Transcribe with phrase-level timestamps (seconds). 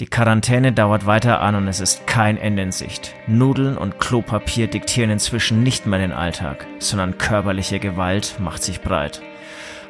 [0.00, 3.16] Die Quarantäne dauert weiter an und es ist kein Ende in Sicht.
[3.26, 9.20] Nudeln und Klopapier diktieren inzwischen nicht mehr den Alltag, sondern körperliche Gewalt macht sich breit.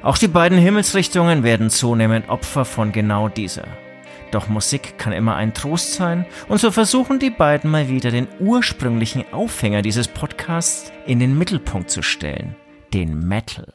[0.03, 3.67] Auch die beiden Himmelsrichtungen werden zunehmend Opfer von genau dieser.
[4.31, 8.29] Doch Musik kann immer ein Trost sein und so versuchen die beiden mal wieder den
[8.41, 12.57] ursprünglichen Aufhänger dieses Podcasts in den Mittelpunkt zu stellen,
[12.95, 13.75] den Metal.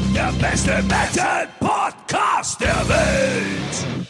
[0.13, 4.05] der beste Metal-Podcast der Welt.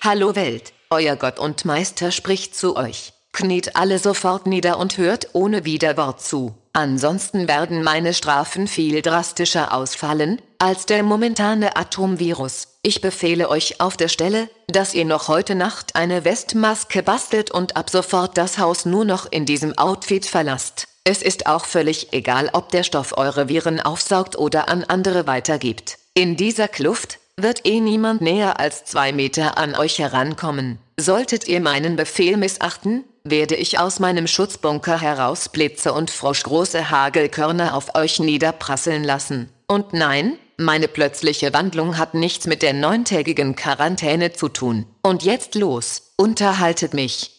[0.00, 3.12] Hallo Welt, euer Gott und Meister spricht zu euch.
[3.32, 6.54] Kniet alle sofort nieder und hört ohne Widerwort zu.
[6.74, 12.68] Ansonsten werden meine Strafen viel drastischer ausfallen als der momentane Atomvirus.
[12.82, 17.76] Ich befehle euch auf der Stelle, dass ihr noch heute Nacht eine Westmaske bastelt und
[17.76, 20.86] ab sofort das Haus nur noch in diesem Outfit verlasst.
[21.04, 25.98] Es ist auch völlig egal, ob der Stoff eure Viren aufsaugt oder an andere weitergibt.
[26.14, 30.78] In dieser Kluft wird eh niemand näher als zwei Meter an euch herankommen.
[30.96, 37.74] Solltet ihr meinen Befehl missachten, werde ich aus meinem Schutzbunker heraus Blitze und froschgroße Hagelkörner
[37.74, 39.48] auf euch niederprasseln lassen.
[39.66, 44.86] Und nein, meine plötzliche Wandlung hat nichts mit der neuntägigen Quarantäne zu tun.
[45.02, 47.32] Und jetzt los, unterhaltet mich.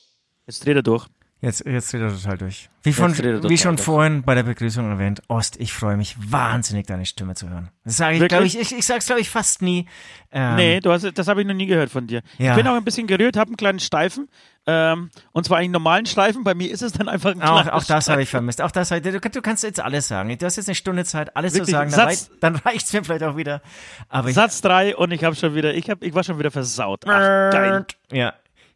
[0.47, 1.06] Jetzt dreht er durch.
[1.44, 2.70] Jetzt, jetzt dreht er total durch.
[2.84, 7.06] Wie, von, wie schon vorhin bei der Begrüßung erwähnt, Ost, ich freue mich wahnsinnig, deine
[7.06, 7.68] Stimme zu hören.
[7.84, 9.86] Das sage ich, glaube ich, ich, ich sag's, glaube ich, fast nie.
[10.32, 12.22] Ähm, nee, du hast, das habe ich noch nie gehört von dir.
[12.38, 12.52] Ja.
[12.52, 14.30] Ich bin auch ein bisschen gerührt, habe einen kleinen Steifen.
[14.66, 16.46] Ähm, und zwar einen normalen Steifen.
[16.46, 18.62] Bei mir ist es dann einfach ein Auch, auch das habe ich vermisst.
[18.62, 20.38] Auch das, du, du kannst jetzt alles sagen.
[20.38, 21.66] Du hast jetzt eine Stunde Zeit, alles Wirklich?
[21.66, 21.92] zu sagen.
[21.92, 23.62] Dann, Satz, dann reicht's mir vielleicht auch wieder.
[24.08, 27.02] Aber Satz drei und ich habe schon wieder, ich, hab, ich war schon wieder versaut.
[27.06, 27.86] Ach, geil.
[28.14, 28.34] Ja,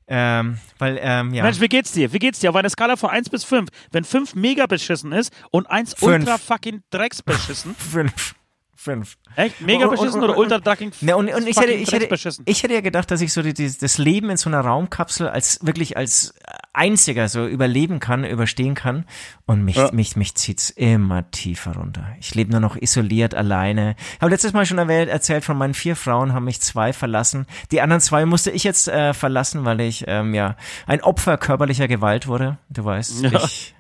[0.08, 1.44] ähm, weil, ähm, ja.
[1.44, 2.14] Mensch, wie geht's dir?
[2.14, 2.50] Wie geht's dir?
[2.50, 3.70] Auf einer Skala von 1 bis 5.
[3.92, 7.76] Wenn 5 mega beschissen ist und 1 ultra fucking drecks beschissen.
[7.76, 8.36] 5.
[8.80, 9.18] Fünf.
[9.36, 9.60] Echt?
[9.60, 10.92] Mega beschissen oder ultra ducking?
[11.02, 12.08] Ne, und, und ich, hätte, ich, hätte,
[12.46, 15.28] ich hätte ja gedacht, dass ich so die, die, das Leben in so einer Raumkapsel
[15.28, 16.36] als wirklich als
[16.78, 19.06] einziger so überleben kann, überstehen kann.
[19.46, 19.90] Und mich, ja.
[19.92, 22.08] mich, mich zieht's immer tiefer runter.
[22.20, 23.96] Ich lebe nur noch isoliert, alleine.
[24.16, 27.48] Ich habe letztes Mal schon erwähnt, erzählt, von meinen vier Frauen haben mich zwei verlassen.
[27.72, 30.56] Die anderen zwei musste ich jetzt äh, verlassen, weil ich ähm, ja
[30.86, 32.58] ein Opfer körperlicher Gewalt wurde.
[32.70, 33.44] Du weißt, ja.
[33.44, 33.76] ich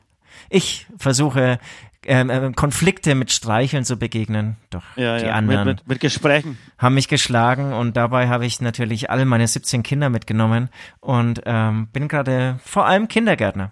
[0.50, 1.60] ich versuche
[2.08, 4.58] ähm, Konflikte mit Streicheln zu begegnen.
[4.70, 5.34] Doch ja, die ja.
[5.34, 9.48] anderen mit, mit, mit, Gesprächen haben mich geschlagen und dabei habe ich natürlich alle meine
[9.48, 10.70] 17 Kinder mitgenommen
[11.00, 13.72] und ähm, bin gerade vor allem Kindergärtner.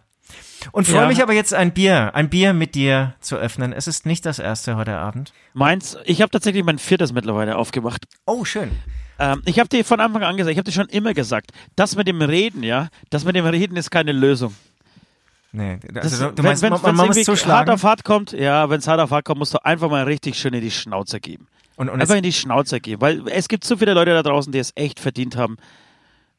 [0.72, 1.08] Und freue ja.
[1.08, 3.72] mich aber jetzt ein Bier, ein Bier mit dir zu öffnen.
[3.72, 5.32] Es ist nicht das erste heute Abend.
[5.54, 8.06] Meins, ich habe tatsächlich mein viertes mittlerweile aufgemacht.
[8.26, 8.72] Oh, schön.
[9.20, 11.96] Ähm, ich habe dir von Anfang an gesagt, ich habe dir schon immer gesagt, das
[11.96, 14.54] mit dem Reden, ja, das mit dem Reden ist keine Lösung.
[15.56, 17.58] Nee, also das, du meinst, wenn, man, man muss zuschlagen.
[17.58, 20.04] hart auf hart kommt, ja, wenn es hart auf hart kommt, musst du einfach mal
[20.04, 21.48] richtig schön in die Schnauze geben.
[21.78, 24.52] Und, und einfach in die Schnauze geben, weil es gibt so viele Leute da draußen,
[24.52, 25.56] die es echt verdient haben,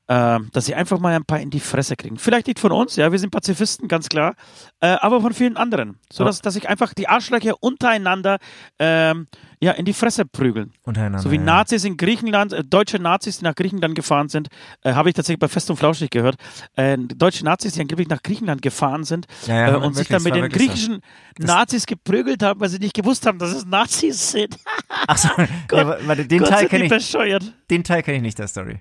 [0.09, 2.19] äh, dass sie einfach mal ein paar in die Fresse kriegen.
[2.19, 4.35] Vielleicht nicht von uns, ja, wir sind Pazifisten, ganz klar,
[4.81, 5.99] äh, aber von vielen anderen.
[6.13, 8.39] So dass, dass sich einfach die Arschlöcher untereinander
[8.79, 9.27] ähm,
[9.61, 10.73] ja, in die Fresse prügeln.
[10.83, 11.21] Untereinander.
[11.21, 14.49] So wie Nazis in Griechenland, äh, deutsche Nazis, die nach Griechenland gefahren sind,
[14.83, 16.37] äh, habe ich tatsächlich bei Fest und Flauschig gehört.
[16.75, 20.09] Äh, deutsche Nazis, die angeblich nach Griechenland gefahren sind ja, ja, äh, und wirklich, sich
[20.09, 21.01] dann mit den griechischen
[21.39, 21.47] so.
[21.47, 24.59] Nazis geprügelt haben, weil sie nicht gewusst haben, dass es Nazis sind.
[25.07, 25.29] Achso,
[25.73, 27.53] ja, warte, den Teil kenne ich.
[27.71, 28.79] Den Teil kenne ich nicht der Story.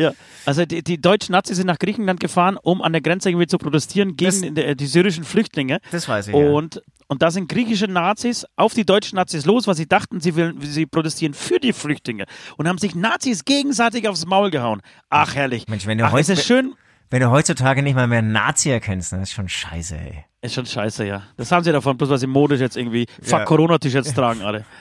[0.00, 0.12] Ja,
[0.46, 3.58] also die, die deutschen Nazis sind nach Griechenland gefahren, um an der Grenze irgendwie zu
[3.58, 5.80] protestieren gegen das, die, die, syrischen Flüchtlinge.
[5.90, 6.34] Das weiß ich.
[6.34, 6.80] Und, ja.
[7.08, 10.54] und da sind griechische Nazis auf die deutschen Nazis los, weil sie dachten, sie, will,
[10.60, 12.24] sie protestieren für die Flüchtlinge
[12.56, 14.80] und haben sich Nazis gegenseitig aufs Maul gehauen.
[15.10, 15.68] Ach, herrlich.
[15.68, 16.74] Mensch, wenn du, Ach, heute, schön,
[17.10, 20.24] wenn du heutzutage nicht mal mehr Nazi erkennst, dann ist schon scheiße, ey.
[20.42, 21.24] Ist schon scheiße, ja.
[21.36, 24.64] Das haben sie davon, bloß weil sie modisch jetzt irgendwie Fuck Corona-T-Shirts tragen alle.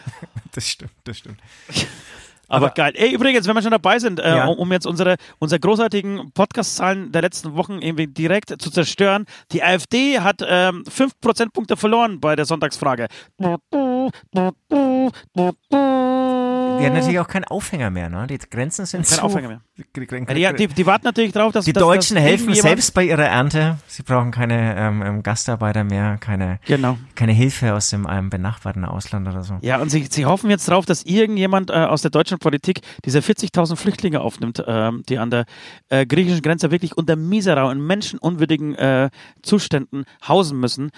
[0.52, 1.40] Das stimmt, das stimmt.
[2.50, 2.94] Aber, Aber, geil.
[2.96, 4.48] Ey, übrigens, wenn wir schon dabei sind, äh, ja.
[4.48, 9.64] um, um, jetzt unsere, unsere großartigen Podcast-Zahlen der letzten Wochen irgendwie direkt zu zerstören, die
[9.64, 13.08] AfD hat ähm, 5 Prozentpunkte verloren bei der Sonntagsfrage.
[16.80, 18.28] Die hat natürlich auch keinen Aufhänger mehr, ne?
[18.28, 19.24] Die Grenzen sind Kein zu.
[19.24, 19.62] Aufhänger mehr.
[20.36, 23.26] Ja, die, die warten natürlich drauf, dass Die dass, Deutschen dass helfen selbst bei ihrer
[23.26, 23.78] Ernte.
[23.88, 26.98] Sie brauchen keine ähm, ähm, Gastarbeiter mehr, keine, Genau.
[27.16, 29.58] keine Hilfe aus dem einem benachbarten Ausland oder so.
[29.62, 33.20] Ja, und sie, sie hoffen jetzt drauf, dass irgendjemand äh, aus der deutschen Politik diese
[33.20, 35.46] 40.000 Flüchtlinge aufnimmt, ähm, die an der
[35.90, 39.10] äh, griechischen Grenze wirklich unter miserau und menschenunwürdigen äh,
[39.42, 40.92] Zuständen hausen müssen.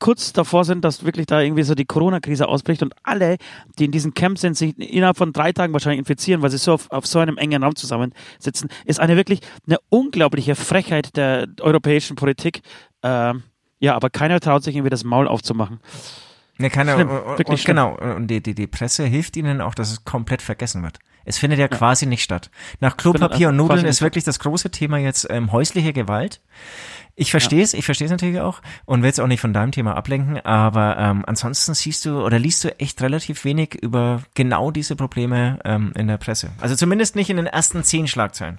[0.00, 3.36] Kurz davor sind, dass wirklich da irgendwie so die Corona-Krise ausbricht und alle,
[3.78, 6.72] die in diesen Camps sind, sich innerhalb von drei Tagen wahrscheinlich infizieren, weil sie so
[6.72, 12.16] auf, auf so einem engen Raum zusammensitzen, ist eine wirklich eine unglaubliche Frechheit der europäischen
[12.16, 12.62] Politik.
[13.02, 13.44] Ähm,
[13.78, 15.80] ja, aber keiner traut sich irgendwie das Maul aufzumachen.
[16.58, 17.76] Ne, keiner, Schlimm, und, wirklich und, schlimm.
[17.76, 18.16] genau.
[18.16, 20.98] Und die, die, die Presse hilft ihnen auch, dass es komplett vergessen wird.
[21.24, 22.50] Es findet ja, quasi nicht statt.
[22.80, 26.40] Nach Klopapier und Nudeln ist wirklich das große Thema jetzt ähm, häusliche Gewalt.
[27.16, 29.72] Ich verstehe es, ich verstehe es natürlich auch und will es auch nicht von deinem
[29.72, 34.70] Thema ablenken, aber ähm, ansonsten siehst du oder liest du echt relativ wenig über genau
[34.70, 36.50] diese Probleme ähm, in der Presse.
[36.60, 38.58] Also zumindest nicht in den ersten zehn Schlagzeilen.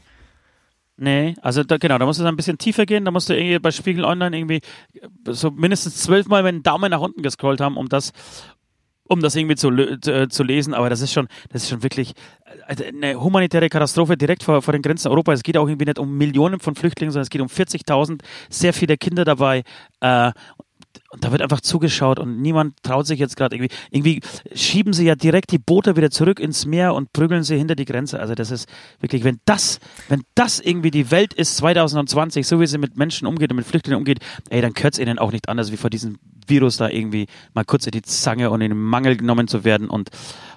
[0.97, 3.35] Nee, also da, genau, da musst du dann ein bisschen tiefer gehen, da musst du
[3.35, 4.61] irgendwie bei Spiegel Online irgendwie
[5.25, 8.13] so mindestens zwölfmal mit dem Daumen nach unten gescrollt haben, um das,
[9.11, 12.13] um das irgendwie zu, äh, zu lesen, aber das ist schon, das ist schon wirklich
[12.67, 15.39] äh, eine humanitäre Katastrophe direkt vor, vor den Grenzen Europas.
[15.39, 18.73] Es geht auch irgendwie nicht um Millionen von Flüchtlingen, sondern es geht um 40.000, sehr
[18.73, 19.63] viele Kinder dabei.
[19.99, 20.31] Äh,
[21.09, 23.73] und da wird einfach zugeschaut und niemand traut sich jetzt gerade irgendwie.
[23.91, 24.21] Irgendwie
[24.53, 27.85] schieben sie ja direkt die Boote wieder zurück ins Meer und prügeln sie hinter die
[27.85, 28.19] Grenze.
[28.19, 29.79] Also das ist wirklich, wenn das,
[30.09, 33.65] wenn das irgendwie die Welt ist 2020, so wie sie mit Menschen umgeht und mit
[33.65, 36.17] Flüchtlingen umgeht, ey, dann gehört es ihnen auch nicht anders, wie vor diesem
[36.47, 39.89] Virus da irgendwie mal kurz in die Zange und in den Mangel genommen zu werden
[39.89, 40.09] und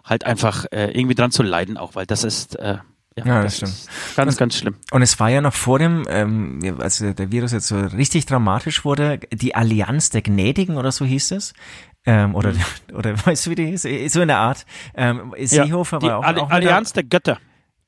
[0.05, 2.79] halt einfach äh, irgendwie dran zu leiden auch, weil das ist, äh,
[3.19, 4.77] ja, Ja, das ist ganz, ganz schlimm.
[4.91, 8.85] Und es war ja noch vor dem, ähm, als der Virus jetzt so richtig dramatisch
[8.85, 11.55] wurde, die Allianz der Gnädigen oder so hieß es.
[12.07, 12.53] Ähm, oder,
[12.93, 13.83] oder weißt du, wie die hieß?
[14.13, 14.67] So in der Art.
[14.95, 17.39] Ähm, Seehofer die war auch, Alli- auch Allianz der Götter.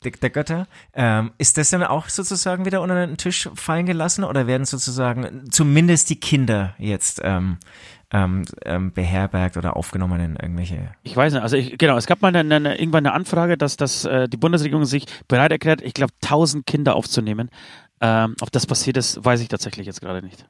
[0.04, 0.66] der, der Götter.
[0.94, 5.50] Ähm, ist das dann auch sozusagen wieder unter den Tisch fallen gelassen oder werden sozusagen
[5.50, 7.58] zumindest die Kinder jetzt ähm,
[8.12, 12.22] ähm, ähm, beherbergt oder aufgenommen in irgendwelche Ich weiß nicht, also ich, genau, es gab
[12.22, 15.94] mal eine, eine, irgendwann eine Anfrage, dass, dass äh, die Bundesregierung sich bereit erklärt, ich
[15.94, 17.50] glaube, 1000 Kinder aufzunehmen.
[18.00, 20.46] Ähm, ob das passiert ist, weiß ich tatsächlich jetzt gerade nicht.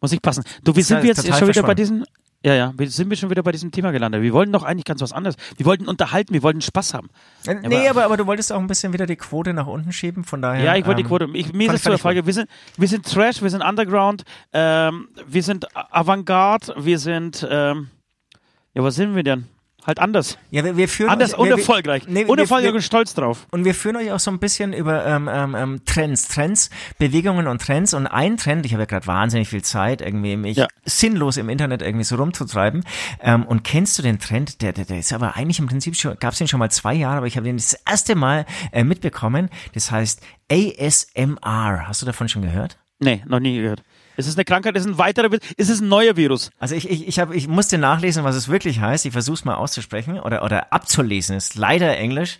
[0.00, 0.44] Muss ich passen.
[0.64, 2.04] Du, wie sind ja wir jetzt schon wieder bei diesem,
[2.42, 4.22] ja, ja, wir sind wir schon wieder bei diesem Thema gelandet.
[4.22, 5.36] Wir wollten doch eigentlich ganz was anderes.
[5.58, 7.10] Wir wollten unterhalten, wir wollten Spaß haben.
[7.46, 10.24] Äh, Nee, aber, aber du wolltest auch ein bisschen wieder die Quote nach unten schieben,
[10.24, 10.64] von daher.
[10.64, 11.28] Ja, ich wollte die ähm, Quote.
[11.34, 12.48] Ich, mir ist es zu der Frage, wir sind,
[12.78, 17.88] wir sind Trash, wir sind Underground, ähm, wir sind Avantgarde, wir sind, ähm,
[18.72, 19.46] ja, was sind wir denn?
[19.86, 20.36] Halt anders.
[20.50, 22.02] Ja, wir, wir führen Anders euch, und wir, erfolgreich.
[22.06, 23.46] Nee, Unerfolgreich wir- und stolz drauf.
[23.50, 26.68] Und wir führen euch auch so ein bisschen über ähm, ähm, ähm, Trends, Trends,
[26.98, 27.94] Bewegungen und Trends.
[27.94, 30.68] Und ein Trend, ich habe ja gerade wahnsinnig viel Zeit, irgendwie mich Ja.
[30.84, 32.84] sinnlos im Internet irgendwie so rumzutreiben.
[33.22, 34.60] Ähm, und kennst du den Trend?
[34.60, 36.92] Der, der, der ist aber eigentlich im Prinzip schon, gab es den schon mal zwei
[36.94, 39.48] Jahre, aber ich habe den das erste Mal äh, mitbekommen.
[39.72, 40.20] Das heißt
[40.52, 41.88] ASMR.
[41.88, 42.78] Hast du davon schon gehört?
[42.98, 43.82] Nee, noch nie gehört.
[44.16, 44.76] Ist es eine Krankheit?
[44.76, 45.46] Ist es ein weiterer Virus?
[45.56, 46.50] Ist es ein neuer Virus?
[46.58, 49.06] Also ich, ich, ich, hab, ich musste nachlesen, was es wirklich heißt.
[49.06, 51.36] Ich versuche es mal auszusprechen oder, oder abzulesen.
[51.36, 52.38] Ist leider Englisch.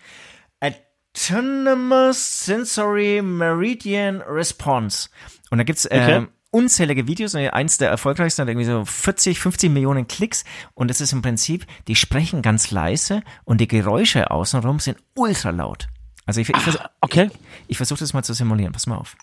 [0.60, 5.08] Autonomous Sensory Meridian Response.
[5.50, 6.16] Und da gibt's Okay.
[6.16, 7.34] ähm, unzählige Videos.
[7.34, 10.44] Und eins der erfolgreichsten hat irgendwie so 40, 50 Millionen Klicks.
[10.74, 15.50] Und das ist im Prinzip, die sprechen ganz leise und die Geräusche außenrum sind ultra
[15.50, 15.88] laut.
[16.26, 17.30] Also ich, ich, vers okay.
[17.32, 18.72] ich, ich versuche das mal zu simulieren.
[18.72, 19.16] Pass mal auf.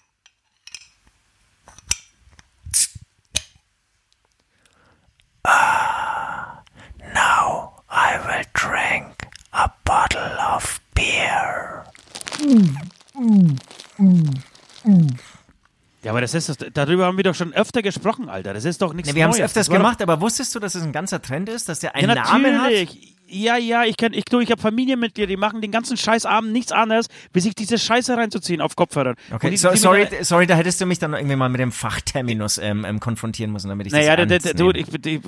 [16.04, 18.54] Ja, aber das ist, das- darüber haben wir doch schon öfter gesprochen, Alter.
[18.54, 19.49] Das ist doch nichts Ne, wir haben es Neues.
[19.49, 21.80] öfters Das war doch- gemacht, aber wusstest du, dass es ein ganzer Trend ist, dass
[21.80, 22.63] der Ja, einen Namen hat?
[22.71, 23.16] natürlich.
[23.30, 26.72] Ja, ja, ich kenn, ich, du, ich habe Familienmitglieder, die machen den ganzen Scheißabend nichts
[26.72, 29.16] anderes, wie sich diese Scheiße reinzuziehen auf Kopfhörern.
[29.34, 31.72] Okay, die- so, die- sorry, sorry, da hättest du mich dann irgendwie mal mit dem
[31.74, 35.19] Fachterminus ähm, ähm, konfrontieren müssen, damit ich Naja, das ernst du, ich, ich,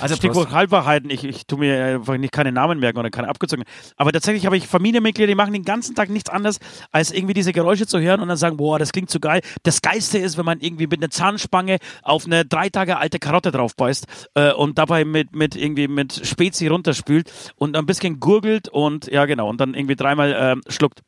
[0.00, 0.50] Also Stichwort.
[0.50, 3.64] Halbwahrheiten, ich, ich tue mir einfach nicht keine Namen merken oder keine abgezogen.
[3.96, 6.58] Aber tatsächlich habe ich Familienmitglieder, die machen den ganzen Tag nichts anderes,
[6.90, 9.42] als irgendwie diese Geräusche zu hören und dann sagen, boah, das klingt so geil.
[9.62, 13.50] Das Geilste ist, wenn man irgendwie mit einer Zahnspange auf eine drei Tage alte Karotte
[13.52, 14.06] drauf beißt
[14.36, 19.26] äh, und dabei mit, mit irgendwie mit Spezi runterspült und ein bisschen gurgelt und ja
[19.26, 21.02] genau und dann irgendwie dreimal ähm, schluckt.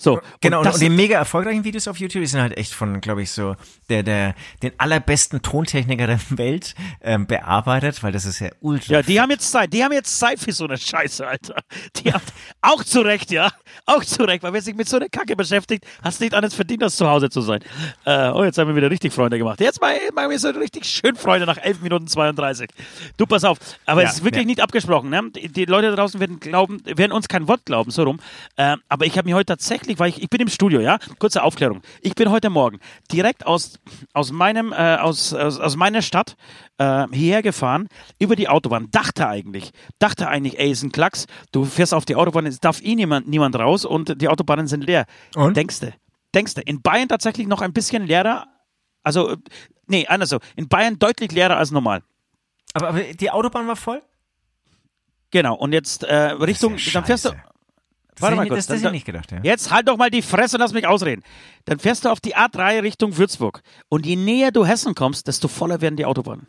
[0.00, 0.18] So.
[0.40, 3.02] Genau, und, und, und die mega erfolgreichen Videos auf YouTube, die sind halt echt von,
[3.02, 3.54] glaube ich, so
[3.90, 8.94] der, der, den allerbesten Tontechniker der Welt ähm, bearbeitet, weil das ist ja ultra.
[8.94, 11.56] Ja, die haben jetzt Zeit, die haben jetzt Zeit für so eine Scheiße, Alter.
[11.96, 12.22] Die haben
[12.62, 13.50] auch zu Recht, ja.
[13.84, 16.82] Auch zu Recht, weil wer sich mit so einer Kacke beschäftigt, hast nicht anders verdient,
[16.82, 17.60] als zu Hause zu sein.
[18.06, 19.60] Äh, oh, jetzt haben wir wieder richtig Freunde gemacht.
[19.60, 22.70] Jetzt machen wir so richtig schön Freunde nach 11 Minuten 32.
[23.18, 23.58] Du, pass auf.
[23.84, 24.46] Aber ja, es ist wirklich ja.
[24.46, 25.30] nicht abgesprochen, ne?
[25.34, 28.18] Die, die, Leute da draußen werden glauben, werden uns kein Wort glauben, so rum.
[28.56, 30.98] Äh, aber ich habe mir heute tatsächlich tatsächlich, weil ich, ich bin im Studio, ja,
[31.18, 31.82] kurze Aufklärung.
[32.00, 32.78] Ich bin heute Morgen
[33.12, 33.78] direkt aus,
[34.12, 36.36] aus meinem, äh, aus, aus, aus meiner Stadt
[36.78, 41.64] äh, hierher gefahren, über die Autobahn, dachte eigentlich, dachte eigentlich, ey, ist ein Klacks, du
[41.64, 45.06] fährst auf die Autobahn, es darf eh niemand, niemand raus und die Autobahnen sind leer.
[45.34, 45.56] Und?
[45.56, 45.92] Denkst du,
[46.34, 48.46] denkst du, in Bayern tatsächlich noch ein bisschen leerer,
[49.02, 49.36] also,
[49.86, 52.02] nee, anders so, in Bayern deutlich leerer als normal.
[52.74, 54.02] Aber, aber die Autobahn war voll?
[55.32, 57.30] Genau, und jetzt äh, Richtung, ja dann fährst du,
[58.20, 58.66] Warte mal kurz.
[58.66, 59.40] Das, das dann, nicht gedacht, ja.
[59.42, 61.22] Jetzt halt doch mal die Fresse und lass mich ausreden.
[61.64, 63.62] Dann fährst du auf die A3 Richtung Würzburg.
[63.88, 66.46] Und je näher du Hessen kommst, desto voller werden die Autobahnen.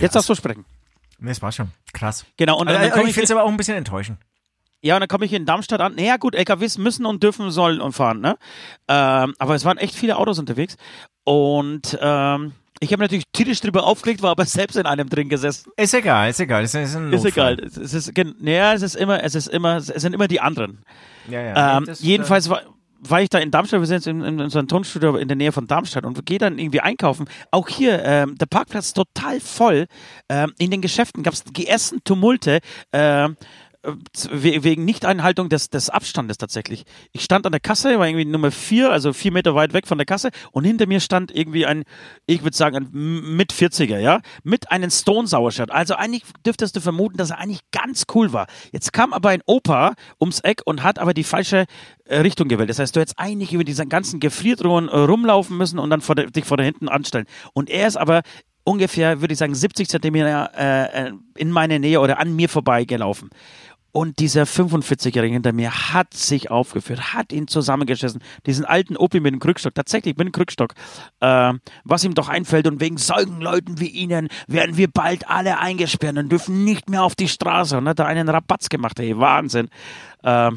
[0.00, 0.64] Jetzt darfst du sprechen.
[1.20, 2.24] Das war schon krass.
[2.36, 2.58] Genau.
[2.58, 4.18] Und dann, also, dann ich finde es aber auch ein bisschen enttäuschend.
[4.80, 5.96] Ja, und dann komme ich in Darmstadt an.
[5.96, 8.38] Naja, gut, LKWs müssen und dürfen, sollen und fahren, ne?
[8.86, 10.76] Ähm, aber es waren echt viele Autos unterwegs.
[11.24, 15.70] Und ähm, ich habe natürlich tierisch drüber aufgelegt, war aber selbst in einem drin gesessen.
[15.76, 16.64] Ist egal, ist egal.
[16.64, 17.58] Ist, ist, ist egal.
[17.60, 20.84] Es ist, ja, es ist immer, es ist immer, es sind immer die anderen.
[21.28, 21.78] Ja, ja.
[21.78, 22.62] Ähm, das, jedenfalls war,
[23.00, 25.52] war ich da in Darmstadt, wir sind jetzt in, in, einem Tonstudio in der Nähe
[25.52, 27.28] von Darmstadt und gehe dann irgendwie einkaufen.
[27.50, 29.86] Auch hier, ähm, der Parkplatz total voll.
[30.28, 32.60] Ähm, in den Geschäften gab es geessen Tumulte.
[32.92, 33.36] Ähm,
[34.30, 36.84] wegen Nichteinhaltung des, des Abstandes tatsächlich.
[37.12, 39.98] Ich stand an der Kasse, war irgendwie Nummer vier, also vier Meter weit weg von
[39.98, 41.84] der Kasse und hinter mir stand irgendwie ein,
[42.26, 45.70] ich würde sagen, ein mit 40er, ja, mit einem Stone Sour Shirt.
[45.70, 48.48] Also eigentlich dürftest du vermuten, dass er eigentlich ganz cool war.
[48.72, 51.66] Jetzt kam aber ein Opa ums Eck und hat aber die falsche
[52.04, 52.70] äh, Richtung gewählt.
[52.70, 56.16] Das heißt, du hättest eigentlich über diesen ganzen Gefriertruhen äh, rumlaufen müssen und dann vor
[56.16, 57.26] der, dich vor da hinten anstellen.
[57.52, 58.22] Und er ist aber
[58.68, 62.84] ungefähr, würde ich sagen, 70 Zentimeter äh, äh, in meine Nähe oder an mir vorbei
[62.84, 63.30] gelaufen.
[63.90, 69.32] Und dieser 45-Jährige hinter mir hat sich aufgeführt, hat ihn zusammengeschissen, diesen alten Opi mit
[69.32, 70.74] dem Krückstock, tatsächlich mit dem Krückstock,
[71.20, 71.54] äh,
[71.84, 72.66] was ihm doch einfällt.
[72.66, 77.02] Und wegen solchen Leuten wie Ihnen werden wir bald alle eingesperrt und dürfen nicht mehr
[77.02, 77.78] auf die Straße.
[77.78, 79.68] Und hat da einen Rabatz gemacht, ey, Wahnsinn.
[80.22, 80.50] Äh,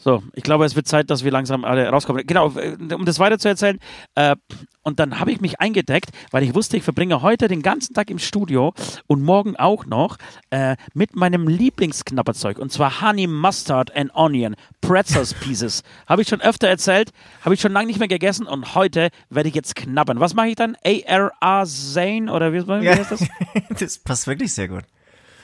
[0.00, 2.24] so, ich glaube, es wird Zeit, dass wir langsam alle rauskommen.
[2.24, 3.80] Genau, äh, um das weiter zu erzählen.
[4.14, 4.36] Äh,
[4.82, 8.08] und dann habe ich mich eingedeckt, weil ich wusste, ich verbringe heute den ganzen Tag
[8.08, 8.72] im Studio
[9.08, 10.16] und morgen auch noch
[10.50, 12.58] äh, mit meinem Lieblingsknapperzeug.
[12.58, 15.82] Und zwar Honey Mustard and Onion Pretzels Pieces.
[16.06, 17.10] habe ich schon öfter erzählt,
[17.42, 20.20] habe ich schon lange nicht mehr gegessen und heute werde ich jetzt knabbern.
[20.20, 20.76] Was mache ich dann?
[20.84, 23.26] A-R-A Zane oder wie, wie heißt das?
[23.78, 24.84] das passt wirklich sehr gut.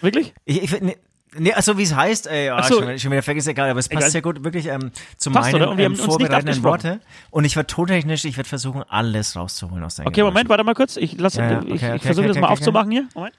[0.01, 0.33] Wirklich?
[0.45, 0.97] Ich, ich, ne,
[1.37, 2.81] Nee, also wie es heißt, ey, oh, so.
[2.81, 4.11] schon, schon wieder vergessen, egal, aber es passt egal.
[4.11, 7.01] sehr gut wirklich ähm, zu passt, meinen ähm, vorbereitenden Worte.
[7.31, 10.33] Und ich werde tontechnisch, ich werde versuchen, alles rauszuholen aus deinem Okay, Geräusch.
[10.33, 10.97] Moment, warte mal kurz.
[10.97, 13.09] Ich, lass, ja, ja, okay, ich, okay, ich versuche okay, das mal aufzumachen hier.
[13.15, 13.35] Moment.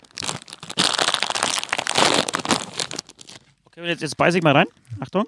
[3.66, 4.68] Okay, jetzt, jetzt beiße ich mal rein.
[5.00, 5.26] Achtung.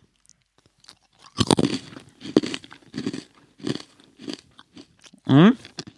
[5.25, 5.57] Mhm.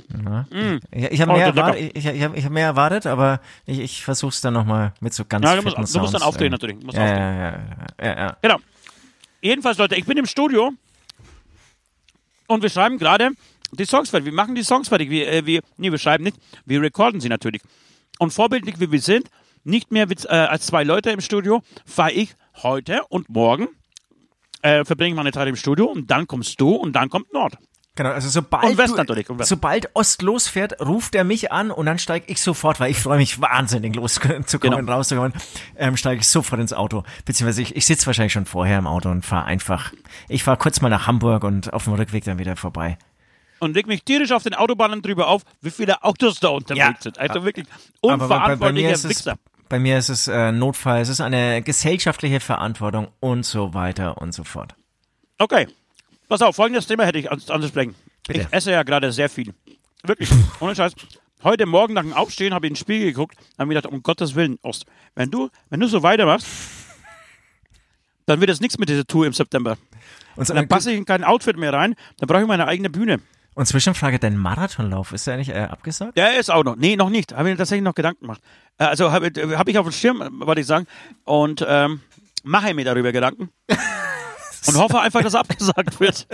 [0.10, 0.80] Mm.
[0.92, 3.80] Ich, ich habe oh, mehr, erwartet, ich, ich hab, ich hab mehr erwartet, aber ich,
[3.80, 6.52] ich versuche es dann nochmal mit so ganz ja, du musst, du musst dann aufdrehen
[6.52, 6.78] natürlich.
[6.82, 7.08] ja, aufdrehen.
[7.08, 8.58] Ja, ja, ja, Genau.
[9.42, 10.72] Jedenfalls, Leute, ich bin im Studio
[12.48, 13.32] und wir schreiben gerade
[13.72, 14.26] die Songs fertig.
[14.26, 15.10] Wir machen die Songs fertig.
[15.10, 16.38] Wir, äh, wir, nee, wir schreiben nicht.
[16.66, 17.62] Wir recorden sie natürlich.
[18.18, 19.30] Und vorbildlich wie wir sind,
[19.64, 23.68] nicht mehr mit, äh, als zwei Leute im Studio, fahre ich heute und morgen,
[24.62, 27.58] äh, verbringe ich meine Zeit im Studio und dann kommst du und dann kommt Nord.
[28.00, 29.50] Genau, also sobald, und West natürlich, und West.
[29.50, 33.18] sobald Ost losfährt, ruft er mich an und dann steige ich sofort, weil ich freue
[33.18, 34.78] mich wahnsinnig loszukommen, genau.
[34.78, 35.34] rauszukommen,
[35.76, 37.04] ähm, steige ich sofort ins Auto.
[37.26, 39.92] Beziehungsweise ich, ich sitze wahrscheinlich schon vorher im Auto und fahre einfach,
[40.30, 42.98] ich fahre kurz mal nach Hamburg und auf dem Rückweg dann wieder vorbei.
[43.60, 46.96] Und leg mich tierisch auf den Autobahnen drüber auf, wie viele Autos da unterwegs ja.
[47.02, 47.20] sind.
[47.20, 47.68] Also wirklich
[48.00, 49.36] unverantwortlicher Wichser.
[49.68, 54.34] Bei mir ist es äh, Notfall, es ist eine gesellschaftliche Verantwortung und so weiter und
[54.34, 54.76] so fort.
[55.38, 55.68] Okay,
[56.30, 57.96] Pass auf, folgendes Thema hätte ich anzusprechen.
[58.28, 58.42] Bitte.
[58.42, 59.52] Ich esse ja gerade sehr viel.
[60.04, 60.94] Wirklich, ohne Scheiß.
[61.44, 64.04] Heute Morgen nach dem Aufstehen habe ich ins Spiegel geguckt und habe mir gedacht, um
[64.04, 66.46] Gottes Willen, Ost, wenn du, wenn du so weitermachst,
[68.28, 69.76] dann wird es nichts mit dieser Tour im September.
[70.36, 72.92] Und, so, dann passe ich in kein Outfit mehr rein, dann brauche ich meine eigene
[72.92, 73.22] Bühne.
[73.56, 76.16] Und Zwischenfrage, dein Marathonlauf, ist der eigentlich äh, abgesagt?
[76.16, 76.76] Ja, ist auch noch.
[76.76, 77.34] Nee, noch nicht.
[77.34, 78.42] Habe ich mir tatsächlich noch Gedanken gemacht.
[78.78, 80.86] Äh, also habe hab ich auf dem Schirm, wollte ich sagen.
[81.24, 82.02] Und ähm,
[82.44, 83.50] mache mir darüber Gedanken.
[84.68, 86.28] und hoffe einfach, dass abgesagt wird.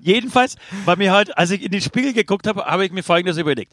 [0.00, 3.38] Jedenfalls war mir halt, als ich in den Spiegel geguckt habe, habe ich mir folgendes
[3.38, 3.72] überlegt.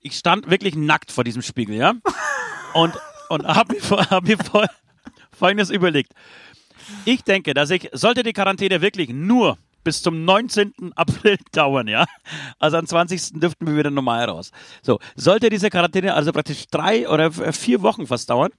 [0.00, 1.92] Ich stand wirklich nackt vor diesem Spiegel, ja?
[2.72, 2.94] Und,
[3.28, 4.38] und habe mir, hab mir
[5.30, 6.12] folgendes überlegt.
[7.04, 10.92] Ich denke, dass ich, sollte die Quarantäne wirklich nur bis zum 19.
[10.94, 12.06] April dauern, ja.
[12.58, 13.40] Also am 20.
[13.40, 14.52] dürften wir wieder normal raus.
[14.82, 18.50] So, sollte diese Quarantäne also praktisch drei oder vier Wochen fast dauern,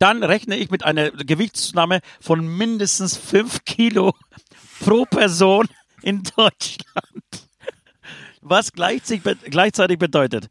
[0.00, 4.16] dann rechne ich mit einer Gewichtszunahme von mindestens fünf Kilo
[4.80, 5.68] pro Person
[6.02, 7.46] in Deutschland.
[8.40, 10.48] Was gleichzeitig bedeutet,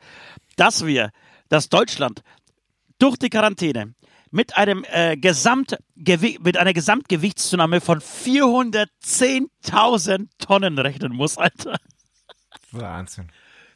[0.55, 1.09] dass wir,
[1.49, 2.21] dass Deutschland
[2.99, 3.95] durch die Quarantäne
[4.29, 11.75] mit einem äh, Gesamt mit einer Gesamtgewichtszunahme von 410.000 Tonnen rechnen muss, Alter.
[12.71, 13.31] Wahnsinn.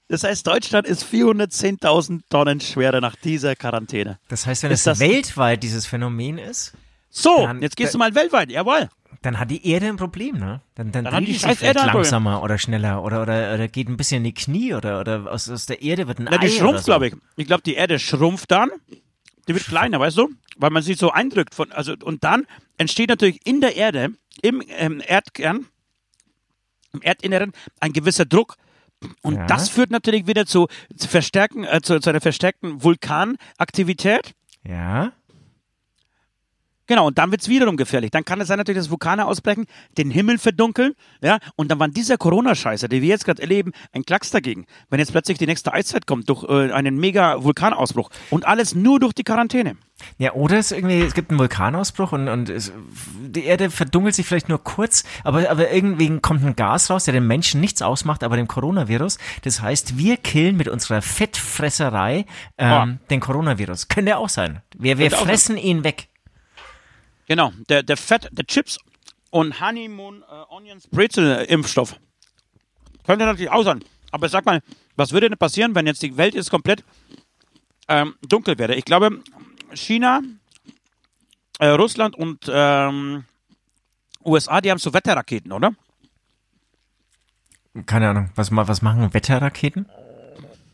[0.09, 4.19] Das heißt, Deutschland ist 410.000 Tonnen schwerer nach dieser Quarantäne.
[4.27, 6.73] Das heißt, wenn ist es weltweit dieses Phänomen ist?
[7.09, 8.89] So, jetzt gehst du mal weltweit, jawohl.
[9.21, 10.61] Dann hat die Erde ein Problem, ne?
[10.75, 13.95] Dann, dann, dann dreht die sich vielleicht langsamer oder schneller oder, oder, oder geht ein
[13.95, 16.81] bisschen in die Knie oder, oder aus, aus der Erde wird ein Na, die schrumpft,
[16.83, 16.91] so.
[16.91, 17.15] glaube ich.
[17.37, 18.69] Ich glaube, die Erde schrumpft dann.
[19.47, 20.29] Die wird kleiner, weißt du?
[20.57, 21.53] Weil man sie so eindrückt.
[21.55, 24.09] Von, also, und dann entsteht natürlich in der Erde,
[24.41, 25.67] im ähm, Erdkern,
[26.93, 28.55] im Erdinneren, ein gewisser Druck.
[29.21, 29.45] Und ja.
[29.47, 34.33] das führt natürlich wieder zu, zu, verstärken, äh, zu, zu einer verstärkten Vulkanaktivität.
[34.63, 35.11] Ja.
[36.87, 38.11] Genau, und dann wird es wiederum gefährlich.
[38.11, 39.65] Dann kann es sein natürlich, dass Vulkane ausbrechen,
[39.97, 44.03] den Himmel verdunkeln, ja, und dann waren dieser Corona-Scheiße, die wir jetzt gerade erleben, ein
[44.03, 44.65] Klacks dagegen.
[44.89, 48.99] Wenn jetzt plötzlich die nächste Eiszeit kommt durch äh, einen mega Vulkanausbruch und alles nur
[48.99, 49.77] durch die Quarantäne.
[50.17, 52.73] Ja, oder es irgendwie, es gibt einen Vulkanausbruch und, und es,
[53.21, 57.13] die Erde verdunkelt sich vielleicht nur kurz, aber, aber irgendwie kommt ein Gas raus, der
[57.13, 59.17] den Menschen nichts ausmacht, aber dem Coronavirus.
[59.43, 62.25] Das heißt, wir killen mit unserer Fettfresserei
[62.57, 63.05] ähm, oh.
[63.09, 63.87] den Coronavirus.
[63.87, 64.61] Könnte auch sein.
[64.77, 66.09] Wir, wir fressen ihn weg.
[67.27, 68.79] Genau, der, der Fett, der Chips
[69.29, 71.95] und Honeymoon äh, Onions Brezel Impfstoff.
[73.05, 73.83] Könnte natürlich auch sein.
[74.11, 74.61] Aber sag mal,
[74.95, 76.83] was würde denn passieren, wenn jetzt die Welt jetzt komplett
[77.87, 78.75] ähm, dunkel wäre?
[78.75, 79.21] Ich glaube,
[79.73, 80.21] China,
[81.59, 83.25] äh, Russland und ähm,
[84.23, 85.73] USA, die haben so Wetterraketen, oder?
[87.85, 88.29] Keine Ahnung.
[88.35, 89.87] Was, was machen Wetterraketen?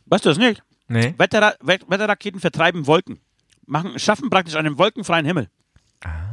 [0.07, 0.61] Weißt du das nicht?
[0.87, 1.13] Nee.
[1.17, 3.19] Wetter, Wetterraketen vertreiben Wolken.
[3.65, 5.49] Machen, schaffen praktisch einen wolkenfreien Himmel.
[6.03, 6.28] Ah.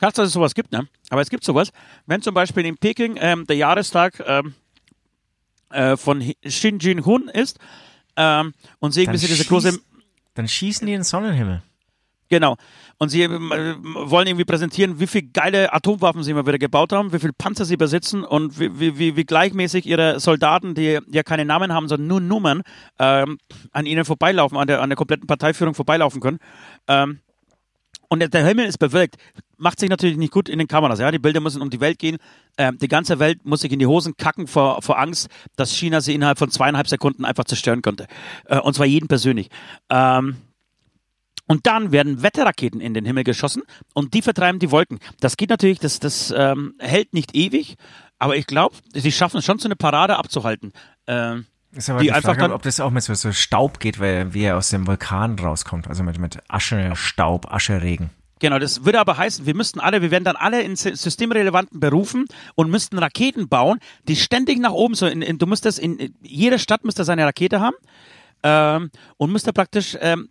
[0.00, 0.88] Krass, dass es sowas gibt, ne?
[1.10, 1.72] Aber es gibt sowas.
[2.06, 4.54] Wenn zum Beispiel in Peking ähm, der Jahrestag ähm,
[5.70, 7.58] äh, von Xin Jin-hun ist
[8.16, 9.78] ähm, und sie irgendwie diese große...
[10.34, 11.62] Dann schießen die in den Sonnenhimmel.
[12.30, 12.56] Genau.
[12.96, 17.12] Und sie äh, wollen irgendwie präsentieren, wie viele geile Atomwaffen sie immer wieder gebaut haben,
[17.12, 21.44] wie viele Panzer sie besitzen und wie, wie, wie gleichmäßig ihre Soldaten, die ja keine
[21.44, 22.62] Namen haben, sondern nur Nummern,
[22.98, 23.36] ähm,
[23.72, 26.38] an ihnen vorbeilaufen, an der, an der kompletten Parteiführung vorbeilaufen können.
[28.12, 29.16] Und der Himmel ist bewölkt.
[29.56, 30.98] Macht sich natürlich nicht gut in den Kameras.
[30.98, 32.18] Ja, die Bilder müssen um die Welt gehen.
[32.58, 36.00] Ähm, die ganze Welt muss sich in die Hosen kacken vor, vor Angst, dass China
[36.00, 38.08] sie innerhalb von zweieinhalb Sekunden einfach zerstören könnte.
[38.46, 39.48] Äh, und zwar jeden persönlich.
[39.90, 40.38] Ähm,
[41.46, 43.62] und dann werden Wetterraketen in den Himmel geschossen
[43.94, 44.98] und die vertreiben die Wolken.
[45.20, 47.76] Das geht natürlich, das, das ähm, hält nicht ewig,
[48.18, 50.72] aber ich glaube, sie schaffen es schon, so eine Parade abzuhalten.
[51.06, 54.00] Ähm, ist aber die, die Frage, dann, ob das auch mit so, so, Staub geht,
[54.00, 58.10] weil wie er aus dem Vulkan rauskommt, also mit, mit Asche, Staub, Ascheregen.
[58.40, 62.24] Genau, das würde aber heißen, wir müssten alle, wir werden dann alle in systemrelevanten Berufen
[62.54, 63.78] und müssten Raketen bauen,
[64.08, 67.60] die ständig nach oben so, in, in, du müsstest in, jede Stadt müsste seine Rakete
[67.60, 67.76] haben
[68.42, 70.30] ähm, und müsste praktisch ähm,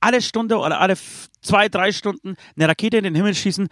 [0.00, 0.96] alle Stunde oder alle
[1.40, 3.68] zwei, drei Stunden eine Rakete in den Himmel schießen,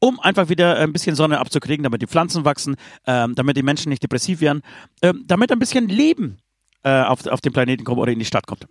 [0.00, 3.90] um einfach wieder ein bisschen Sonne abzukriegen, damit die Pflanzen wachsen, ähm, damit die Menschen
[3.90, 4.62] nicht depressiv werden,
[5.02, 6.38] ähm, damit ein bisschen Leben
[6.82, 8.66] äh, auf, auf den Planeten kommt oder in die Stadt kommt.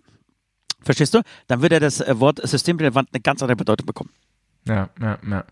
[0.81, 1.21] Verstehst du?
[1.47, 4.11] Dann würde das äh, Wort systemrelevant eine ganz andere Bedeutung bekommen.
[4.67, 5.45] Ja, ja, ja.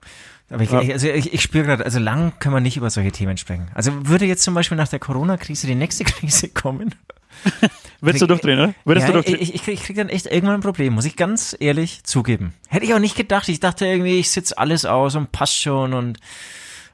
[0.50, 3.38] Aber ich, also ich, ich spüre gerade, also lang können wir nicht über solche Themen
[3.38, 3.68] sprechen.
[3.74, 6.96] Also würde jetzt zum Beispiel nach der Corona-Krise die nächste Krise kommen?
[8.02, 8.74] Würdest du durchdrehen, oder?
[8.86, 9.42] Würdest ja, du durchdrehen?
[9.42, 12.54] Ich, ich, krieg, ich krieg dann echt irgendwann ein Problem, muss ich ganz ehrlich zugeben.
[12.68, 13.50] Hätte ich auch nicht gedacht.
[13.50, 16.20] Ich dachte irgendwie, ich sitze alles aus und passt schon und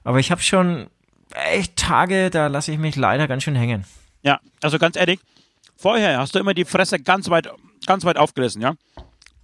[0.04, 0.88] aber ich habe schon
[1.52, 3.86] echt Tage, da lasse ich mich leider ganz schön hängen.
[4.22, 5.20] Ja, also ganz ehrlich,
[5.76, 7.50] vorher hast du immer die Fresse ganz weit,
[7.86, 8.76] ganz weit aufgerissen, ja?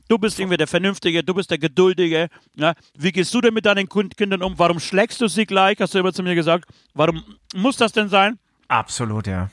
[0.10, 2.30] Du bist irgendwie der Vernünftige, du bist der Geduldige.
[2.56, 2.74] Ja?
[2.98, 4.58] Wie gehst du denn mit deinen Kindern um?
[4.58, 5.80] Warum schlägst du sie gleich?
[5.80, 6.68] Hast du immer zu mir gesagt.
[6.96, 8.40] Warum muss das denn sein?
[8.68, 9.52] Absolut, ja.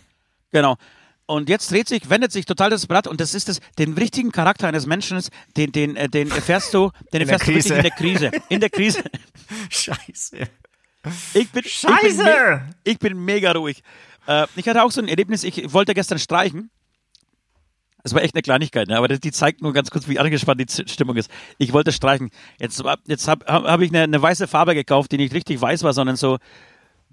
[0.53, 0.77] Genau.
[1.27, 4.33] Und jetzt dreht sich, wendet sich total das Blatt und das ist es, den richtigen
[4.33, 5.21] Charakter eines Menschen,
[5.59, 8.31] den, den, äh, den erfährst du, den in erfährst du richtig in der Krise.
[8.49, 9.05] In der Krise.
[9.69, 10.39] Scheiße.
[11.35, 12.01] Ich bin, Scheiße!
[12.03, 13.83] Ich bin, ich bin mega ruhig.
[14.27, 16.71] Äh, ich hatte auch so ein Erlebnis, ich wollte gestern streichen
[18.07, 18.99] das war echt eine Kleinigkeit, ne?
[18.99, 21.29] aber die zeigt nur ganz kurz, wie angespannt die Stimmung ist.
[21.59, 22.31] Ich wollte streichen.
[22.61, 25.93] Jetzt, jetzt habe hab ich eine, eine weiße Farbe gekauft, die nicht richtig weiß war,
[25.93, 26.39] sondern so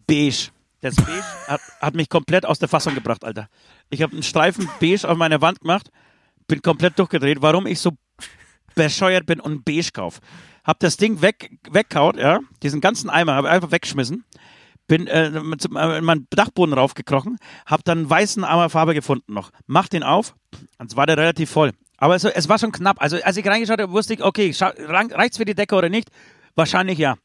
[0.05, 0.51] beige.
[0.81, 3.49] Das Beige hat, hat mich komplett aus der Fassung gebracht, Alter.
[3.89, 5.89] Ich habe einen Streifen Beige auf meine Wand gemacht,
[6.47, 7.93] bin komplett durchgedreht, warum ich so
[8.75, 10.21] bescheuert bin und Beige kaufe.
[10.63, 14.25] hab das Ding weg, wegkaut, ja, diesen ganzen Eimer, habe einfach weggeschmissen,
[14.87, 19.87] bin äh, äh, in meinen Dachboden raufgekrochen, hab dann einen weißen Farbe gefunden noch, mach
[19.87, 20.35] den auf,
[20.77, 21.71] und war der relativ voll.
[21.97, 23.01] Aber es, es war schon knapp.
[23.01, 26.09] Also als ich reingeschaut habe, wusste ich, okay, reicht's für die Decke oder nicht?
[26.55, 27.15] Wahrscheinlich ja.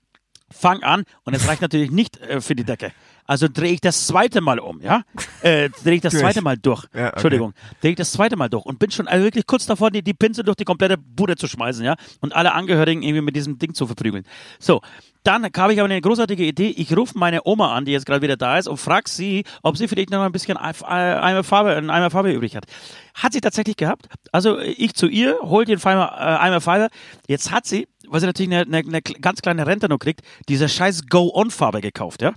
[0.51, 2.93] Fang an und es reicht natürlich nicht äh, für die Decke.
[3.29, 5.03] Also drehe ich das zweite Mal um, ja?
[5.43, 6.85] Äh, drehe ich das zweite Mal durch.
[6.95, 7.11] Ja, okay.
[7.13, 7.53] Entschuldigung.
[7.83, 10.15] Drehe ich das zweite Mal durch und bin schon also wirklich kurz davor, die, die
[10.15, 11.95] Pinsel durch die komplette Bude zu schmeißen, ja?
[12.21, 14.25] Und alle Angehörigen irgendwie mit diesem Ding zu verprügeln.
[14.59, 14.81] So.
[15.25, 16.69] Dann habe ich aber eine großartige Idee.
[16.71, 19.77] Ich rufe meine Oma an, die jetzt gerade wieder da ist, und frage sie, ob
[19.77, 22.65] sie vielleicht noch ein bisschen Eimer Farbe, ein Eimer Farbe übrig hat.
[23.13, 24.09] Hat sie tatsächlich gehabt.
[24.33, 26.89] Also ich zu ihr, hol den Eimer, äh, Eimer Farbe.
[27.27, 30.67] Jetzt hat sie, weil sie natürlich eine, eine, eine ganz kleine Rente noch kriegt, diese
[30.67, 32.33] scheiß Go-On-Farbe gekauft, ja?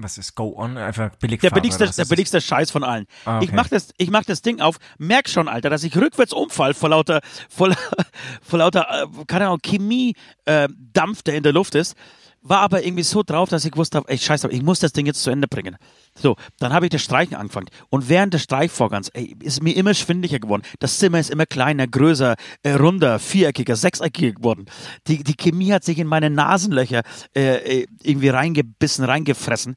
[0.00, 0.76] Was ist Go On?
[0.76, 3.06] Einfach billig Der billigste, der billigste Scheiß von allen.
[3.24, 3.46] Ah, okay.
[3.46, 6.72] Ich mach das, ich mach das Ding auf, merk schon, Alter, dass ich rückwärts umfall
[6.72, 7.74] vor lauter, vor,
[8.42, 11.96] vor lauter, äh, keine Ahnung, Chemie, äh, Dampf, der in der Luft ist
[12.40, 15.22] war aber irgendwie so drauf, dass ich wusste, ey, scheiße, ich muss das Ding jetzt
[15.22, 15.76] zu Ende bringen.
[16.20, 17.68] So, dann habe ich das Streichen angefangen.
[17.90, 20.62] Und während des Streichvorgangs, ey, ist mir immer schwindlicher geworden.
[20.80, 24.66] Das Zimmer ist immer kleiner, größer, äh, runder, viereckiger, sechseckiger geworden.
[25.06, 27.02] Die, die Chemie hat sich in meine Nasenlöcher
[27.36, 29.76] äh, äh irgendwie reingebissen, reingefressen.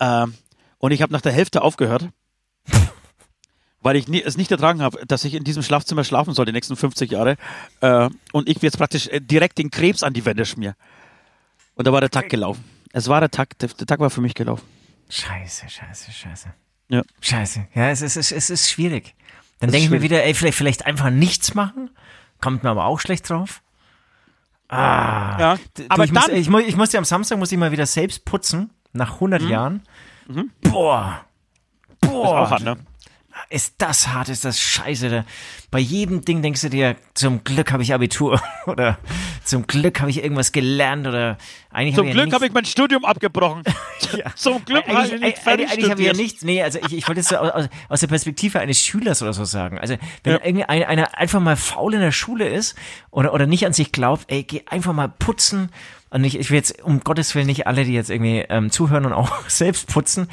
[0.00, 0.34] Ähm,
[0.78, 2.08] und ich habe nach der Hälfte aufgehört.
[3.82, 6.52] weil ich nie, es nicht ertragen habe, dass ich in diesem Schlafzimmer schlafen soll die
[6.52, 7.36] nächsten 50 Jahre
[7.80, 10.74] äh, und ich jetzt praktisch äh, direkt den Krebs an die Wände schmier.
[11.74, 12.62] Und da war der Tag gelaufen.
[12.92, 14.66] Es war der Tag, der, der Tag war für mich gelaufen.
[15.10, 16.54] Scheiße, scheiße, scheiße.
[16.88, 17.02] Ja.
[17.20, 17.66] Scheiße.
[17.74, 19.14] Ja, es ist, es ist, es ist schwierig.
[19.58, 21.90] Dann denke ich mir wieder, ey, vielleicht, vielleicht einfach nichts machen.
[22.40, 23.62] Kommt mir aber auch schlecht drauf.
[24.68, 25.36] Ah.
[25.38, 26.30] Ja, du, aber ich dann.
[26.30, 28.70] Muss, ich, muss, ich musste am Samstag muss ich mal wieder selbst putzen.
[28.92, 29.48] Nach 100 mhm.
[29.48, 29.82] Jahren.
[30.28, 30.50] Mhm.
[30.62, 31.24] Boah.
[32.00, 32.24] Boah.
[32.24, 32.76] Ist auch hart, ne?
[33.50, 35.10] Ist das hart, ist das scheiße.
[35.10, 35.24] Da,
[35.72, 38.96] bei jedem Ding denkst du dir, zum Glück habe ich Abitur oder
[39.44, 41.36] zum Glück habe ich irgendwas gelernt oder
[41.70, 43.64] eigentlich Zum hab Glück ja habe ich mein Studium abgebrochen.
[44.16, 44.32] ja.
[44.36, 47.08] Zum Glück habe ich nicht fertig Eigentlich habe ich ja nichts, nee, also ich, ich
[47.08, 49.80] wollte es so aus, aus, der Perspektive eines Schülers oder so sagen.
[49.80, 50.40] Also wenn ja.
[50.44, 52.76] irgendwie einer eine einfach mal faul in der Schule ist
[53.10, 55.70] oder, oder nicht an sich glaubt, ey, geh einfach mal putzen
[56.10, 59.06] und ich, ich will jetzt um Gottes Willen nicht alle, die jetzt irgendwie ähm, zuhören
[59.06, 60.28] und auch selbst putzen,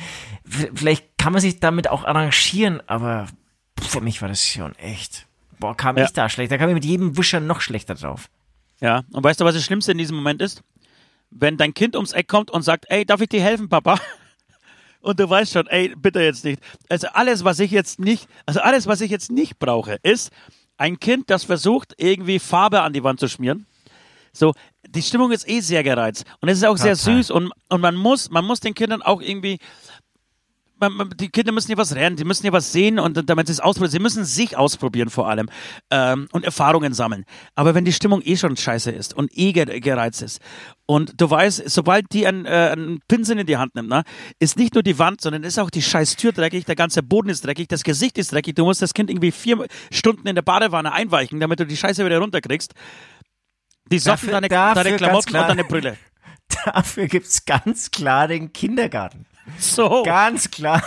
[0.46, 3.28] vielleicht kann man sich damit auch arrangieren, aber
[3.82, 5.28] für mich war das schon echt.
[5.60, 6.06] Boah, kam ja.
[6.06, 6.52] ich da schlecht.
[6.52, 8.30] Da kam ich mit jedem Wischer noch schlechter drauf.
[8.80, 10.62] Ja, und weißt du, was das Schlimmste in diesem Moment ist?
[11.32, 14.00] Wenn dein Kind ums Eck kommt und sagt, ey, darf ich dir helfen, Papa?
[15.02, 16.62] Und du weißt schon, ey, bitte jetzt nicht.
[16.90, 20.32] Also alles, was ich jetzt nicht, also alles, was ich jetzt nicht brauche, ist
[20.78, 23.68] ein Kind, das versucht, irgendwie Farbe an die Wand zu schmieren.
[24.38, 24.54] So,
[24.88, 26.24] die Stimmung ist eh sehr gereizt.
[26.42, 29.22] Und es ist auch sehr süß und, und man muss, man muss den Kindern auch
[29.22, 29.58] irgendwie,
[30.80, 33.48] man, man, die Kinder müssen ja was lernen, die müssen ja was sehen und damit
[33.48, 33.92] sie es ausprobieren.
[33.92, 35.50] Sie müssen sich ausprobieren vor allem
[35.90, 37.26] ähm, und Erfahrungen sammeln.
[37.56, 40.40] Aber wenn die Stimmung eh schon scheiße ist und eh gereizt ist
[40.86, 44.04] und du weißt, sobald die einen, äh, einen Pinsel in die Hand nimmt, ne,
[44.40, 47.30] ist nicht nur die Wand, sondern ist auch die scheiß Tür dreckig, der ganze Boden
[47.30, 48.56] ist dreckig, das Gesicht ist dreckig.
[48.56, 52.06] Du musst das Kind irgendwie vier Stunden in der Badewanne einweichen, damit du die Scheiße
[52.06, 52.74] wieder runterkriegst.
[53.92, 55.98] Die Socken, dafür, deine, deine Klamotten klar, und deine Brille.
[56.66, 59.26] Dafür gibt's ganz klar den Kindergarten.
[59.58, 60.04] So.
[60.04, 60.84] Ganz klar.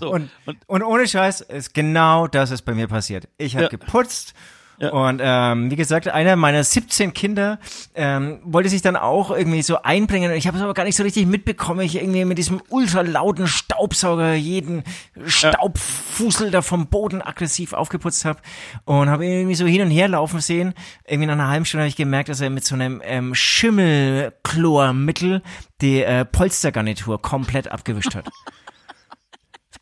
[0.00, 0.10] So.
[0.12, 3.28] Und, und, und ohne Scheiß ist genau das ist bei mir passiert.
[3.36, 3.68] Ich habe ja.
[3.68, 4.34] geputzt
[4.80, 4.90] ja.
[4.90, 7.58] Und ähm, wie gesagt, einer meiner 17 Kinder
[7.94, 10.30] ähm, wollte sich dann auch irgendwie so einbringen.
[10.32, 11.80] Ich habe es aber gar nicht so richtig mitbekommen.
[11.80, 14.84] Ich irgendwie mit diesem ultra lauten Staubsauger jeden
[15.26, 18.38] Staubfussel da vom Boden aggressiv aufgeputzt habe
[18.84, 20.74] und habe irgendwie so hin und her laufen sehen.
[21.06, 25.42] Irgendwie nach einer halben Stunde habe ich gemerkt, dass er mit so einem ähm, Schimmelchlormittel
[25.80, 28.28] die äh, Polstergarnitur komplett abgewischt hat.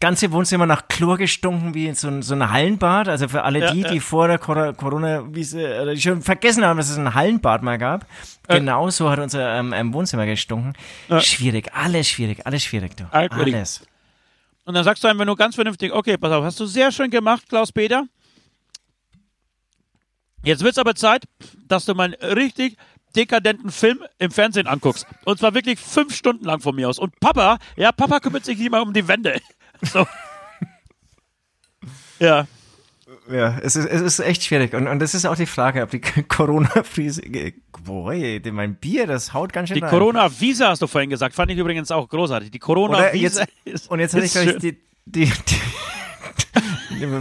[0.01, 3.09] ganze Wohnzimmer nach Chlor gestunken wie in so ein, so ein Hallenbad.
[3.09, 3.93] Also für alle die, ja, ja.
[3.93, 8.07] die vor der Corona-Wiese oder die schon vergessen haben, dass es ein Hallenbad mal gab.
[8.49, 8.59] Ja.
[8.59, 10.75] Genau so hat unser ähm, Wohnzimmer gestunken.
[11.21, 13.05] Schwierig, alles schwierig, alles schwierig, du.
[13.11, 13.83] Alles.
[14.65, 17.11] Und dann sagst du einfach nur ganz vernünftig, okay, pass auf, hast du sehr schön
[17.11, 18.05] gemacht, Klaus Peter.
[20.43, 21.25] Jetzt wird's aber Zeit,
[21.67, 22.77] dass du mal einen richtig
[23.17, 25.07] dekadenten Film im Fernsehen anguckst.
[25.25, 26.99] Und zwar wirklich fünf Stunden lang von mir aus.
[26.99, 29.41] Und Papa, ja, Papa kümmert sich nicht mal um die Wände.
[29.93, 30.07] So.
[32.19, 32.47] ja.
[33.31, 34.75] Ja, es ist, es ist echt schwierig.
[34.75, 37.23] Und, und das ist auch die Frage, ob die Corona-Krise.
[37.85, 38.15] Boah,
[38.53, 41.91] mein Bier, das haut ganz schön Die Corona-Visa hast du vorhin gesagt, fand ich übrigens
[41.91, 42.51] auch großartig.
[42.51, 43.91] Die Corona-Visa ist.
[43.91, 44.79] Und jetzt hatte ich gleich die.
[45.07, 45.33] die,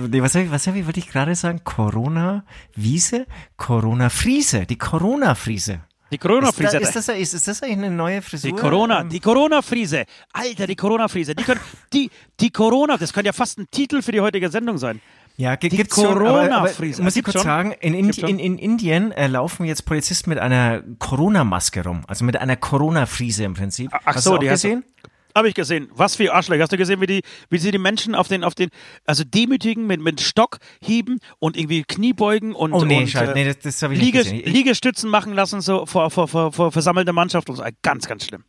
[0.10, 1.62] die was, hab ich, was ich, wollte ich gerade sagen?
[1.64, 3.26] Corona-Wiese?
[3.58, 4.66] Corona-Friese.
[4.66, 5.82] Die Corona-Friese.
[6.16, 6.78] Die Corona-Frise.
[6.78, 8.50] Ist, ist, das, ist, ist das eigentlich eine neue Frisur?
[8.50, 10.06] Die Corona, die Corona-Frise.
[10.32, 11.36] Alter, die Corona-Frise.
[11.36, 11.60] Die, können,
[11.94, 15.02] die, die Corona, das könnte ja fast ein Titel für die heutige Sendung sein.
[15.36, 17.04] Ja, gibt es Corona-Friese.
[17.04, 17.44] Muss ich kurz schon?
[17.44, 22.24] sagen, in, Indi in, in Indien äh, laufen jetzt Polizisten mit einer Corona-Maske rum, also
[22.24, 23.90] mit einer Corona-Friese im Prinzip.
[23.92, 24.86] Ach hast so, die gesehen?
[25.36, 25.90] Habe ich gesehen.
[25.94, 26.64] Was für Arschlöcher.
[26.64, 28.70] Hast du gesehen, wie die, wie sie die Menschen auf den, auf den,
[29.06, 33.34] also demütigen mit, mit Stock hieben und irgendwie Kniebeugen und, oh, nee, und Scheiße.
[33.34, 34.46] nee, das, das ich Liege, gesehen.
[34.46, 37.64] Liegestützen machen lassen, so vor, vor, vor, vor versammelter Mannschaft und so.
[37.82, 38.46] Ganz, ganz schlimm.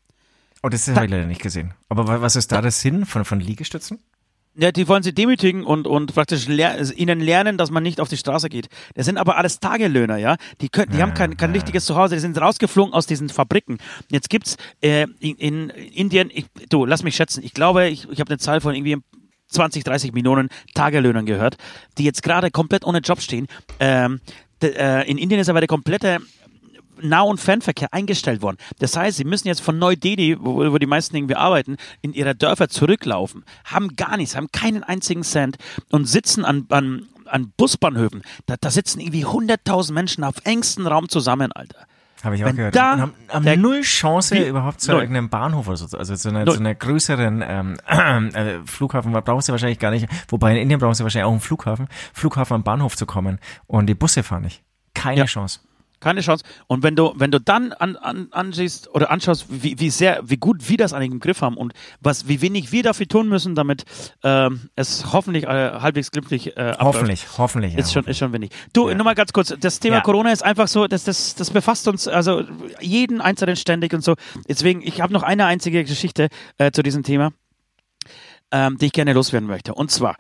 [0.62, 1.74] Oh, das habe ich leider nicht gesehen.
[1.88, 3.98] Aber was ist da der Sinn von, von Liegestützen?
[4.58, 8.08] Ja, die wollen sie demütigen und, und praktisch ler ihnen lernen, dass man nicht auf
[8.08, 8.68] die Straße geht.
[8.94, 10.36] Das sind aber alles Tagelöhner, ja.
[10.62, 13.76] Die können, die haben kein, kein richtiges Zuhause, die sind rausgeflogen aus diesen Fabriken.
[14.10, 18.18] Jetzt gibt's äh, in, in Indien, ich, du, lass mich schätzen, ich glaube, ich, ich
[18.18, 18.96] habe eine Zahl von irgendwie
[19.48, 21.56] 20, 30 Millionen Tagelöhnern gehört,
[21.98, 23.48] die jetzt gerade komplett ohne Job stehen.
[23.78, 24.20] Ähm,
[24.62, 26.18] de, äh, in Indien ist aber der komplette
[27.00, 28.56] Nah- und Fernverkehr eingestellt worden.
[28.78, 32.34] Das heißt, sie müssen jetzt von Neu-Delhi, wo, wo, die meisten irgendwie arbeiten, in ihre
[32.34, 35.56] Dörfer zurücklaufen, haben gar nichts, haben keinen einzigen Cent
[35.90, 38.22] und sitzen an, an, an Busbahnhöfen.
[38.46, 41.86] Da, da sitzen irgendwie 100.000 Menschen auf engstem Raum zusammen, Alter.
[42.24, 42.74] Habe ich auch Wenn gehört.
[42.74, 45.00] Da und haben, haben null Chance die, überhaupt zu null.
[45.02, 47.76] irgendeinem Bahnhof oder so, also zu einer, zu einer größeren ähm,
[48.34, 51.40] äh, Flughafen, brauchen sie wahrscheinlich gar nicht, wobei in Indien brauchen sie wahrscheinlich auch einen
[51.40, 54.62] Flughafen, Flughafen am Bahnhof zu kommen und die Busse fahren nicht.
[54.94, 55.24] Keine ja.
[55.26, 55.60] Chance.
[55.98, 56.44] Keine Chance.
[56.66, 60.36] Und wenn du, wenn du dann an, an, ansiehst oder anschaust, wie, wie sehr, wie
[60.36, 63.54] gut wir das eigentlich im Griff haben und was, wie wenig wir dafür tun müssen,
[63.54, 63.84] damit
[64.22, 65.48] ähm, es hoffentlich äh,
[65.80, 66.80] halbwegs glimpflich äh, abläuft.
[66.80, 67.76] Hoffentlich, hoffentlich.
[67.76, 68.50] Ist ja, schon, ist schon wenig.
[68.74, 68.94] Du, ja.
[68.94, 69.54] nur mal ganz kurz.
[69.58, 70.02] Das Thema ja.
[70.02, 72.44] Corona ist einfach so, das, das, das befasst uns, also
[72.80, 74.16] jeden Einzelnen ständig und so.
[74.48, 76.28] Deswegen, ich habe noch eine einzige Geschichte
[76.58, 77.32] äh, zu diesem Thema,
[78.50, 79.74] ähm, die ich gerne loswerden möchte.
[79.74, 80.16] Und zwar,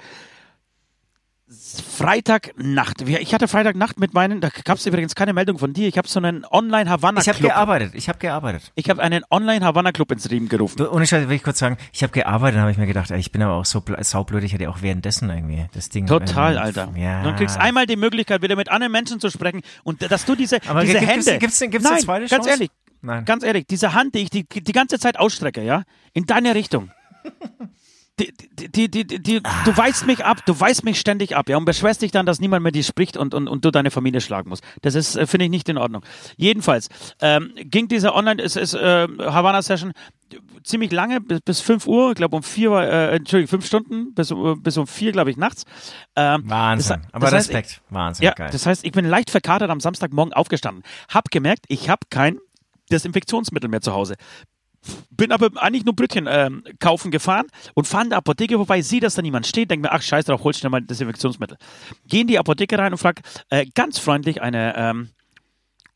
[1.80, 3.02] Freitagnacht.
[3.02, 5.88] Ich hatte Freitagnacht mit meinen, da gab es übrigens keine Meldung von dir.
[5.88, 7.36] Ich habe so einen Online-Havanna-Club.
[7.36, 8.72] Ich habe gearbeitet, ich habe gearbeitet.
[8.74, 10.76] Ich habe einen Online-Havanna-Club ins Leben gerufen.
[10.78, 13.18] Du, ohne Scheiße, will ich kurz sagen, ich habe gearbeitet, habe ich mir gedacht, ey,
[13.18, 16.06] ich bin aber auch so saublöd, ich hätte auch währenddessen irgendwie das Ding.
[16.06, 16.92] Total, Alter.
[16.96, 17.22] Ja.
[17.22, 20.58] Du kriegst einmal die Möglichkeit, wieder mit anderen Menschen zu sprechen und dass du diese,
[20.68, 21.38] aber diese gibt Hände.
[21.38, 22.36] Gibt's, gibt's, gibt's eine zweite Chance?
[22.36, 22.70] ganz ehrlich.
[23.02, 23.24] Nein.
[23.24, 26.90] Ganz ehrlich, diese Hand, die ich die, die ganze Zeit ausstrecke, ja, in deine Richtung.
[28.18, 28.32] Die,
[28.68, 29.64] die, die, die, die, ah.
[29.64, 32.40] du weist mich ab, du weist mich ständig ab, ja, und beschwerst dich dann, dass
[32.40, 34.64] niemand mehr dir spricht und, und, und du deine Familie schlagen musst.
[34.80, 36.02] Das ist, äh, finde ich, nicht in Ordnung.
[36.36, 36.88] Jedenfalls
[37.20, 39.92] ähm, ging dieser Online, es ist äh, Havana Session
[40.64, 44.14] ziemlich lange, bis, bis 5 Uhr, ich glaube um 4 war, äh, Entschuldigung, 5 Stunden,
[44.14, 45.64] bis, bis um 4, glaube ich, nachts.
[46.16, 48.48] Ähm, Wahnsinn, das, aber das Respekt, heißt, Wahnsinn, ja, geil.
[48.50, 52.38] Das heißt, ich bin leicht verkatert am Samstagmorgen aufgestanden, hab gemerkt, ich habe kein
[52.90, 54.14] Desinfektionsmittel mehr zu Hause
[55.10, 59.00] bin aber eigentlich nur Brötchen ähm, kaufen gefahren und fahre in der Apotheke wobei sehe,
[59.00, 61.56] dass da niemand steht, denke mir, ach scheiß drauf, hol schnell mal Desinfektionsmittel.
[62.06, 65.10] Gehe in die Apotheke rein und frage äh, ganz freundlich eine, ähm,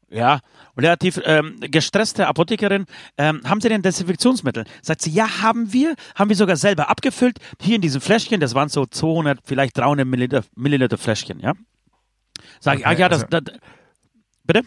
[0.08, 0.40] ja,
[0.76, 4.64] relativ ähm, gestresste Apothekerin, ähm, haben Sie denn Desinfektionsmittel?
[4.82, 8.54] Sagt sie, ja, haben wir, haben wir sogar selber abgefüllt, hier in diesem Fläschchen, das
[8.54, 11.52] waren so 200, vielleicht 300 Milliliter, Milliliter Fläschchen, ja.
[12.58, 13.58] Sag okay, ich, ah ja, das, also, das,
[14.44, 14.62] bitte?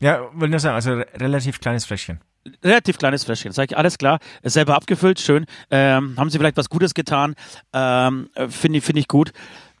[0.00, 2.20] Ja, will nur sagen, also relativ kleines Fläschchen
[2.62, 3.52] relativ kleines Fläschchen.
[3.52, 5.46] Sag ich, alles klar, selber abgefüllt, schön.
[5.70, 7.34] Ähm, haben Sie vielleicht was Gutes getan?
[7.72, 9.32] Ähm, Finde ich, find ich gut.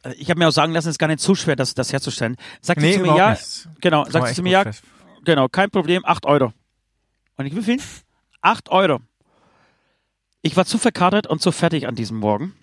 [0.02, 1.92] Äh, ich habe mir auch sagen lassen, es ist gar nicht zu schwer, das, das
[1.92, 2.36] herzustellen.
[2.60, 3.68] Sagt nee, sie zu mir, ja, nicht.
[3.80, 4.64] genau, sagt sie zu mir, ja,
[5.24, 6.52] genau, kein Problem, 8 Euro.
[7.36, 7.80] Und ich, wie viel?
[8.40, 9.00] 8 Euro.
[10.42, 12.54] Ich war zu verkatert und zu fertig an diesem Morgen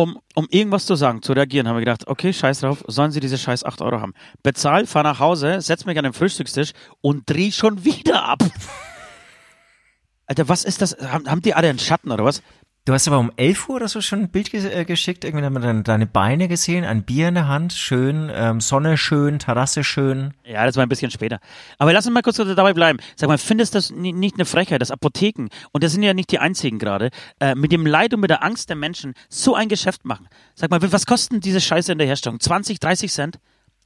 [0.00, 3.20] um, um irgendwas zu sagen, zu reagieren, haben wir gedacht, okay, scheiß drauf, sollen sie
[3.20, 4.14] diese scheiß 8 Euro haben.
[4.42, 8.38] Bezahl, fahr nach Hause, setz mich an den Frühstückstisch und dreh schon wieder ab.
[10.26, 10.96] Alter, was ist das?
[10.98, 12.42] Haben, haben die alle einen Schatten oder was?
[12.86, 15.62] Du hast aber um 11 Uhr oder so schon ein Bild äh, geschickt, irgendwie haben
[15.62, 20.32] wir deine Beine gesehen, ein Bier in der Hand, schön, ähm, Sonne schön, Terrasse schön.
[20.44, 21.40] Ja, das war ein bisschen später.
[21.76, 22.98] Aber lass uns mal kurz dabei bleiben.
[23.16, 26.32] Sag mal, findest du das nicht eine Frechheit, dass Apotheken, und das sind ja nicht
[26.32, 29.68] die einzigen gerade, äh, mit dem Leid und mit der Angst der Menschen so ein
[29.68, 30.26] Geschäft machen?
[30.54, 32.40] Sag mal, was kosten diese Scheiße in der Herstellung?
[32.40, 33.38] 20, 30 Cent?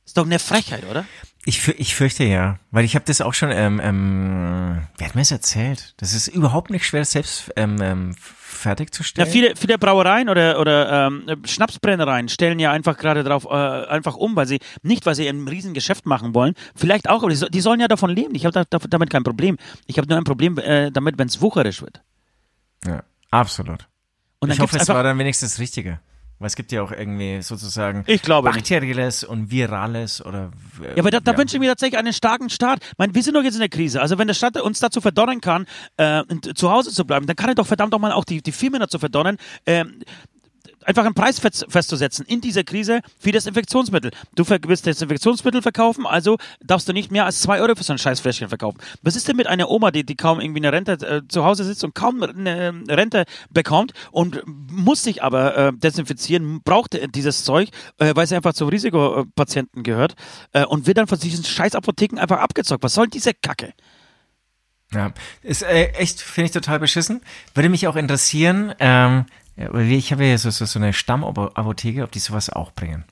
[0.04, 1.04] Ist doch eine Frechheit, oder?
[1.46, 5.20] Ich, ich fürchte ja, weil ich habe das auch schon, ähm, ähm, wer hat mir
[5.20, 5.94] das erzählt?
[5.98, 9.26] Das ist überhaupt nicht schwer, selbst ähm, ähm, fertigzustellen.
[9.28, 14.16] Ja, viele, viele Brauereien oder, oder ähm, Schnapsbrennereien stellen ja einfach gerade darauf äh, einfach
[14.16, 16.54] um, weil sie nicht, weil sie ein Riesengeschäft machen wollen.
[16.74, 18.34] Vielleicht auch, aber die, die sollen ja davon leben.
[18.34, 19.58] Ich habe da, damit kein Problem.
[19.86, 22.00] Ich habe nur ein Problem äh, damit, wenn es wucherisch wird.
[22.86, 23.86] Ja, absolut.
[24.38, 26.00] Und ich hoffe, es war dann wenigstens das Richtige.
[26.38, 29.30] Weil es gibt ja auch irgendwie sozusagen ich glaube bakterielles nicht.
[29.30, 30.50] und virales oder.
[30.82, 31.38] Äh, ja, aber da, da ja.
[31.38, 32.80] wünsche ich mir tatsächlich einen starken Staat.
[32.82, 34.00] Ich meine, wir sind doch jetzt in der Krise.
[34.00, 35.66] Also wenn der Staat uns dazu verdonnern kann,
[35.96, 36.22] äh,
[36.54, 38.80] zu Hause zu bleiben, dann kann er doch verdammt doch mal auch die, die Firmen
[38.80, 39.84] dazu verdonnern, äh,
[40.84, 44.10] einfach einen Preis festzusetzen in dieser Krise für das Infektionsmittel.
[44.34, 47.92] Du willst das Infektionsmittel verkaufen, also darfst du nicht mehr als zwei Euro für so
[47.92, 48.78] ein scheiß Fläschchen verkaufen.
[49.02, 51.64] Was ist denn mit einer Oma, die, die kaum irgendwie eine Rente äh, zu Hause
[51.64, 57.70] sitzt und kaum eine Rente bekommt und muss sich aber äh, desinfizieren, braucht dieses Zeug,
[57.98, 60.14] äh, weil sie einfach zu Risikopatienten gehört
[60.52, 62.82] äh, und wird dann von diesen scheiß Apotheken einfach abgezockt.
[62.82, 63.72] Was soll diese Kacke?
[64.92, 67.20] Ja, ist äh, echt, finde ich total beschissen.
[67.54, 72.18] Würde mich auch interessieren, ähm, ich habe ja so, so, so eine Stammapotheke, ob die
[72.18, 73.04] sowas auch bringen.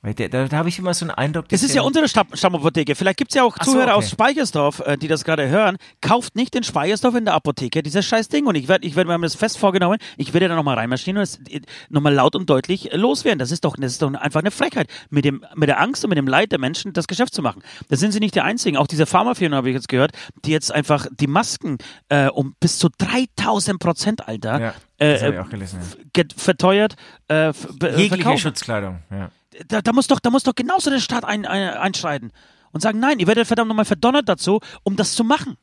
[0.00, 1.48] Weil da, da, da habe ich immer so einen Eindruck.
[1.48, 2.94] Das ist ja unsere Stamm Stammapotheke.
[2.94, 4.04] Vielleicht gibt es ja auch Ach Zuhörer so, okay.
[4.04, 5.76] aus Speichersdorf, äh, die das gerade hören.
[6.00, 8.46] Kauft nicht in Speichersdorf in der Apotheke dieses scheiß Ding.
[8.46, 11.18] Und ich werde, ich werd, wir haben das fest vorgenommen, ich werde da nochmal reinmarschieren
[11.18, 11.40] und es
[11.88, 13.40] nochmal laut und deutlich loswerden.
[13.40, 16.10] Das ist doch, das ist doch einfach eine Frechheit, mit, dem, mit der Angst und
[16.10, 17.62] mit dem Leid der Menschen das Geschäft zu machen.
[17.88, 18.76] Da sind sie nicht die Einzigen.
[18.76, 20.12] Auch diese Pharmafirmen habe ich jetzt gehört,
[20.44, 25.44] die jetzt einfach die Masken äh, um bis zu 3000 Prozent, Alter, ja, äh, äh
[25.50, 25.80] gelesen,
[26.16, 26.24] ja.
[26.36, 26.94] verteuert.
[27.26, 28.38] Äh, Jegliche verkaufen.
[28.38, 29.30] Schutzkleidung, ja
[29.66, 32.32] da, da, muss doch, da muss doch genauso der Staat ein, ein, einschreiten
[32.72, 35.56] und sagen, nein, ihr werdet verdammt nochmal verdonnert dazu, um das zu machen.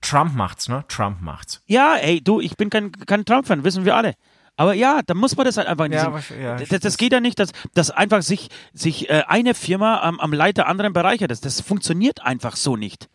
[0.00, 0.84] Trump macht's, ne?
[0.88, 1.62] Trump macht's.
[1.66, 4.14] Ja, ey, du, ich bin kein, kein Trump-Fan, wissen wir alle.
[4.56, 6.02] Aber ja, da muss man das halt einfach nicht.
[6.02, 10.00] Ja, ja, das, das, geht ja nicht, dass, dass einfach sich, sich äh, eine Firma
[10.00, 11.30] am, am Leid der anderen bereichert.
[11.30, 13.08] Das, das funktioniert einfach so nicht.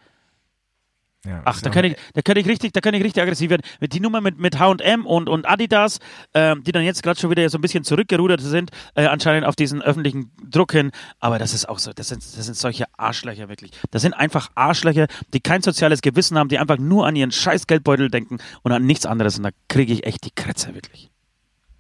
[1.24, 3.62] Ja, Ach, da kann, ich, da kann ich richtig, da kann ich richtig aggressiv werden.
[3.80, 6.00] Mit die Nummer mit, mit H&M und, und Adidas,
[6.34, 9.56] ähm, die dann jetzt gerade schon wieder so ein bisschen zurückgerudert sind, äh, anscheinend auf
[9.56, 10.92] diesen öffentlichen Druck hin.
[11.20, 13.72] Aber das ist auch so, das sind, das sind solche Arschlöcher wirklich.
[13.92, 17.68] Das sind einfach Arschlöcher, die kein soziales Gewissen haben, die einfach nur an ihren scheiß
[17.68, 19.38] Geldbeutel denken und an nichts anderes.
[19.38, 21.12] Und da kriege ich echt die Kretze wirklich.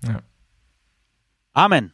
[0.07, 0.19] Ja.
[1.53, 1.93] Amen.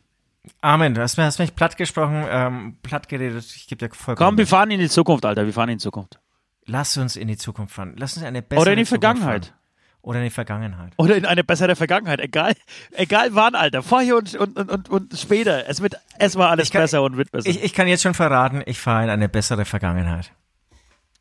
[0.60, 0.94] Amen.
[0.94, 3.46] Du hast, hast mich platt gesprochen, ähm, platt geredet.
[3.56, 4.32] Ich gebe dir vollkommen.
[4.32, 5.46] Komm, wir fahren in die Zukunft, Alter.
[5.46, 6.20] Wir fahren in die Zukunft.
[6.68, 7.96] Lass uns in die Zukunft fahren.
[7.98, 9.54] Lass uns eine bessere Oder in die Vergangenheit.
[10.02, 10.94] Oder in die Vergangenheit.
[10.98, 12.20] Oder in eine bessere Vergangenheit.
[12.20, 12.54] Egal,
[12.92, 13.82] egal wann, Alter.
[13.82, 15.68] Vorher und, und, und, und später.
[15.68, 17.50] Es, wird, es war alles kann, besser und wird besser.
[17.50, 20.32] Ich, ich kann jetzt schon verraten, ich fahre in eine bessere Vergangenheit.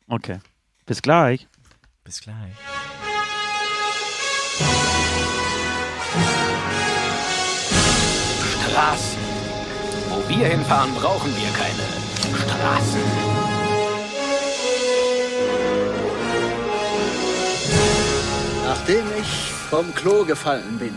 [0.09, 0.39] Okay.
[0.85, 1.47] Bis gleich.
[2.03, 2.35] Bis gleich.
[8.69, 9.19] Straßen.
[10.09, 13.36] Wo wir hinfahren, brauchen wir keine Straßen.
[18.87, 20.95] Nachdem ich vom Klo gefallen bin,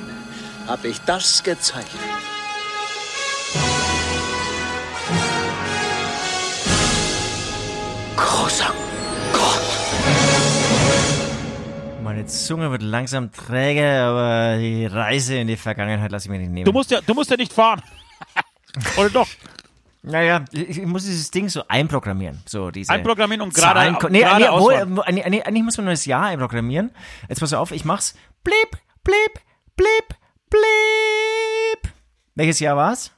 [0.69, 1.91] habe ich das gezeigt.
[8.15, 8.73] Großer
[9.33, 9.61] Gott.
[12.05, 16.53] Meine Zunge wird langsam träge, aber die Reise in die Vergangenheit lasse ich mir nicht
[16.53, 16.67] nehmen.
[16.67, 17.83] Du musst ja, du musst ja nicht fahren.
[18.99, 19.29] Oder doch?
[20.03, 22.43] Naja, ich muss dieses Ding so einprogrammieren.
[22.47, 23.93] So diese einprogrammieren und gerade.
[24.11, 26.91] Nee, nee, obwohl, nee, nee, eigentlich muss man nur das Jahr einprogrammieren.
[27.29, 28.15] Jetzt pass auf, ich mach's.
[28.43, 29.41] Blip, blip,
[29.77, 30.17] blip,
[30.49, 31.93] blip.
[32.35, 33.13] Welches Jahr war's?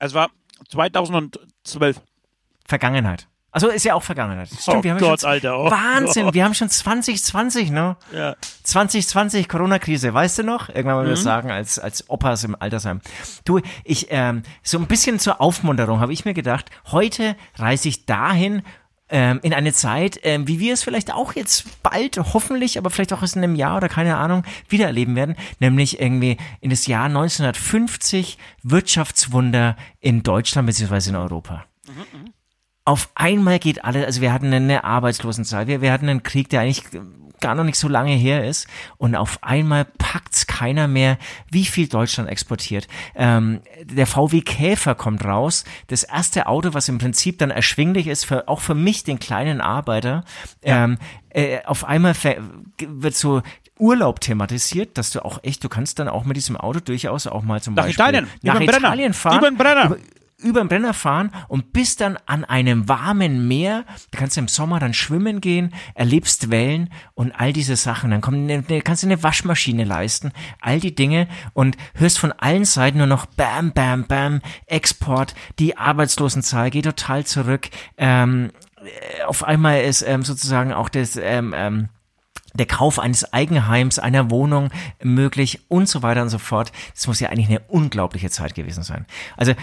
[0.00, 0.30] Es war
[0.68, 2.00] 2012.
[2.66, 3.28] Vergangenheit.
[3.52, 4.48] Also ist ja auch Vergangenheit.
[4.48, 5.58] Stimmt, oh wir haben Gott, schon, Alter.
[5.58, 5.70] Oh.
[5.70, 7.96] Wahnsinn, wir haben schon 2020, ne?
[8.12, 8.36] Ja.
[8.62, 10.68] 2020 Corona-Krise, weißt du noch?
[10.68, 11.08] Irgendwann mal mhm.
[11.08, 13.00] wir das sagen, als, als Opas im Altersheim.
[13.44, 18.06] Du, ich, ähm, so ein bisschen zur Aufmunterung habe ich mir gedacht, heute reise ich
[18.06, 18.62] dahin,
[19.12, 23.12] ähm, in eine Zeit, ähm, wie wir es vielleicht auch jetzt bald, hoffentlich, aber vielleicht
[23.12, 26.86] auch erst in einem Jahr oder keine Ahnung, wieder erleben werden, nämlich irgendwie in das
[26.86, 31.10] Jahr 1950 Wirtschaftswunder in Deutschland bzw.
[31.10, 31.64] in Europa.
[31.88, 32.30] Mhm, mh
[32.90, 36.62] auf einmal geht alles, also wir hatten eine Arbeitslosenzahl, wir, wir hatten einen Krieg, der
[36.62, 36.82] eigentlich
[37.40, 38.66] gar noch nicht so lange her ist
[38.98, 41.16] und auf einmal packt's keiner mehr,
[41.52, 42.88] wie viel Deutschland exportiert.
[43.14, 48.24] Ähm, der VW Käfer kommt raus, das erste Auto, was im Prinzip dann erschwinglich ist,
[48.26, 50.24] für, auch für mich, den kleinen Arbeiter.
[50.64, 50.84] Ja.
[50.84, 50.98] Ähm,
[51.30, 52.14] äh, auf einmal
[52.76, 53.40] wird so
[53.78, 57.44] Urlaub thematisiert, dass du auch echt, du kannst dann auch mit diesem Auto durchaus auch
[57.44, 59.38] mal zum nach Beispiel Italien, nach Italien fahren.
[59.38, 59.86] Über den Brenner.
[59.86, 59.98] Über,
[60.40, 63.84] über den Brenner fahren und bist dann an einem warmen Meer.
[64.10, 68.10] Du kannst im Sommer dann schwimmen gehen, erlebst Wellen und all diese Sachen.
[68.10, 72.64] Dann kommt eine, kannst du eine Waschmaschine leisten, all die Dinge und hörst von allen
[72.64, 75.34] Seiten nur noch Bam, Bam, Bam, Export.
[75.58, 77.68] Die Arbeitslosenzahl geht total zurück.
[77.96, 78.50] Ähm,
[79.26, 81.88] auf einmal ist ähm, sozusagen auch das ähm, ähm,
[82.54, 84.70] der Kauf eines Eigenheims, einer Wohnung
[85.02, 86.72] möglich und so weiter und so fort.
[86.94, 89.06] Das muss ja eigentlich eine unglaubliche Zeit gewesen sein.
[89.36, 89.54] Also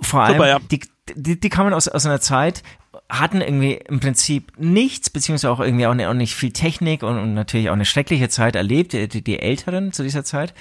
[0.00, 0.58] vor allem, Super, ja.
[0.70, 0.80] die,
[1.14, 2.62] die, die kamen aus, aus einer Zeit,
[3.08, 7.18] hatten irgendwie im Prinzip nichts, beziehungsweise auch irgendwie auch, ne, auch nicht viel Technik und,
[7.18, 10.54] und, natürlich auch eine schreckliche Zeit erlebt, die, die Älteren zu dieser Zeit.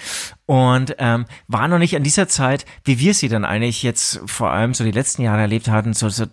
[0.45, 4.52] Und ähm, war noch nicht an dieser Zeit, wie wir sie dann eigentlich jetzt vor
[4.52, 6.25] allem so die letzten Jahre erlebt hatten, so, so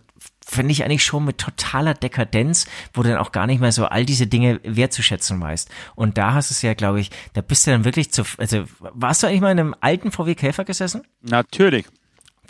[0.47, 3.87] finde ich eigentlich schon mit totaler Dekadenz, wo du dann auch gar nicht mehr so
[3.87, 5.69] all diese Dinge wertzuschätzen weißt.
[5.97, 8.65] Und da hast du es ja, glaube ich, da bist du dann wirklich zu, also
[8.79, 11.03] warst du eigentlich mal in einem alten VW Käfer gesessen?
[11.21, 11.87] Natürlich.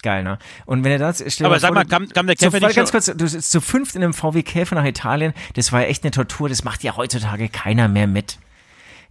[0.02, 0.38] Geil, ne?
[0.64, 3.06] Und wenn er das, Aber sag mal, kam, kam der Käfer zu, nicht ganz kurz,
[3.06, 6.48] du bist zu fünft in einem VW Käfer nach Italien, das war echt eine Tortur,
[6.48, 8.38] das macht ja heutzutage keiner mehr mit.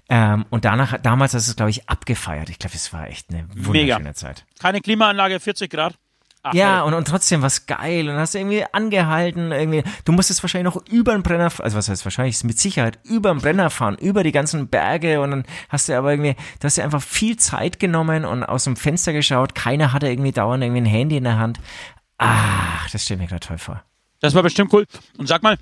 [0.08, 2.50] Ähm, und danach, damals hast du es, glaube ich, abgefeiert.
[2.50, 4.14] Ich glaube, es war echt eine wunderschöne Mega.
[4.14, 4.46] Zeit.
[4.60, 5.96] Keine Klimaanlage, 40 Grad.
[6.48, 10.72] Ach, ja, und, und trotzdem was geil und hast irgendwie angehalten, irgendwie, du musstest wahrscheinlich
[10.72, 14.22] noch über den Brenner, also was heißt wahrscheinlich, mit Sicherheit über den Brenner fahren, über
[14.22, 17.80] die ganzen Berge und dann hast du aber irgendwie, du hast dir einfach viel Zeit
[17.80, 21.40] genommen und aus dem Fenster geschaut, keiner hatte irgendwie dauernd irgendwie ein Handy in der
[21.40, 21.60] Hand.
[22.20, 23.84] Ach, das steht mir gerade toll vor.
[24.20, 24.86] Das war bestimmt cool.
[25.18, 25.58] Und sag mal.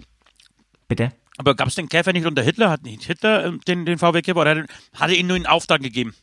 [0.89, 1.13] Bitte?
[1.37, 2.69] Aber gab es den Käfer nicht unter Hitler?
[2.69, 5.81] Hat nicht Hitler ähm, den, den VW Käfer oder hat er ihn nur in Auftrag
[5.81, 6.13] gegeben?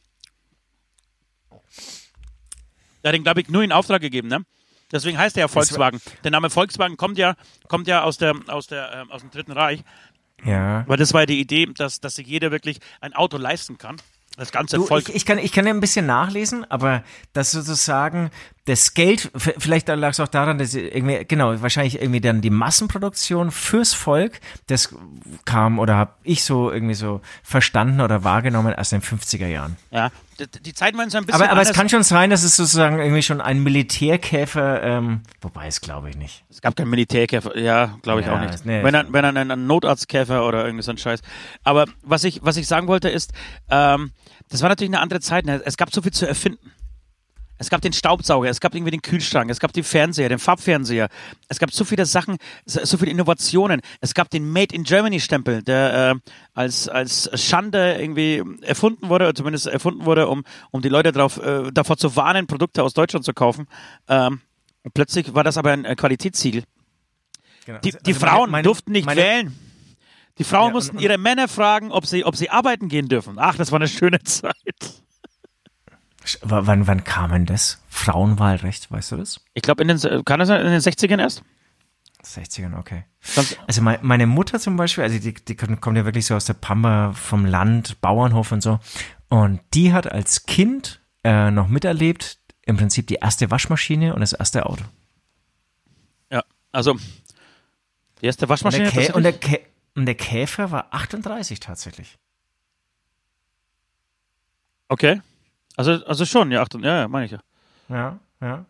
[3.02, 4.44] Er hat ihn, glaube ich, nur in Auftrag gegeben, ne?
[4.92, 6.00] Deswegen heißt er ja Volkswagen.
[6.24, 7.36] Der Name Volkswagen kommt ja,
[7.68, 9.84] kommt ja aus, der, aus, der, äh, aus dem Dritten Reich.
[10.44, 10.84] Ja.
[10.88, 13.96] Weil das war ja die Idee, dass, dass sich jeder wirklich ein Auto leisten kann.
[14.36, 15.08] Das ganze du, Volk.
[15.08, 18.30] Ich, ich, kann, ich kann ja ein bisschen nachlesen, aber das sozusagen
[18.70, 23.50] das Geld, vielleicht lag es auch daran, dass irgendwie, genau, wahrscheinlich irgendwie dann die Massenproduktion
[23.50, 24.94] fürs Volk, das
[25.44, 29.76] kam oder habe ich so irgendwie so verstanden oder wahrgenommen erst in den 50er Jahren.
[29.90, 31.42] Ja, die, die Zeiten waren so ein bisschen.
[31.42, 35.66] Aber, aber es kann schon sein, dass es sozusagen irgendwie schon ein Militärkäfer, ähm, wobei
[35.66, 36.44] es glaube ich nicht.
[36.48, 38.64] Es gab keinen Militärkäfer, ja, glaube ich ja, auch nicht.
[38.64, 41.22] Nee, wenn, dann, wenn dann ein Notarztkäfer oder irgendwie so ein Scheiß.
[41.64, 43.32] Aber was ich, was ich sagen wollte ist,
[43.68, 44.12] ähm,
[44.48, 45.44] das war natürlich eine andere Zeit.
[45.44, 45.60] Ne?
[45.64, 46.70] Es gab so viel zu erfinden.
[47.60, 51.10] Es gab den Staubsauger, es gab irgendwie den Kühlschrank, es gab den Fernseher, den Farbfernseher.
[51.46, 53.82] Es gab so viele Sachen, so viele Innovationen.
[54.00, 59.26] Es gab den Made in Germany Stempel, der äh, als als Schande irgendwie erfunden wurde,
[59.26, 62.94] oder zumindest erfunden wurde, um um die Leute darauf äh, davor zu warnen, Produkte aus
[62.94, 63.66] Deutschland zu kaufen.
[64.08, 64.40] Ähm,
[64.94, 66.64] plötzlich war das aber ein Qualitätssiegel.
[67.66, 67.78] Genau.
[67.80, 69.58] Die, die also Frauen meine, durften nicht meine, wählen.
[70.38, 73.08] Die Frauen ja, mussten und, und, ihre Männer fragen, ob sie ob sie arbeiten gehen
[73.08, 73.34] dürfen.
[73.38, 74.54] Ach, das war eine schöne Zeit.
[76.42, 77.82] Wann, wann kam denn das?
[77.88, 79.40] Frauenwahlrecht, weißt du das?
[79.54, 81.42] Ich glaube, in den, kann das in den 60ern erst?
[82.24, 83.04] 60ern, okay.
[83.66, 87.12] Also meine Mutter zum Beispiel, also die, die kommt ja wirklich so aus der Pampa
[87.12, 88.78] vom Land, Bauernhof und so.
[89.28, 94.32] Und die hat als Kind äh, noch miterlebt, im Prinzip die erste Waschmaschine und das
[94.32, 94.84] erste Auto.
[96.30, 96.96] Ja, also
[98.20, 98.88] die erste Waschmaschine.
[98.88, 99.60] Und der, und der, Kä
[99.94, 102.18] und der Käfer war 38 tatsächlich.
[104.88, 105.20] Okay.
[105.80, 107.38] Also, also schon, ja, ja, ja meine ich ja.
[107.88, 108.66] Ja, ja.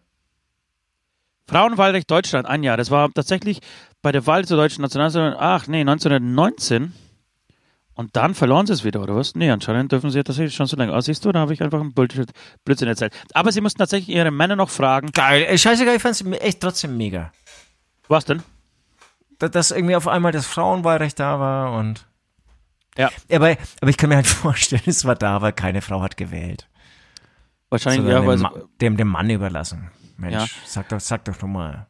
[1.49, 2.77] Frauenwahlrecht Deutschland, ein Jahr.
[2.77, 3.59] Das war tatsächlich
[4.01, 6.93] bei der Wahl zur deutschen Nationalratsamt, ach nee, 1919.
[7.95, 9.35] Und dann verloren sie es wieder, oder was?
[9.35, 10.93] Nee, anscheinend dürfen sie tatsächlich schon so lange.
[10.93, 13.13] Ah, siehst du, da habe ich einfach einen Blödsinn erzählt.
[13.35, 15.11] Aber sie mussten tatsächlich ihre Männer noch fragen.
[15.11, 17.33] Geil, scheißegal, ich fand es echt trotzdem mega.
[18.07, 18.45] Was denn?
[19.41, 22.07] Dass, dass irgendwie auf einmal das Frauenwahlrecht da war und.
[22.97, 23.11] Ja.
[23.33, 26.70] Aber, aber ich kann mir halt vorstellen, es war da, weil keine Frau hat gewählt.
[27.71, 29.91] Wahrscheinlich, ja, dem, Ma dem, dem Mann überlassen.
[30.16, 30.47] Mensch, ja.
[30.66, 31.87] sag doch, sag doch mal.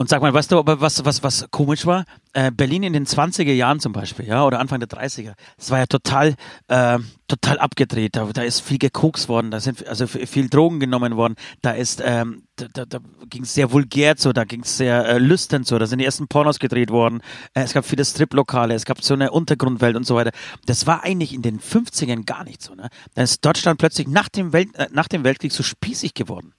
[0.00, 2.06] Und sag mal, weißt du, was, was, was komisch war?
[2.32, 5.78] Äh, Berlin in den 20er Jahren zum Beispiel, ja, oder Anfang der 30er, das war
[5.78, 6.36] ja total,
[6.68, 6.98] äh,
[7.28, 8.16] total abgedreht.
[8.16, 12.02] Da, da ist viel gekokst worden, da sind also viel Drogen genommen worden, da ist,
[12.02, 15.64] ähm, da, da, da ging es sehr vulgär zu, da ging es sehr äh, lüstern
[15.64, 17.20] zu, da sind die ersten Pornos gedreht worden,
[17.52, 20.30] äh, es gab viele Striplokale, es gab so eine Untergrundwelt und so weiter.
[20.64, 22.88] Das war eigentlich in den 50ern gar nicht so, ne?
[23.16, 26.54] Da ist Deutschland plötzlich nach dem, Welt, äh, nach dem Weltkrieg so spießig geworden.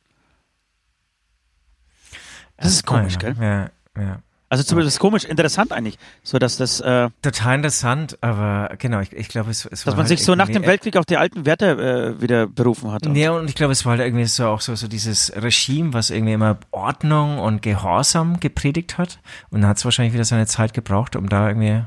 [2.61, 3.35] Das ist komisch, gell?
[3.39, 3.69] Ja,
[4.01, 4.21] ja.
[4.51, 9.29] Also zumindest komisch, interessant eigentlich, so dass das äh, total interessant, aber genau, ich, ich
[9.29, 12.17] glaube, es, es dass man halt sich so nach dem Weltkrieg auf die alten Werte
[12.17, 13.05] äh, wieder berufen hat.
[13.15, 16.09] Ja, und ich glaube, es war halt irgendwie so auch so so dieses Regime, was
[16.09, 19.19] irgendwie immer Ordnung und Gehorsam gepredigt hat,
[19.51, 21.85] und dann hat es wahrscheinlich wieder seine Zeit gebraucht, um da irgendwie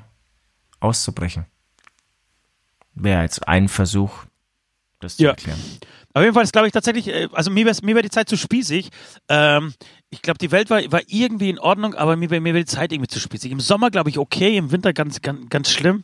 [0.81, 1.45] auszubrechen.
[2.95, 4.25] Wäre jetzt ein Versuch,
[5.01, 5.31] das zu ja.
[5.33, 5.61] erklären.
[6.15, 8.29] Auf jeden Fall ist, glaube ich, tatsächlich, äh, also mir wäre mir wär die Zeit
[8.29, 8.89] zu spießig.
[9.29, 9.75] Ähm,
[10.11, 12.67] ich glaube, die Welt war, war irgendwie in Ordnung, aber mir wäre mir wär die
[12.67, 13.51] Zeit irgendwie zu spießig.
[13.51, 16.03] Im Sommer, glaube ich, okay, im Winter ganz, ganz, ganz schlimm.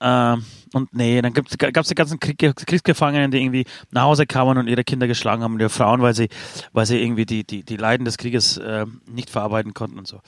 [0.00, 4.58] Ähm, und nee, dann gab es die ganzen Krieg, Kriegsgefangenen, die irgendwie nach Hause kamen
[4.58, 6.28] und ihre Kinder geschlagen haben und ihre Frauen, weil sie,
[6.72, 10.20] weil sie irgendwie die, die, die Leiden des Krieges äh, nicht verarbeiten konnten und so.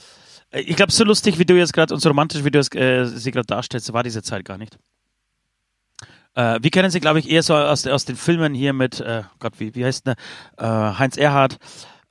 [0.51, 2.73] Äh, ich glaube, so lustig, wie du jetzt gerade und so romantisch, wie du es,
[2.75, 4.79] äh, sie gerade darstellst, war diese Zeit gar nicht.
[6.37, 9.23] Äh, wir kennen sie, glaube ich, eher so aus, aus den Filmen hier mit, äh,
[9.41, 10.15] Gott, wie, wie heißt der?
[10.59, 11.59] Äh, Heinz Erhardt.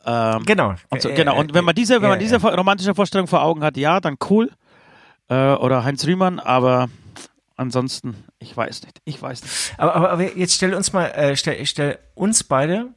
[0.05, 0.75] Ähm, genau.
[0.89, 1.39] Und so, genau.
[1.39, 4.51] Und wenn man diese, wenn man diese romantische Vorstellung vor Augen hat, ja, dann cool.
[5.29, 6.89] Äh, oder Heinz Riemann, aber
[7.55, 8.99] ansonsten, ich weiß nicht.
[9.05, 9.73] Ich weiß nicht.
[9.77, 12.89] Aber, aber, aber jetzt stell uns mal, äh, stell, stell uns beide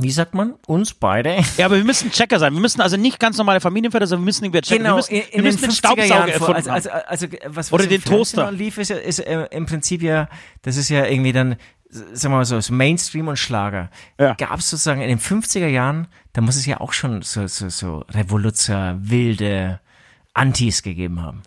[0.00, 1.42] wie sagt man, uns beide.
[1.56, 2.54] Ja, aber wir müssen Checker sein.
[2.54, 4.84] Wir müssen also nicht ganz normale Familienväter, sondern wir müssen irgendwie checken.
[4.84, 7.56] Genau, wir müssen, in, in wir müssen den, den Staubsauger erfunden also, also, also, was,
[7.56, 8.52] was Oder den Toaster.
[8.52, 10.28] lief, ist, ist äh, im Prinzip ja,
[10.62, 11.56] das ist ja irgendwie dann,
[11.90, 13.90] sagen wir mal so, so Mainstream und Schlager.
[14.20, 14.34] Ja.
[14.34, 17.68] Gab es sozusagen in den 50er Jahren, da muss es ja auch schon so, so,
[17.68, 19.80] so Revoluzer, wilde
[20.32, 21.42] Antis gegeben haben.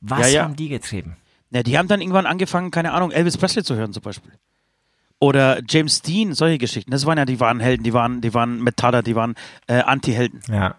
[0.00, 0.42] Was Ja, ja.
[0.42, 1.16] haben die getrieben?
[1.50, 4.32] Ja, die haben dann irgendwann angefangen, keine Ahnung, Elvis Presley zu hören zum Beispiel.
[5.22, 6.90] Oder James Dean, solche Geschichten.
[6.90, 9.36] Das waren ja, die waren Helden, die waren, die waren Metaller, die waren
[9.68, 10.42] äh, Anti-Helden.
[10.50, 10.74] Ja.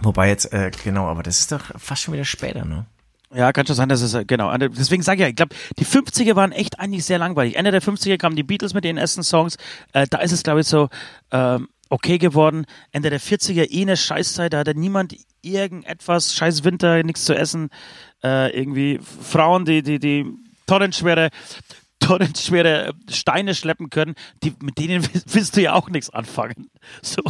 [0.00, 2.86] Wobei jetzt, äh, genau, aber das ist doch fast schon wieder später, ne?
[3.34, 4.56] Ja, kann schon sein, dass es, äh, genau.
[4.56, 7.56] Deswegen sage ich ja, ich glaube, die 50er waren echt eigentlich sehr langweilig.
[7.56, 9.56] Ende der 50er kamen die Beatles mit ihren ersten Songs.
[9.92, 10.88] Äh, da ist es, glaube ich, so
[11.32, 12.66] ähm, okay geworden.
[12.92, 17.70] Ende der 40er eh eine Scheißzeit, da hatte niemand irgendetwas, scheiß Winter, nichts zu essen.
[18.22, 20.24] Äh, irgendwie Frauen, die, die, die
[20.66, 21.30] tonnenschwere,
[22.06, 26.70] tonnenschwere Steine schleppen können, die, mit denen willst du ja auch nichts anfangen.
[27.02, 27.22] So.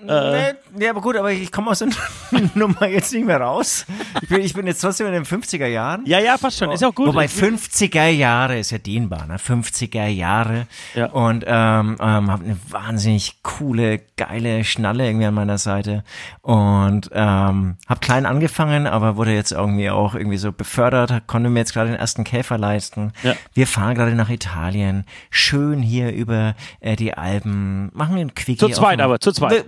[0.00, 1.88] Nee, nee, aber gut, aber ich komme aus der
[2.54, 3.86] Nummer jetzt nicht mehr raus.
[4.22, 6.04] Ich bin, ich bin jetzt trotzdem in den 50er Jahren.
[6.04, 6.72] Ja, ja, fast schon.
[6.72, 7.06] Ist auch gut.
[7.06, 9.36] Wobei 50er Jahre ist ja dehnbar, ne?
[9.36, 10.66] 50er Jahre.
[10.94, 11.06] Ja.
[11.06, 16.02] Und ähm, ähm, habe eine wahnsinnig coole, geile Schnalle irgendwie an meiner Seite.
[16.42, 21.60] Und ähm, habe klein angefangen, aber wurde jetzt irgendwie auch irgendwie so befördert, konnte mir
[21.60, 23.12] jetzt gerade den ersten Käfer leisten.
[23.22, 23.34] Ja.
[23.52, 28.58] Wir fahren gerade nach Italien, schön hier über äh, die Alpen, machen einen Quickie.
[28.58, 29.64] Zu zweit aber, zu zweit.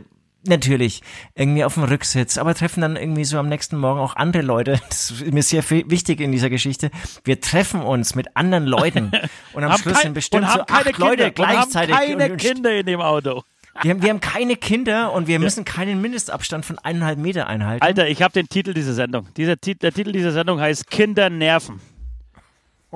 [0.48, 1.02] Natürlich,
[1.34, 4.80] irgendwie auf dem Rücksitz, aber treffen dann irgendwie so am nächsten Morgen auch andere Leute.
[4.88, 6.90] Das ist mir sehr wichtig in dieser Geschichte.
[7.24, 9.10] Wir treffen uns mit anderen Leuten
[9.52, 11.94] und am Schluss kein- sind bestimmt und so acht Leute Kinder, und gleichzeitig.
[11.94, 13.42] Haben keine und, und, Kinder in dem Auto.
[13.82, 17.84] Wir, haben, wir haben keine Kinder und wir müssen keinen Mindestabstand von eineinhalb Meter einhalten.
[17.84, 19.28] Alter, ich habe den Titel dieser Sendung.
[19.36, 21.80] Dieser der Titel dieser Sendung heißt Kindernerven.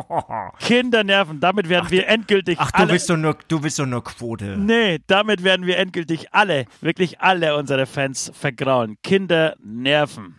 [0.59, 1.41] Kindernerven.
[1.41, 2.93] Damit werden wir endgültig Ach, du alle.
[2.93, 4.57] willst doch nur, du willst doch nur Quote.
[4.57, 8.97] Nee, damit werden wir endgültig alle, wirklich alle unsere Fans vergrauen.
[9.03, 10.37] Kindernerven.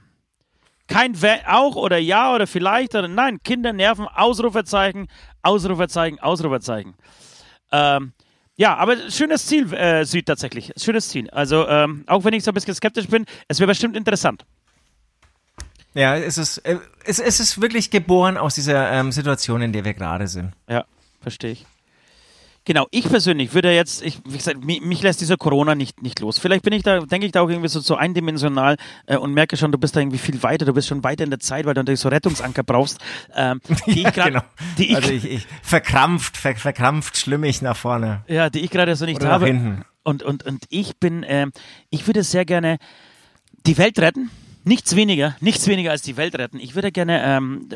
[0.87, 5.07] Kein Wer auch oder ja oder vielleicht oder nein, Kindernerven, Ausrufezeichen,
[5.41, 6.95] Ausrufezeichen, Ausrufezeichen.
[7.71, 8.11] Ähm,
[8.55, 10.71] ja, aber schönes Ziel, äh, Süd tatsächlich.
[10.77, 11.29] Schönes Ziel.
[11.29, 14.45] Also, ähm, auch wenn ich so ein bisschen skeptisch bin, es wäre bestimmt interessant.
[15.93, 19.83] Ja, es ist, äh, es, es ist wirklich geboren aus dieser ähm, Situation, in der
[19.83, 20.53] wir gerade sind.
[20.69, 20.85] Ja,
[21.21, 21.65] verstehe ich.
[22.63, 26.19] Genau, ich persönlich würde jetzt, ich, wie gesagt, mich, mich lässt dieser Corona nicht, nicht
[26.19, 26.37] los.
[26.37, 28.77] Vielleicht bin ich da, denke ich da auch irgendwie so, so eindimensional
[29.07, 31.31] äh, und merke schon, du bist da irgendwie viel weiter, du bist schon weiter in
[31.31, 32.99] der Zeit, weil du natürlich so Rettungsanker brauchst.
[33.35, 34.41] Ähm, die ich grad, genau.
[34.77, 38.23] die ich, also ich, ich verkrampft, ver, verkrampft schlimmig nach vorne.
[38.27, 39.47] ja, die ich gerade so nicht Oder nach habe.
[39.47, 39.83] hinten.
[40.03, 41.51] Und, und, und ich bin, ähm,
[41.89, 42.77] ich würde sehr gerne
[43.65, 44.29] die Welt retten.
[44.63, 46.59] Nichts weniger, nichts weniger als die Welt retten.
[46.59, 47.67] Ich würde gerne ähm,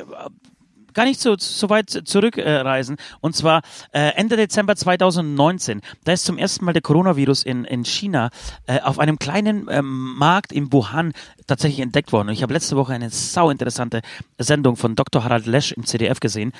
[0.96, 2.98] gar nicht so, so weit zurückreisen.
[2.98, 3.62] Äh, und zwar
[3.92, 5.82] äh, Ende Dezember 2019.
[6.04, 8.32] Da ist zum ersten Mal der Coronavirus in, in China
[8.66, 11.14] äh, auf einem kleinen ähm, Markt in Wuhan
[11.46, 12.30] tatsächlich entdeckt worden.
[12.30, 14.02] Und ich habe letzte Woche eine sau interessante
[14.40, 15.24] Sendung von Dr.
[15.24, 16.52] Harald Lesch im CDF gesehen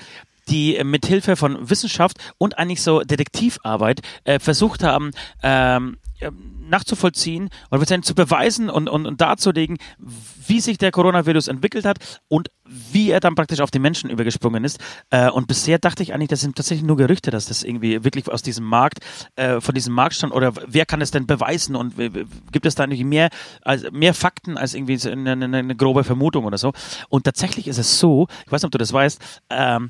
[0.48, 5.10] die äh, mit Hilfe von Wissenschaft und eigentlich so Detektivarbeit äh, versucht haben,
[5.42, 5.98] ähm,
[6.68, 9.78] nachzuvollziehen oder beziehungsweise zu beweisen und, und, und darzulegen,
[10.48, 14.64] wie sich der Coronavirus entwickelt hat und wie er dann praktisch auf die Menschen übergesprungen
[14.64, 14.80] ist.
[15.10, 18.30] Äh, und bisher dachte ich eigentlich, das sind tatsächlich nur Gerüchte, dass das irgendwie wirklich
[18.30, 19.00] aus diesem Markt,
[19.36, 21.96] äh, von diesem Markt stammt oder wer kann es denn beweisen und
[22.52, 23.30] gibt es da irgendwie mehr,
[23.62, 26.74] als, mehr Fakten als irgendwie eine, eine, eine grobe Vermutung oder so.
[27.10, 29.90] Und tatsächlich ist es so, ich weiß nicht, ob du das weißt, ähm,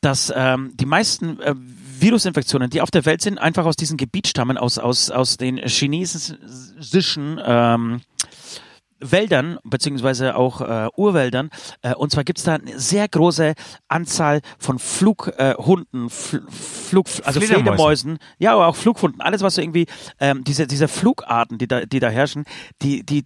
[0.00, 1.54] dass ähm, die meisten äh,
[2.00, 5.58] Virusinfektionen, die auf der Welt sind, einfach aus diesem Gebiet stammen, aus, aus, aus den
[5.58, 8.00] chinesischen ähm,
[9.00, 11.50] Wäldern, beziehungsweise auch äh, Urwäldern.
[11.82, 13.54] Äh, und zwar gibt es da eine sehr große
[13.88, 17.62] Anzahl von Flughunden, äh, Fl Flug, also Fledermäuse.
[17.62, 19.86] Fledermäusen, ja, aber auch Flughunden, alles was so irgendwie,
[20.18, 22.44] ähm, diese, diese Flugarten, die da, die da herrschen,
[22.82, 23.24] die, die,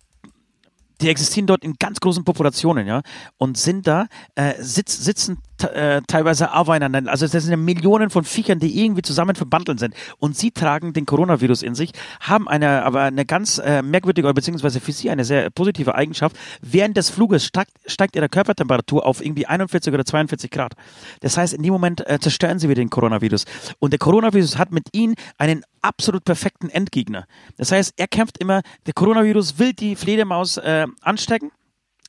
[1.01, 3.03] die existieren dort in ganz großen Populationen, ja,
[3.37, 7.03] und sind da, äh, sitz, sitzen äh, teilweise aufeinander.
[7.07, 9.95] Also das sind Millionen von Viechern, die irgendwie zusammen verbandelt sind.
[10.19, 14.81] Und sie tragen den Coronavirus in sich, haben eine, aber eine ganz äh, merkwürdige, beziehungsweise
[14.81, 16.37] für sie eine sehr positive Eigenschaft.
[16.61, 20.75] Während des Fluges steigt, steigt ihre Körpertemperatur auf irgendwie 41 oder 42 Grad.
[21.21, 23.45] Das heißt, in dem Moment äh, zerstören sie wieder den Coronavirus.
[23.79, 27.27] Und der Coronavirus hat mit ihnen einen absolut perfekten Endgegner.
[27.57, 31.51] Das heißt, er kämpft immer, der Coronavirus will die Fledermaus äh, anstecken.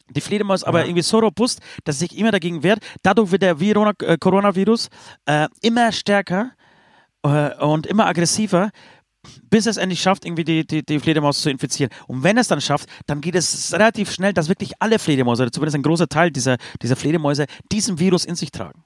[0.09, 2.79] Die Fledermaus aber irgendwie so robust, dass sich immer dagegen wehrt.
[3.01, 4.89] Dadurch wird der Virona äh, Coronavirus
[5.25, 6.51] äh, immer stärker
[7.23, 8.69] äh, und immer aggressiver,
[9.49, 11.91] bis es endlich schafft, irgendwie die, die, die Fledermaus zu infizieren.
[12.07, 15.51] Und wenn es dann schafft, dann geht es relativ schnell, dass wirklich alle Fledermäuse, oder
[15.51, 18.83] zumindest ein großer Teil dieser, dieser Fledermäuse, diesen Virus in sich tragen.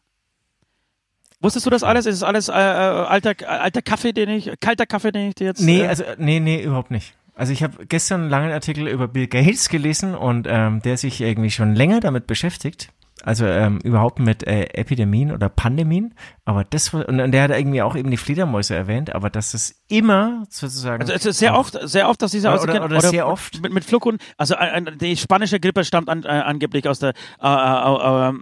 [1.42, 2.06] Wusstest du das alles?
[2.06, 5.48] Ist es alles äh, äh, alter, alter Kaffee, den ich, kalter Kaffee, den ich dir
[5.48, 5.62] jetzt.
[5.62, 7.14] Nee, äh, also, nee, nee, überhaupt nicht.
[7.40, 11.22] Also ich habe gestern einen langen Artikel über Bill Gates gelesen und ähm, der sich
[11.22, 12.90] irgendwie schon länger damit beschäftigt.
[13.24, 16.14] Also ähm, überhaupt mit äh, Epidemien oder Pandemien.
[16.44, 19.76] Aber das und, und der hat irgendwie auch eben die Fledermäuse erwähnt, aber dass das
[19.88, 21.02] immer sozusagen.
[21.02, 23.86] Also, also sehr oft, sehr oft, dass diese oder, oder, oder, sehr oft mit, mit
[23.86, 24.26] Flughunden.
[24.38, 28.34] Also äh, die spanische Grippe stammt an, äh, angeblich aus der äh, äh, äh,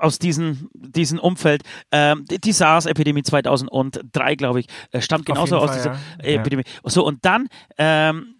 [0.00, 1.62] aus diesem diesen Umfeld.
[1.92, 5.92] Ähm, die, die SARS-Epidemie 2003, glaube ich, äh, stammt genauso aus Fall, dieser
[6.22, 6.40] ja.
[6.40, 6.64] Epidemie.
[6.66, 6.90] Ja.
[6.90, 8.34] So, und dann ähm,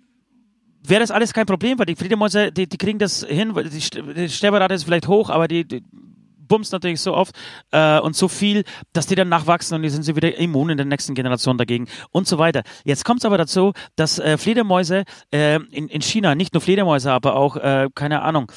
[0.82, 4.28] wäre das alles kein Problem, weil die Fledermäuse, die, die kriegen das hin, weil die
[4.28, 5.82] Sterberate ist vielleicht hoch, aber die, die
[6.46, 7.34] bumst natürlich so oft
[7.70, 10.76] äh, und so viel, dass die dann nachwachsen und die sind sie wieder immun in
[10.76, 12.62] der nächsten Generation dagegen und so weiter.
[12.84, 17.12] Jetzt kommt es aber dazu, dass äh, Fledermäuse äh, in, in China, nicht nur Fledermäuse,
[17.12, 18.50] aber auch, äh, keine Ahnung,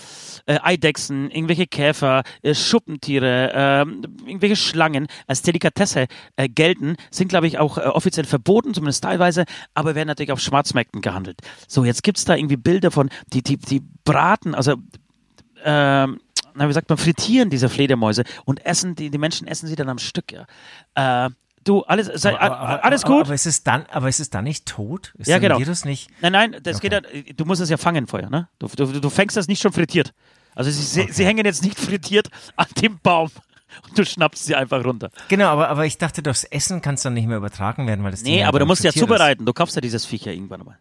[0.46, 3.80] äh, Eidechsen, irgendwelche Käfer, äh, Schuppentiere, äh,
[4.28, 9.46] irgendwelche Schlangen als Delikatesse äh, gelten, sind, glaube ich, auch äh, offiziell verboten, zumindest teilweise,
[9.74, 11.40] aber werden natürlich auf Schwarzmärkten gehandelt.
[11.68, 14.76] So, jetzt gibt es da irgendwie Bilder von, die, die, die braten, also
[15.64, 16.08] äh,
[16.58, 19.90] na, wie sagt man, frittieren diese Fledermäuse und essen, die, die Menschen essen sie dann
[19.90, 20.46] am Stück, ja.
[21.26, 21.30] Äh,
[21.64, 23.26] du, alles, sei, aber, aber, alles gut.
[23.26, 25.14] Aber, ist es dann, aber ist es dann nicht tot?
[25.18, 25.60] Ist ja, genau.
[25.60, 26.10] Virus nicht?
[26.22, 26.90] Nein, nein, das okay.
[26.90, 28.48] geht ja, du musst es ja fangen vorher, ne?
[28.60, 30.14] Du, du, du fängst das nicht schon frittiert.
[30.56, 31.12] Also sie, okay.
[31.12, 33.30] sie hängen jetzt nicht frittiert an dem Baum
[33.88, 35.12] und du schnappst sie einfach runter.
[35.28, 38.24] Genau, aber, aber ich dachte, das Essen kannst dann nicht mehr übertragen werden, weil das
[38.24, 39.44] Nee, aber du musst ja zubereiten.
[39.44, 39.48] Ist.
[39.48, 40.80] Du kaufst ja dieses Viech ja irgendwann mal.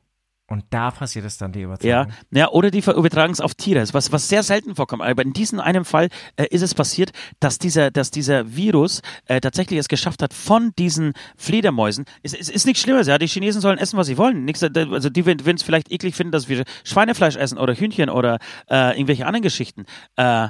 [0.49, 2.13] Und da passiert es dann, die Übertragung.
[2.31, 5.03] Ja, ja oder die übertragen es auf Tiere, was, was sehr selten vorkommt.
[5.03, 9.41] Aber in diesem einen Fall äh, ist es passiert, dass dieser, dass dieser Virus äh,
[9.41, 13.61] tatsächlich es geschafft hat, von diesen Fledermäusen, es, es ist nichts Schlimmes, ja, die Chinesen
[13.61, 14.45] sollen essen, was sie wollen.
[14.45, 18.09] Nichts, äh, also die, wenn es vielleicht eklig finden, dass wir Schweinefleisch essen oder Hühnchen
[18.09, 18.39] oder
[18.71, 19.85] äh, irgendwelche anderen Geschichten.
[20.15, 20.49] Äh,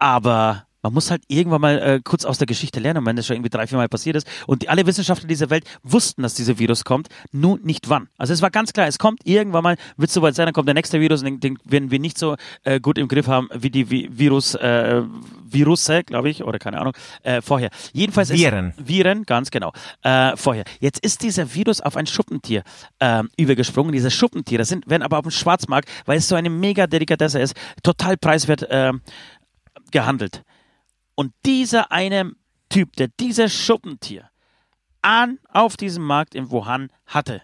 [0.00, 3.36] aber man muss halt irgendwann mal äh, kurz aus der Geschichte lernen, wenn das schon
[3.36, 4.26] irgendwie drei, vier Mal passiert ist.
[4.46, 8.08] Und die, alle Wissenschaftler dieser Welt wussten, dass dieser Virus kommt, nur nicht wann.
[8.16, 10.74] Also es war ganz klar, es kommt irgendwann mal, wird soweit sein, dann kommt der
[10.74, 13.90] nächste Virus, den, den werden wir nicht so äh, gut im Griff haben wie die
[13.90, 15.02] Vi Virus, äh,
[15.50, 17.70] Virusse, glaube ich, oder keine Ahnung, äh, vorher.
[17.92, 18.70] Jedenfalls Viren.
[18.70, 19.72] Ist, Viren, ganz genau,
[20.02, 20.64] äh, vorher.
[20.80, 22.62] Jetzt ist dieser Virus auf ein Schuppentier
[22.98, 23.92] äh, übergesprungen.
[23.92, 27.54] Diese Schuppentiere sind, werden aber auf dem Schwarzmarkt, weil es so eine mega Delikatesse ist,
[27.82, 28.92] total preiswert äh,
[29.90, 30.44] gehandelt.
[31.18, 32.30] Und dieser eine
[32.68, 34.30] Typ, der dieses Schuppentier
[35.02, 37.42] an auf diesem Markt in Wuhan hatte,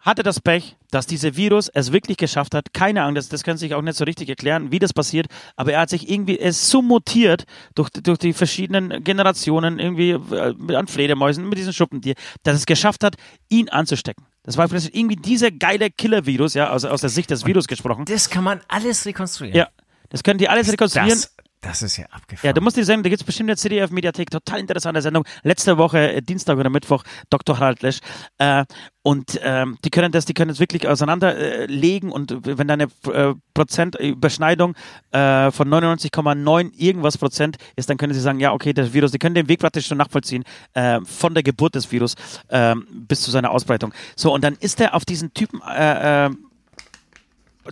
[0.00, 2.74] hatte das Pech, dass dieser Virus es wirklich geschafft hat.
[2.74, 5.28] Keine Ahnung, das, das können Sie sich auch nicht so richtig erklären, wie das passiert,
[5.54, 7.44] aber er hat sich irgendwie, es so mutiert
[7.76, 13.04] durch, durch die verschiedenen Generationen irgendwie äh, an Fledermäusen mit diesem Schuppentier, dass es geschafft
[13.04, 13.14] hat,
[13.48, 14.26] ihn anzustecken.
[14.42, 18.06] Das war irgendwie dieser geile Killer-Virus, ja, aus, aus der Sicht des Virus gesprochen.
[18.06, 19.56] Das kann man alles rekonstruieren.
[19.56, 19.68] Ja,
[20.08, 21.10] das können die alles rekonstruieren.
[21.10, 21.33] Das
[21.64, 22.46] das ist ja abgefahren.
[22.46, 25.24] Ja, du musst die Sendung, da gibt es bestimmt in der CDF-Mediathek, total interessante Sendung.
[25.42, 27.58] Letzte Woche, äh, Dienstag oder Mittwoch, Dr.
[27.58, 27.98] Harald Lesch.
[28.38, 28.64] Äh,
[29.02, 32.84] und ähm, die können das, die können das wirklich auseinanderlegen äh, und wenn da eine
[32.84, 34.74] äh, Prozentüberschneidung
[35.10, 39.18] äh, von 99,9 irgendwas Prozent ist, dann können sie sagen, ja, okay, das Virus, die
[39.18, 40.44] können den Weg praktisch schon nachvollziehen,
[40.74, 42.14] äh, von der Geburt des Virus
[42.48, 43.92] äh, bis zu seiner Ausbreitung.
[44.16, 46.30] So, und dann ist er auf diesen Typen, äh, äh,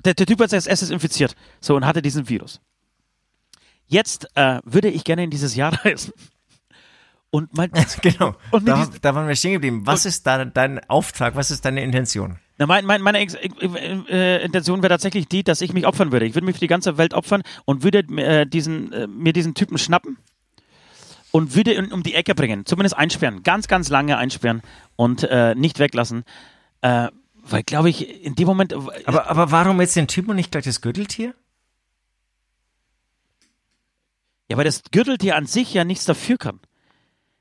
[0.04, 2.60] der, der Typ als erstes infiziert, so, und hatte diesen Virus.
[3.92, 6.14] Jetzt äh, würde ich gerne in dieses Jahr reisen.
[7.30, 7.68] Und mal,
[8.02, 9.82] genau, und da, da, waren wir stehen geblieben.
[9.84, 11.36] Was ist da dein Auftrag?
[11.36, 12.38] Was ist deine Intention?
[12.56, 16.24] Na, mein, mein, meine Ex äh, Intention wäre tatsächlich die, dass ich mich opfern würde.
[16.24, 19.54] Ich würde mich für die ganze Welt opfern und würde äh, diesen, äh, mir diesen
[19.54, 20.16] Typen schnappen
[21.32, 22.64] und würde ihn um die Ecke bringen.
[22.64, 23.42] Zumindest einsperren.
[23.42, 24.62] Ganz, ganz lange einsperren
[24.96, 26.24] und äh, nicht weglassen.
[26.80, 27.08] Äh,
[27.42, 28.74] weil, glaube ich, in dem Moment.
[29.06, 31.34] Aber, aber warum jetzt den Typen und nicht gleich das Gürteltier?
[34.52, 36.60] Ja, weil das Gürteltier an sich ja nichts dafür kann.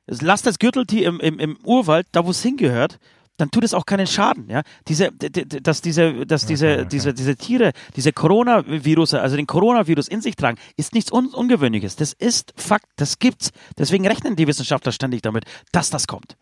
[0.07, 2.99] Lass das Gürteltier im, im, im Urwald, da wo es hingehört,
[3.35, 4.49] dann tut es auch keinen Schaden.
[4.49, 4.61] Ja?
[4.87, 6.89] Diese, dass diese, dass diese, okay, okay.
[6.89, 11.97] diese, diese Tiere, diese Coronavirus, also den Coronavirus in sich tragen, ist nichts Un Ungewöhnliches.
[11.97, 13.51] Das ist Fakt, das gibt's.
[13.77, 15.43] Deswegen rechnen die Wissenschaftler ständig damit,
[15.73, 16.37] dass das kommt.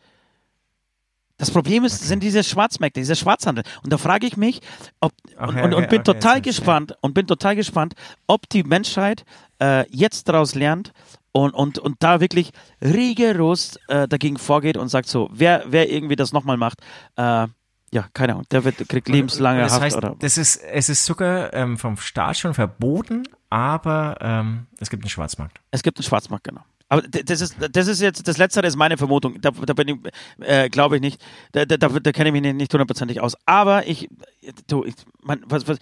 [1.39, 2.05] Das Problem ist, okay.
[2.05, 3.63] sind diese Schwarzmärkte, dieser Schwarzhandel.
[3.81, 4.61] Und da frage ich mich,
[4.99, 7.95] ob, und, und, und, bin total gespannt, und bin total gespannt,
[8.27, 9.25] ob die Menschheit
[9.59, 10.91] äh, jetzt daraus lernt
[11.31, 16.17] und, und, und da wirklich rigoros äh, dagegen vorgeht und sagt so, wer, wer irgendwie
[16.17, 16.81] das nochmal macht,
[17.15, 17.47] äh,
[17.91, 19.83] ja, keine Ahnung, der wird, kriegt lebenslange das Haft.
[19.83, 20.15] Heißt, oder?
[20.19, 25.09] Das ist, es ist sogar ähm, vom Staat schon verboten, aber ähm, es gibt einen
[25.09, 25.59] Schwarzmarkt.
[25.71, 26.61] Es gibt einen Schwarzmarkt, genau.
[26.89, 29.39] Aber das ist, das ist jetzt, das Letztere ist meine Vermutung.
[29.39, 31.23] Da, da bin ich, äh, glaube ich nicht.
[31.51, 33.35] Da, da, da kenne ich mich nicht hundertprozentig aus.
[33.45, 34.09] Aber ich,
[34.67, 35.77] du, ich, man, was, was,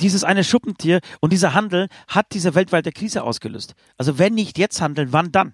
[0.00, 3.74] dieses eine Schuppentier und dieser Handel hat diese weltweite Krise ausgelöst.
[3.98, 5.52] Also wenn nicht jetzt handeln, wann dann?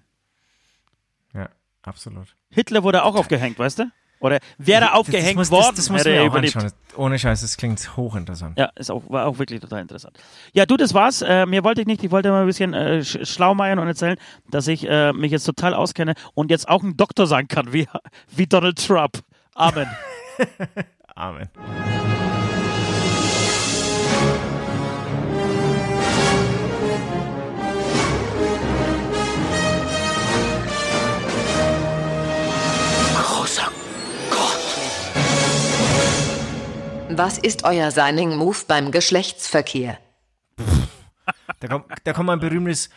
[1.81, 2.35] Absolut.
[2.49, 3.91] Hitler wurde auch aufgehängt, weißt du?
[4.21, 6.71] Oder wäre das, aufgehängt das, das worden, das, das muss hätte er Anschauen.
[6.95, 8.57] Ohne Scheiß, das klingt hochinteressant.
[8.57, 10.17] Ja, ist auch, war auch wirklich total interessant.
[10.53, 11.21] Ja, du, das war's.
[11.21, 14.17] Äh, mir wollte ich nicht, ich wollte mal ein bisschen äh, schlaumeiern und erzählen,
[14.49, 17.87] dass ich äh, mich jetzt total auskenne und jetzt auch ein Doktor sein kann, wie,
[18.29, 19.19] wie Donald Trump.
[19.55, 19.87] Amen.
[21.15, 21.49] Amen.
[37.17, 39.97] Was ist euer Signing Move beim Geschlechtsverkehr?
[41.59, 42.89] Da kommt, da kommt ein berühmtes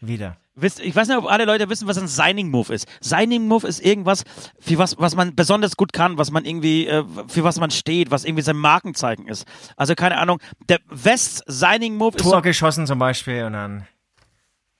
[0.00, 0.36] wieder.
[0.80, 2.88] Ich weiß nicht, ob alle Leute wissen, was ein Signing Move ist.
[3.00, 4.22] Signing Move ist irgendwas,
[4.60, 8.10] für was, was man besonders gut kann, was man irgendwie, äh, für was man steht,
[8.10, 9.44] was irgendwie sein Markenzeichen ist.
[9.76, 10.40] Also keine Ahnung.
[10.68, 12.22] Der West Signing Move ist.
[12.22, 13.86] Tor geschossen zum Beispiel und dann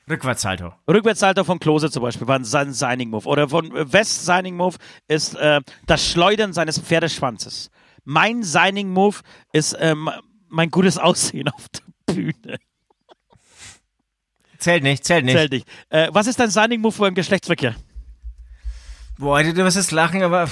[0.09, 0.73] Rückwärtssalto.
[0.89, 3.27] Rückwärtssalto von Klose zum Beispiel war ein Signing Move.
[3.27, 4.77] Oder von West Signing Move
[5.09, 7.71] ist äh, das Schleudern seines Pferdeschwanzes
[8.07, 9.17] mein Signing Move
[9.53, 10.09] ist ähm,
[10.49, 12.59] mein gutes Aussehen auf der Bühne.
[14.59, 15.37] Zählt nicht, zählt nicht.
[15.37, 15.69] Zählt nicht.
[15.91, 17.75] Äh, was ist dein Signing Move beim Geschlechtsverkehr?
[19.19, 20.49] Boah, du wirst jetzt lachen, aber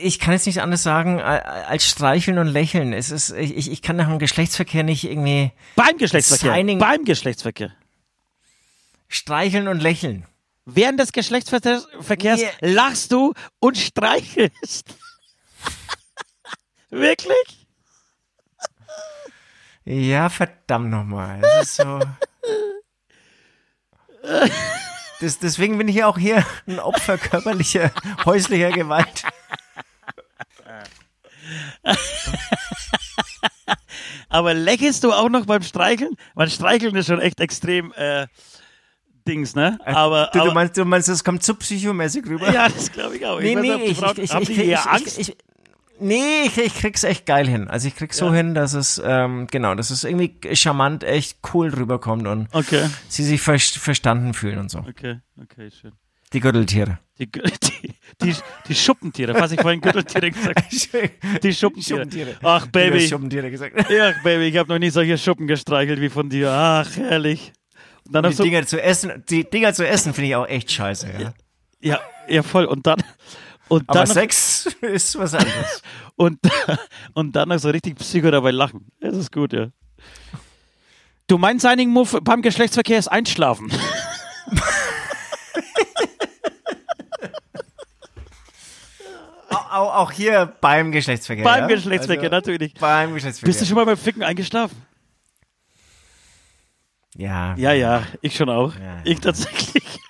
[0.00, 2.92] ich kann jetzt nicht anders sagen als streicheln und lächeln.
[2.92, 5.52] Es ist, ich, ich kann nach dem Geschlechtsverkehr nicht irgendwie.
[5.76, 6.54] Beim Geschlechtsverkehr.
[6.54, 7.72] Signing beim Geschlechtsverkehr.
[9.08, 10.26] Streicheln und lächeln.
[10.66, 12.50] Während des Geschlechtsverkehrs yeah.
[12.60, 14.97] lachst du und streichelst.
[16.90, 17.66] Wirklich?
[19.84, 21.40] Ja, verdammt nochmal.
[21.40, 22.00] Das ist so.
[25.20, 27.90] Das, deswegen bin ich ja auch hier ein Opfer körperlicher,
[28.24, 29.24] häuslicher Gewalt.
[34.28, 36.14] Aber lächelst du auch noch beim Streicheln?
[36.34, 38.26] Weil Streicheln ist schon echt extrem äh,
[39.26, 39.78] Dings, ne?
[39.84, 42.52] Äh, aber du, du, meinst, du meinst, das kommt zu psychomäßig rüber?
[42.52, 43.40] Ja, das glaube ich auch.
[43.40, 45.36] Nee, ich nee, ich, ich, ich, ich, ich, ich,
[46.00, 47.68] Nee, ich, ich krieg's echt geil hin.
[47.68, 48.26] Also ich krieg's ja.
[48.26, 52.88] so hin, dass es, ähm, genau, dass es irgendwie charmant, echt cool rüberkommt und okay.
[53.08, 54.78] sie sich ver verstanden fühlen und so.
[54.78, 55.92] Okay, okay, schön.
[56.32, 56.98] Die Gürteltiere.
[57.18, 58.34] Die, die, die,
[58.68, 60.60] die Schuppentiere, was ich vorhin Gürteltiere gesagt
[60.92, 61.38] habe.
[61.42, 62.00] Die Schuppentiere.
[62.00, 62.36] Schuppentiere.
[62.42, 62.98] Ach, Baby.
[62.98, 63.74] Ich Schuppentiere gesagt.
[63.78, 66.50] Ach, Baby, ich habe noch nie solche Schuppen gestreichelt wie von dir.
[66.50, 67.52] Ach, herrlich.
[68.06, 70.46] Und dann und die so Dinger zu essen, die Dinger zu essen finde ich auch
[70.46, 71.32] echt scheiße, ja.
[71.80, 72.64] Ja, ja, voll.
[72.64, 73.02] Und dann,
[73.68, 75.82] und Aber Sex ist was anderes.
[76.16, 76.38] und,
[77.14, 78.86] und dann noch so richtig Psycho dabei lachen.
[79.00, 79.68] Das ist gut, ja.
[81.26, 83.70] Du, mein Signing-Move beim Geschlechtsverkehr ist einschlafen.
[89.50, 91.44] auch, auch hier beim Geschlechtsverkehr.
[91.44, 91.76] Beim ja?
[91.76, 92.72] Geschlechtsverkehr, also, natürlich.
[92.74, 93.46] Beim Geschlechtsverkehr.
[93.50, 94.80] Bist du schon mal beim Ficken eingeschlafen?
[97.14, 97.54] Ja.
[97.56, 98.74] Ja, ja, ich schon auch.
[98.76, 100.00] Ja, ich tatsächlich.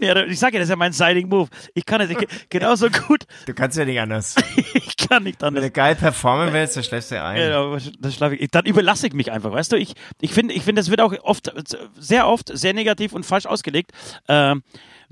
[0.00, 1.48] Mehr, ich sage ja, das ist ja mein Siding Move.
[1.74, 2.10] Ich kann es
[2.48, 3.24] genauso gut.
[3.46, 4.36] Du kannst ja nicht anders.
[4.74, 5.62] ich kann nicht anders.
[5.62, 7.36] Wenn du geil performen willst, dann schläfst du ein.
[7.38, 8.50] Ja, das schlafe ich.
[8.50, 9.76] Dann überlasse ich mich einfach, weißt du?
[9.76, 11.52] Ich, ich finde, ich finde, das wird auch oft,
[11.98, 13.92] sehr oft sehr negativ und falsch ausgelegt.
[14.28, 14.62] Ähm,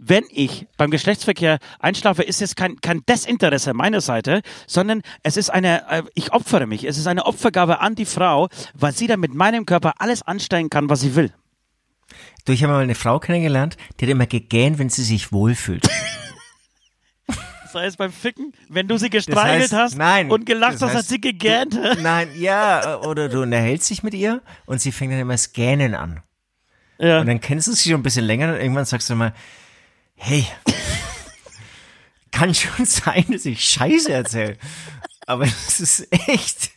[0.03, 5.51] wenn ich beim Geschlechtsverkehr einschlafe, ist es kein, kein Desinteresse meiner Seite, sondern es ist
[5.51, 6.85] eine, äh, ich opfere mich.
[6.85, 10.71] Es ist eine Opfergabe an die Frau, weil sie dann mit meinem Körper alles anstellen
[10.71, 11.33] kann, was sie will.
[12.45, 15.87] Du, ich habe mal eine Frau kennengelernt, die hat immer gegähnt, wenn sie sich wohlfühlt.
[17.73, 20.83] Sei es beim Ficken, wenn du sie gestreichelt das heißt, hast nein, und gelacht hast,
[20.83, 21.75] heißt, hat sie gegähnt.
[21.75, 25.53] Du, nein, ja, oder du unterhältst dich mit ihr und sie fängt dann immer das
[25.53, 26.21] Gähnen an.
[26.99, 27.21] Ja.
[27.21, 29.33] Und dann kennst du sie schon ein bisschen länger und irgendwann sagst du mal,
[30.17, 30.45] hey,
[32.33, 34.57] kann schon sein, dass ich Scheiße erzähle.
[35.27, 36.71] Aber es ist echt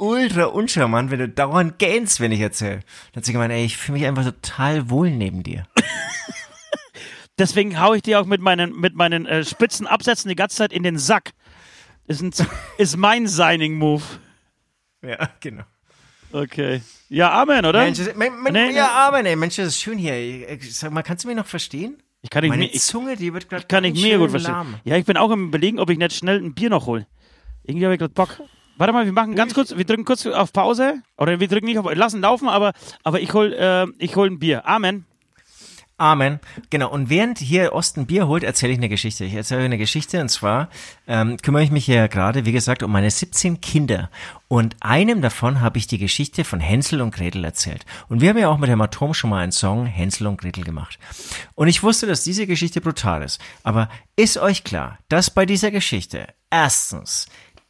[0.00, 2.80] ultra uncharmant, wenn du dauernd gähnst, wenn ich erzähle.
[3.12, 5.64] Dann hat sie gemeint, ey, ich fühle mich einfach total wohl neben dir.
[7.38, 10.72] Deswegen hau ich dir auch mit meinen, mit meinen äh, spitzen Absätzen die ganze Zeit
[10.72, 11.32] in den Sack.
[12.06, 12.32] Ist, ein,
[12.78, 14.02] ist mein Signing-Move.
[15.02, 15.64] Ja, genau.
[16.32, 16.82] Okay.
[17.08, 17.82] Ja, Amen, oder?
[17.82, 19.36] Mensch, men, men, nee, ja, Amen, ey.
[19.36, 20.14] Mensch, das ist schön hier.
[20.50, 22.02] Ich, sag mal, kannst du mich noch verstehen?
[22.22, 24.52] Ich kann nicht Meine mir, Zunge, die wird gerade Kann ich mir gut verstehen.
[24.52, 24.74] Lahm.
[24.84, 27.06] Ja, ich bin auch im Überlegen, ob ich nicht schnell ein Bier noch hole.
[27.64, 28.40] Irgendwie habe ich gerade Bock.
[28.80, 31.02] Warte mal, wir machen ganz kurz, wir drücken kurz auf Pause.
[31.18, 32.72] Oder wir drücken nicht auf, lassen laufen, aber,
[33.04, 34.66] aber ich hol, äh, ich hol ein Bier.
[34.66, 35.04] Amen.
[35.98, 36.40] Amen.
[36.70, 36.90] Genau.
[36.90, 39.26] Und während hier Osten Bier holt, erzähle ich eine Geschichte.
[39.26, 40.70] Ich erzähle eine Geschichte und zwar
[41.06, 44.08] ähm, kümmere ich mich ja gerade, wie gesagt, um meine 17 Kinder.
[44.48, 47.84] Und einem davon habe ich die Geschichte von Hänsel und Gretel erzählt.
[48.08, 50.64] Und wir haben ja auch mit dem Atom schon mal einen Song Hänsel und Gretel
[50.64, 50.98] gemacht.
[51.54, 53.42] Und ich wusste, dass diese Geschichte brutal ist.
[53.62, 57.26] Aber ist euch klar, dass bei dieser Geschichte erstens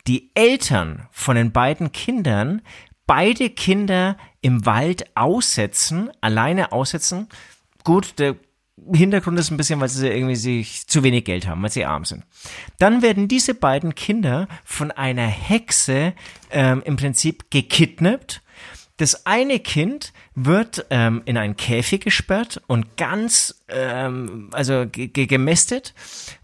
[0.07, 2.63] die Eltern von den beiden Kindern
[3.07, 7.29] beide Kinder im Wald aussetzen, alleine aussetzen.
[7.83, 8.37] Gut, der
[8.95, 12.05] Hintergrund ist ein bisschen, weil sie irgendwie sich zu wenig Geld haben, weil sie arm
[12.05, 12.25] sind.
[12.79, 16.15] Dann werden diese beiden Kinder von einer Hexe
[16.51, 18.43] ähm, im Prinzip gekidnappt.
[18.97, 25.95] Das eine Kind wird ähm, in einen Käfig gesperrt und ganz, ähm, also gemästet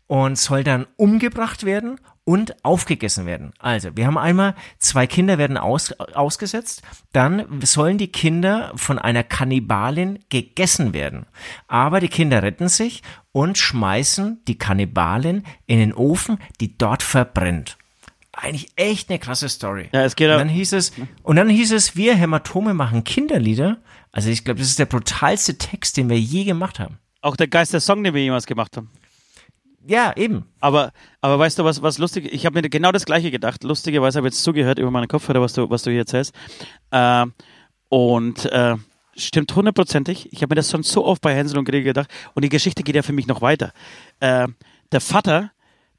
[0.07, 3.53] und soll dann umgebracht werden und aufgegessen werden.
[3.59, 6.83] Also, wir haben einmal, zwei Kinder werden aus, ausgesetzt,
[7.13, 11.27] dann sollen die Kinder von einer Kannibalin gegessen werden.
[11.69, 17.79] Aber die Kinder retten sich und schmeißen die Kannibalin in den Ofen, die dort verbrennt.
[18.33, 19.89] Eigentlich echt eine krasse Story.
[19.93, 20.93] Ja, es geht und dann hieß es,
[21.23, 23.79] und dann hieß es, wir Hämatome machen Kinderlieder.
[24.13, 26.99] Also ich glaube, das ist der brutalste Text, den wir je gemacht haben.
[27.23, 28.91] Auch der Geist der Song, den wir jemals gemacht haben.
[29.89, 30.47] Ja, eben.
[30.61, 33.63] Aber, aber weißt du, was, was lustig, ich habe mir genau das Gleiche gedacht.
[33.63, 36.35] Lustigerweise habe ich jetzt zugehört über meine Kopfhörer, was du, was du hier erzählst.
[36.91, 37.27] Äh,
[37.89, 38.77] und äh,
[39.17, 40.33] stimmt hundertprozentig.
[40.33, 42.11] Ich habe mir das schon so oft bei Hänsel und Gretel gedacht.
[42.35, 43.73] Und die Geschichte geht ja für mich noch weiter.
[44.19, 44.49] Äh,
[44.91, 45.53] der Vater,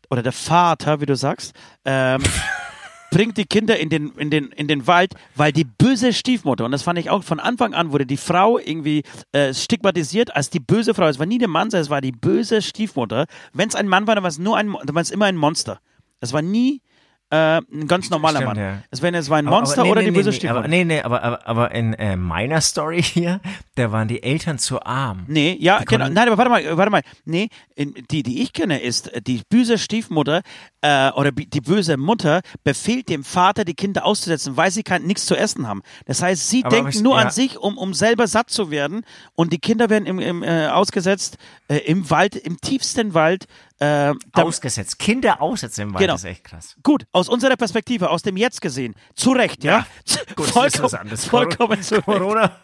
[0.09, 1.53] oder der Vater, wie du sagst,
[1.85, 2.21] ähm,
[3.11, 6.71] bringt die Kinder in den, in, den, in den Wald, weil die böse Stiefmutter, und
[6.71, 10.59] das fand ich auch von Anfang an, wurde die Frau irgendwie äh, stigmatisiert als die
[10.59, 11.07] böse Frau.
[11.07, 13.25] Es war nie der Mann, es war die böse Stiefmutter.
[13.53, 15.37] Wenn es ein Mann war, dann war es nur ein, dann war es immer ein
[15.37, 15.79] Monster.
[16.19, 16.81] Es war nie
[17.30, 18.57] äh, ein ganz normaler Stimmt, Mann.
[18.57, 18.84] Ja.
[18.89, 20.59] Es, war, es war ein Monster aber, aber nee, oder nee, die böse nee, Stiefmutter.
[20.59, 23.41] Aber, nee, nee, aber, aber, aber in äh, meiner Story hier,
[23.75, 25.25] da waren die Eltern zu arm.
[25.28, 26.07] Nee, ja, genau.
[26.07, 27.01] Nein, aber warte mal, warte mal.
[27.25, 30.41] Nee, die, die ich kenne, ist, die böse Stiefmutter
[30.82, 35.25] äh, oder die böse Mutter befehlt dem Vater, die Kinder auszusetzen, weil sie kein nichts
[35.25, 35.82] zu essen haben.
[36.05, 37.25] Das heißt, sie denken ich, nur ja.
[37.25, 39.03] an sich, um, um selber satt zu werden
[39.36, 43.45] und die Kinder werden im, im, äh, ausgesetzt äh, im Wald, im tiefsten Wald.
[43.80, 44.97] Äh, ausgesetzt.
[44.97, 46.15] Kinder aussetzen im Wald genau.
[46.15, 46.75] ist echt krass.
[46.82, 49.86] Gut, aus unserer Perspektive, aus dem Jetzt gesehen, zu Recht, ja?
[50.07, 50.17] ja.
[50.36, 52.55] Gut, vollkommen, vollkommen zu Corona.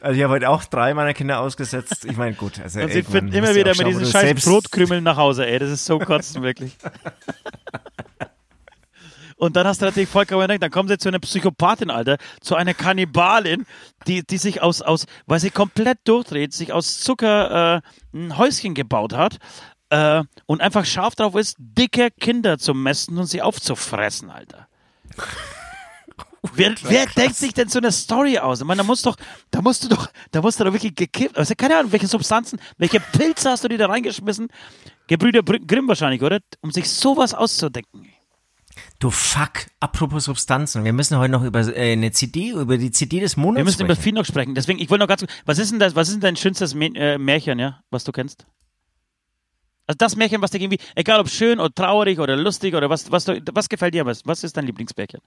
[0.00, 2.04] Also ich habe heute auch drei meiner Kinder ausgesetzt.
[2.04, 2.60] Ich meine, gut.
[2.60, 5.58] Also, und sie finden immer wieder mit diesen scheiß Brotkrümeln nach Hause, ey.
[5.58, 6.76] Das ist so kotzen, wirklich.
[9.36, 12.56] Und dann hast du natürlich vollkommen recht, dann kommen sie zu einer Psychopathin, Alter, zu
[12.56, 13.66] einer Kannibalin,
[14.08, 18.74] die, die sich aus, aus, weil sie komplett durchdreht, sich aus Zucker äh, ein Häuschen
[18.74, 19.38] gebaut hat
[19.90, 24.68] äh, und einfach scharf drauf ist, dicke Kinder zu messen und sie aufzufressen, Alter.
[26.54, 28.60] Wer, wer denkt sich denn so eine Story aus?
[28.60, 29.16] Ich meine, da musst doch,
[29.50, 31.36] da musst du doch, da musst du doch wirklich gekippt.
[31.36, 34.48] Also keine Ahnung, welche Substanzen, welche Pilze hast du dir da reingeschmissen?
[35.08, 36.38] Gebrüder Grimm wahrscheinlich, oder?
[36.60, 38.06] Um sich sowas auszudenken.
[39.00, 43.18] Du fuck, apropos Substanzen, wir müssen heute noch über äh, eine CD, über die CD
[43.18, 43.92] des Monats Wir müssen sprechen.
[43.92, 44.54] über viel noch sprechen.
[44.54, 47.18] Deswegen, ich wollte noch ganz, was ist denn das, was ist denn dein schönstes äh,
[47.18, 48.46] Märchen, ja, was du kennst?
[49.88, 53.10] Also das Märchen, was dir irgendwie, egal ob schön oder traurig oder lustig oder was,
[53.10, 54.24] was, was gefällt dir was?
[54.26, 55.20] Was ist dein Lieblingsmärchen?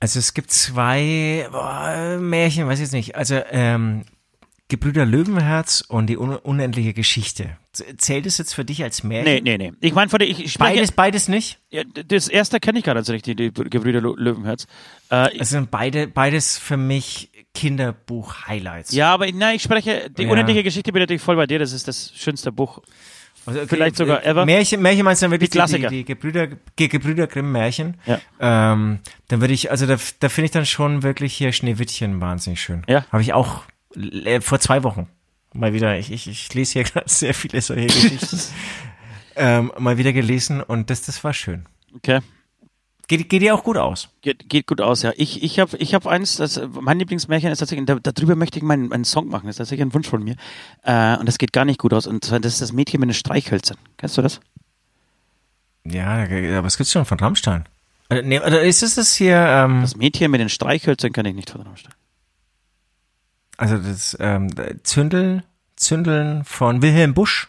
[0.00, 3.14] Also es gibt zwei boah, Märchen, weiß ich jetzt nicht.
[3.14, 4.04] Also ähm,
[4.68, 7.58] Gebrüder Löwenherz und die un unendliche Geschichte.
[7.72, 9.42] Zählt es jetzt für dich als Märchen?
[9.44, 9.72] Nee, nee, nee.
[9.80, 11.58] Ich meine, ich, ich beides, beides nicht?
[11.68, 14.66] Ja, das erste kenne ich gar nicht so richtig, die Gebrüder Löwenherz.
[15.10, 18.92] Äh, es sind beide, beides für mich Kinderbuch-Highlights.
[18.92, 20.30] Ja, aber nein, ich spreche, die ja.
[20.30, 22.80] unendliche Geschichte bin natürlich voll bei dir, das ist das schönste Buch.
[23.46, 24.44] Also, okay, Vielleicht sogar ever.
[24.44, 25.88] Märchen, Märchen meinst du dann wirklich die, Klassiker.
[25.88, 27.96] die, die Gebrüder, Gebrüder Grimm Märchen?
[28.06, 28.20] Ja.
[28.40, 32.60] Ähm, dann würde ich, also da, da finde ich dann schon wirklich hier Schneewittchen wahnsinnig
[32.60, 32.84] schön.
[32.86, 33.04] Ja.
[33.10, 33.62] Habe ich auch
[33.96, 35.08] äh, vor zwei Wochen
[35.54, 38.38] mal wieder, ich, ich, ich lese hier gerade sehr viele solche Geschichten,
[39.36, 41.66] ähm, mal wieder gelesen und das, das war schön.
[41.96, 42.20] Okay.
[43.08, 44.10] Geht, geht dir auch gut aus?
[44.20, 45.12] Geht, geht gut aus, ja.
[45.16, 48.62] Ich, ich habe ich hab eins, das, mein Lieblingsmärchen ist tatsächlich, da, darüber möchte ich
[48.62, 50.36] meinen, meinen Song machen, das ist tatsächlich ein Wunsch von mir.
[50.82, 52.06] Äh, und das geht gar nicht gut aus.
[52.06, 53.78] Und zwar, das ist das Mädchen mit den Streichhölzern.
[53.96, 54.40] Kennst du das?
[55.84, 56.22] Ja,
[56.58, 57.64] aber es gibt's schon von Rammstein.
[58.10, 59.36] Oder, nee, oder ist es das hier?
[59.36, 61.94] Ähm das Mädchen mit den Streichhölzern kann ich nicht von Rammstein.
[63.56, 64.50] Also das ähm,
[64.82, 65.44] Zündel,
[65.76, 67.48] Zündeln von Wilhelm Busch.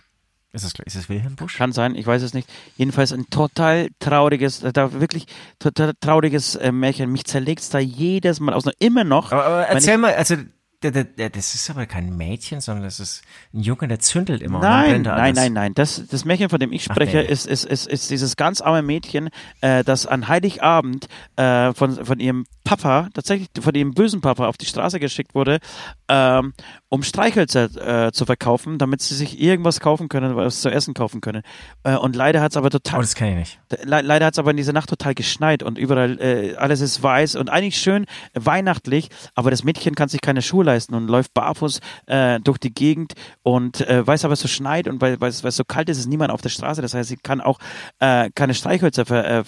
[0.52, 1.58] Ist es, ist es Wilhelm Busch?
[1.58, 2.50] Kann sein, ich weiß es nicht.
[2.76, 5.28] Jedenfalls ein total trauriges, äh, da wirklich
[5.60, 7.12] total trauriges äh, Märchen.
[7.12, 8.66] Mich zerlegt es da jedes Mal aus.
[8.80, 9.32] Immer noch.
[9.32, 10.36] Aber, aber erzähl mal, also
[10.82, 13.22] das ist aber kein Mädchen, sondern das ist
[13.54, 14.60] ein Junge, der zündelt immer.
[14.60, 15.74] Nein, nein, nein, nein.
[15.74, 18.82] Das, das Märchen, von dem ich spreche, Ach, ist, ist, ist, ist dieses ganz arme
[18.82, 19.30] Mädchen,
[19.60, 24.56] äh, das an Heiligabend äh, von, von ihrem Papa, tatsächlich von ihrem bösen Papa auf
[24.56, 25.60] die Straße geschickt wurde,
[26.08, 26.54] ähm,
[26.90, 31.22] um Streichhölzer äh, zu verkaufen, damit sie sich irgendwas kaufen können, was zu essen kaufen
[31.22, 31.44] können.
[31.84, 33.00] Äh, und leider hat es aber total.
[33.00, 33.60] Oh, das kann ich nicht.
[33.84, 37.02] Le leider hat es aber in dieser Nacht total geschneit und überall äh, alles ist
[37.02, 41.34] weiß und eigentlich schön weihnachtlich, aber das Mädchen kann sich keine Schuhe leisten und läuft
[41.36, 43.14] barfuß äh, durch die Gegend
[43.44, 46.32] und äh, weiß aber, es so schneit und weil, es, so kalt ist, ist niemand
[46.32, 46.82] auf der Straße.
[46.82, 47.60] Das heißt, sie kann auch
[48.00, 49.44] äh, keine Streichhölzer ver, äh,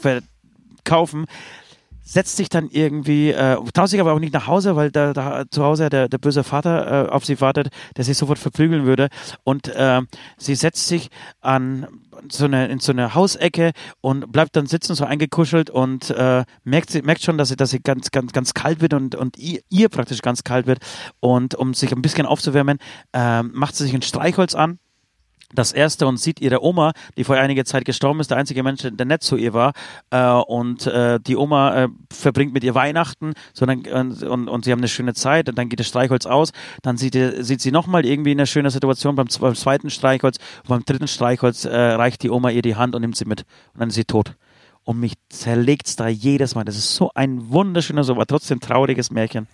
[0.00, 1.26] verkaufen.
[2.02, 5.44] Setzt sich dann irgendwie, äh, traut sich aber auch nicht nach Hause, weil da, da
[5.50, 9.08] zu Hause der, der böse Vater äh, auf sie wartet, der sie sofort verprügeln würde.
[9.44, 10.02] Und äh,
[10.36, 11.08] sie setzt sich
[11.40, 11.86] an
[12.30, 17.04] so eine, in so eine Hausecke und bleibt dann sitzen, so eingekuschelt und äh, merkt,
[17.04, 19.88] merkt schon, dass sie, dass sie ganz, ganz, ganz kalt wird und, und ihr, ihr
[19.88, 20.78] praktisch ganz kalt wird.
[21.20, 22.78] Und um sich ein bisschen aufzuwärmen,
[23.12, 24.78] äh, macht sie sich ein Streichholz an
[25.52, 28.82] das erste und sieht ihre Oma, die vor einiger Zeit gestorben ist, der einzige Mensch,
[28.82, 29.72] der nett zu ihr war.
[30.10, 34.72] Äh, und äh, die Oma äh, verbringt mit ihr Weihnachten sondern, und, und, und sie
[34.72, 35.48] haben eine schöne Zeit.
[35.48, 36.52] Und dann geht das Streichholz aus.
[36.82, 40.38] Dann sieht, sieht sie nochmal irgendwie in einer schönen Situation beim, beim zweiten Streichholz.
[40.62, 43.42] Und beim dritten Streichholz äh, reicht die Oma ihr die Hand und nimmt sie mit.
[43.74, 44.34] Und dann ist sie tot.
[44.84, 46.64] Und mich zerlegt's da jedes Mal.
[46.64, 49.46] Das ist so ein wunderschönes, aber trotzdem trauriges Märchen.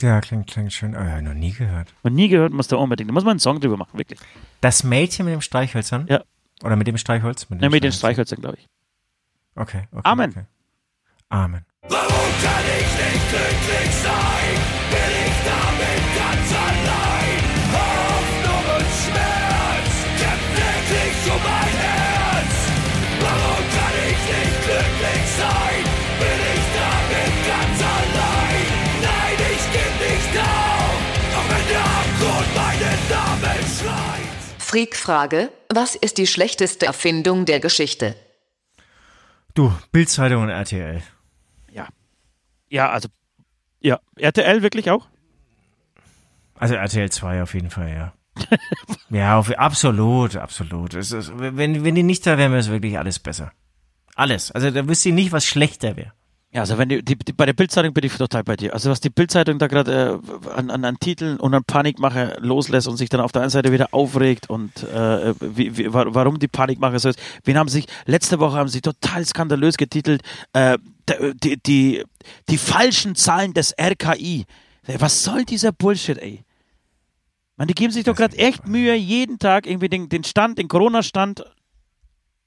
[0.00, 0.94] Ja, klingt, klingt schön.
[0.94, 1.94] Oh, ja, noch nie gehört.
[2.02, 3.08] Noch nie gehört, muss da unbedingt.
[3.08, 4.20] Da muss man einen Song drüber machen, wirklich.
[4.60, 6.06] Das Mädchen mit dem Streichhölzern?
[6.08, 6.22] Ja.
[6.62, 7.48] Oder mit dem Streichholz?
[7.50, 8.68] Mit, dem ja, mit den Streichhölzern, glaube ich.
[9.54, 10.02] Okay, okay.
[10.04, 10.30] Amen.
[10.30, 10.44] Okay.
[11.28, 11.64] Amen.
[11.82, 12.08] Warum
[12.42, 13.75] kann ich nicht glücklich
[34.76, 38.14] Freak-Frage: Was ist die schlechteste Erfindung der Geschichte?
[39.54, 41.02] Du, Bildzeitung und RTL.
[41.72, 41.88] Ja.
[42.68, 43.08] Ja, also.
[43.80, 45.08] Ja, RTL wirklich auch?
[46.56, 48.12] Also RTL 2 auf jeden Fall, ja.
[49.08, 50.92] ja, auf, absolut, absolut.
[50.92, 53.52] Ist, wenn, wenn die nicht da wären, wäre es wirklich alles besser.
[54.14, 54.52] Alles.
[54.52, 56.12] Also da wüsste ich nicht, was schlechter wäre.
[56.52, 58.72] Ja, also wenn die, die, die bei der Bildzeitung bin ich total bei dir.
[58.72, 62.88] Also was die Bildzeitung da gerade äh, an, an, an Titeln und an Panikmache loslässt
[62.88, 66.48] und sich dann auf der einen Seite wieder aufregt und äh, wie, wie, warum die
[66.48, 67.18] Panikmache so ist.
[67.44, 70.22] Wen haben sich letzte Woche haben sie total skandalös getitelt
[70.52, 70.78] äh,
[71.42, 72.04] die, die
[72.48, 74.46] die falschen Zahlen des RKI.
[74.98, 76.44] Was soll dieser Bullshit, ey?
[77.56, 80.68] Man, die geben sich doch gerade echt Mühe, jeden Tag irgendwie den, den Stand, den
[80.68, 81.44] Corona-Stand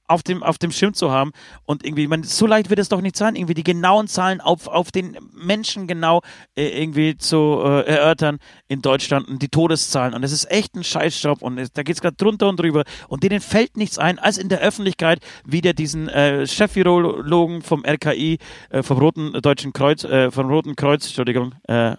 [0.09, 1.31] auf dem, auf dem Schirm zu haben.
[1.65, 4.67] Und irgendwie, man, so leicht wird es doch nicht sein, irgendwie die genauen Zahlen auf,
[4.67, 6.21] auf den Menschen genau
[6.55, 10.13] äh, irgendwie zu äh, erörtern in Deutschland und die Todeszahlen.
[10.13, 12.83] Und es ist echt ein Scheißjob und es, da geht es gerade drunter und drüber.
[13.07, 18.39] Und denen fällt nichts ein, als in der Öffentlichkeit wieder diesen äh, Chef-Virologen vom RKI,
[18.71, 21.95] äh, vom Roten Deutschen Kreuz, äh, vom Roten Kreuz, Entschuldigung, äh,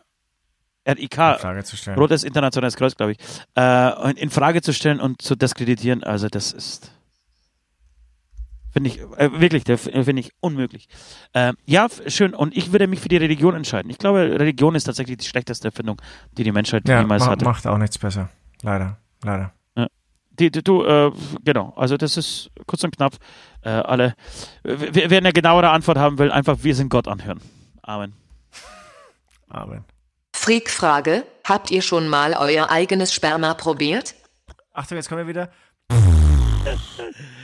[0.88, 1.18] RIK,
[1.96, 3.18] Rotes Internationales Kreuz, glaube ich,
[3.56, 6.02] äh, in Frage zu stellen und zu diskreditieren.
[6.02, 6.90] Also das ist
[8.72, 10.88] Finde ich, äh, wirklich, finde ich unmöglich.
[11.32, 12.34] Äh, ja, schön.
[12.34, 13.90] Und ich würde mich für die Religion entscheiden.
[13.90, 16.00] Ich glaube, Religion ist tatsächlich die schlechteste Erfindung,
[16.38, 17.44] die die Menschheit ja, jemals ma hatte.
[17.44, 18.28] macht auch nichts besser.
[18.62, 19.52] Leider, leider.
[19.76, 19.88] Ja.
[20.30, 21.10] Die, die, du, äh,
[21.44, 21.72] genau.
[21.76, 23.14] Also das ist kurz und knapp.
[23.62, 24.14] Äh, alle,
[24.62, 27.40] wer, wer eine genauere Antwort haben will, einfach wir sind Gott anhören.
[27.82, 28.14] Amen.
[29.48, 29.84] Amen.
[30.34, 34.14] Freak-Frage, habt ihr schon mal euer eigenes Sperma probiert?
[34.72, 35.50] Achtung, jetzt kommen wir wieder.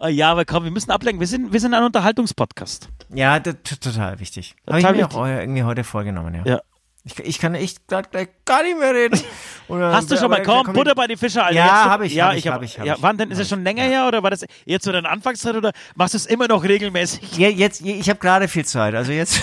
[0.00, 1.18] Ah, ja, aber komm, wir müssen ablenken.
[1.18, 2.88] Wir sind, wir sind ein Unterhaltungspodcast.
[3.12, 4.54] Ja, total wichtig.
[4.66, 6.42] Habe ich mir auch irgendwie heute vorgenommen, ja.
[6.44, 6.60] ja.
[7.04, 9.20] Ich, ich kann echt gar, gar nicht mehr reden.
[9.68, 11.56] Oder, Hast du schon mal, komm, Butter bei den Fischer, Alter.
[11.56, 13.02] Ja, habe ich, ja, hab ich, hab, hab ich, hab ja, ich.
[13.02, 13.30] Wann denn?
[13.30, 13.90] Ist es schon länger ja.
[13.90, 17.36] her oder war das jetzt zu deiner Anfangszeit oder machst du es immer noch regelmäßig?
[17.38, 19.40] Ja, jetzt, ich habe gerade viel Zeit, also jetzt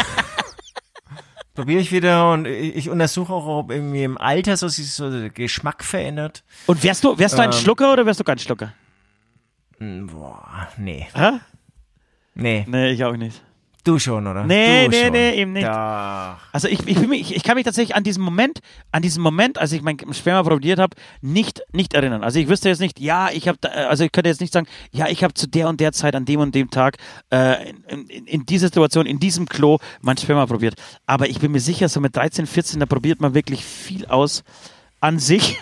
[1.55, 5.29] probiere ich wieder und ich untersuche auch, ob irgendwie im Alter so sich so der
[5.31, 6.43] Geschmack verändert.
[6.67, 8.73] Und wärst du, wärst du ein ähm, Schlucker oder wärst du kein Schlucker?
[9.79, 11.07] Hm, boah, nee.
[11.13, 11.39] Hä?
[12.33, 12.65] Nee.
[12.67, 13.41] Nee, ich auch nicht.
[13.85, 14.43] Du schon, oder?
[14.45, 15.11] Nee, du nee, schon.
[15.11, 15.67] nee, eben nicht.
[15.67, 16.37] Doch.
[16.51, 18.61] Also ich, ich, ich, ich, kann mich tatsächlich an diesen Moment,
[18.91, 22.23] an diesen Moment, als ich mein Sperma probiert habe, nicht, nicht erinnern.
[22.23, 25.07] Also ich wüsste jetzt nicht, ja, ich habe, also ich könnte jetzt nicht sagen, ja,
[25.07, 26.97] ich habe zu der und der Zeit, an dem und dem Tag,
[27.31, 30.73] äh, in, in, in dieser Situation, in diesem Klo mein Sperma probiert.
[31.05, 34.43] Aber ich bin mir sicher, so mit 13, 14, da probiert man wirklich viel aus
[34.99, 35.59] an sich.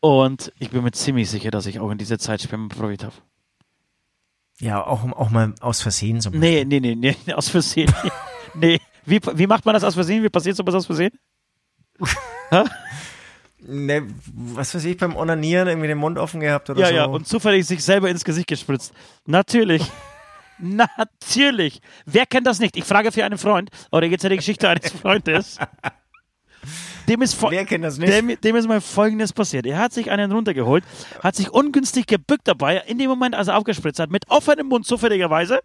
[0.00, 3.14] Und ich bin mir ziemlich sicher, dass ich auch in dieser Zeit Sperma probiert habe.
[4.58, 6.30] Ja, auch, auch mal aus Versehen so.
[6.30, 7.92] Nee, nee, nee, nee, aus Versehen.
[8.54, 8.78] nee.
[9.04, 10.22] Wie, wie macht man das aus Versehen?
[10.22, 11.12] Wie passiert sowas aus Versehen?
[13.60, 16.94] ne, was weiß ich, beim Onanieren irgendwie den Mund offen gehabt oder ja, so.
[16.94, 18.92] Ja, ja, und zufällig sich selber ins Gesicht gespritzt.
[19.26, 19.82] Natürlich.
[20.58, 21.80] Natürlich.
[22.04, 22.76] Wer kennt das nicht?
[22.76, 25.58] Ich frage für einen Freund, oder jetzt ja die Geschichte eines Freundes.
[27.08, 27.40] Dem ist?
[27.42, 29.66] Dem, dem, ist mal Folgendes passiert.
[29.66, 30.84] Er hat sich einen runtergeholt,
[31.22, 34.86] hat sich ungünstig gebückt dabei, in dem Moment, als er aufgespritzt hat, mit offenem Mund
[34.86, 35.60] zufälligerweise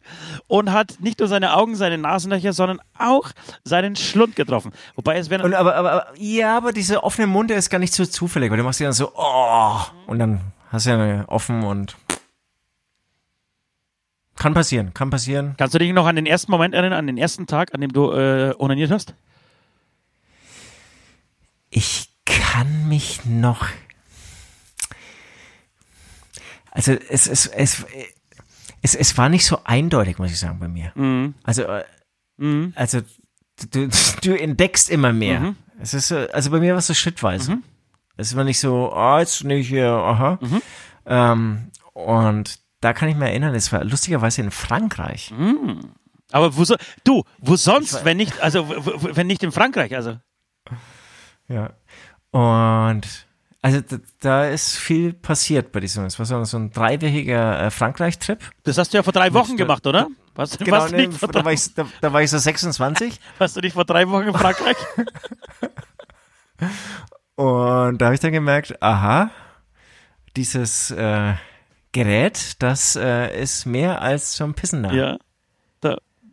[0.48, 3.32] und hat nicht nur seine Augen, seine Nasenlöcher, sondern auch
[3.64, 4.72] seinen Schlund getroffen.
[4.96, 5.44] Wobei es wäre.
[5.44, 8.58] Aber, aber, aber, ja, aber dieser offene Mund, der ist gar nicht so zufällig, weil
[8.58, 11.96] du machst ja dann so, oh, und dann hast du ja offen und
[14.36, 15.54] kann passieren, kann passieren.
[15.58, 17.94] Kannst du dich noch an den ersten Moment erinnern, an den ersten Tag, an dem
[17.94, 19.14] du äh, onaniert hast?
[21.72, 23.68] Ich kann mich noch.
[26.70, 27.86] Also es, es, es,
[28.82, 30.92] es, es war nicht so eindeutig, muss ich sagen, bei mir.
[30.96, 31.34] Mhm.
[31.44, 31.84] Also, äh,
[32.38, 32.74] mhm.
[32.76, 33.02] also
[33.72, 33.90] du,
[34.22, 35.40] du entdeckst immer mehr.
[35.40, 35.56] Mhm.
[35.80, 37.56] Es ist so, also bei mir war es so schrittweise.
[37.56, 37.64] Mhm.
[38.18, 40.38] Es war nicht so, ah, oh, jetzt nicht hier, aha.
[40.42, 40.62] Mhm.
[41.06, 45.32] Ähm, und da kann ich mir erinnern, es war lustigerweise in Frankreich.
[45.32, 45.94] Mhm.
[46.32, 50.20] Aber wo so, du, wo sonst, wenn nicht, also wenn nicht in Frankreich, also.
[51.52, 51.72] Ja.
[52.32, 53.28] Und
[53.62, 56.06] also da, da ist viel passiert bei diesem.
[56.06, 58.40] Es war so, so ein dreiwöchiger äh, Frankreich-Trip.
[58.64, 60.08] Das hast du ja vor drei Wochen gemacht, oder?
[60.34, 63.20] Was, genau, was nee, da, war ich, da, da, war ich so 26.
[63.38, 64.78] Warst du nicht vor drei Wochen in Frankreich?
[67.36, 69.30] Und da habe ich dann gemerkt, aha,
[70.36, 71.34] dieses äh,
[71.92, 74.92] Gerät, das äh, ist mehr als zum Pissen da.
[74.92, 75.18] Ja.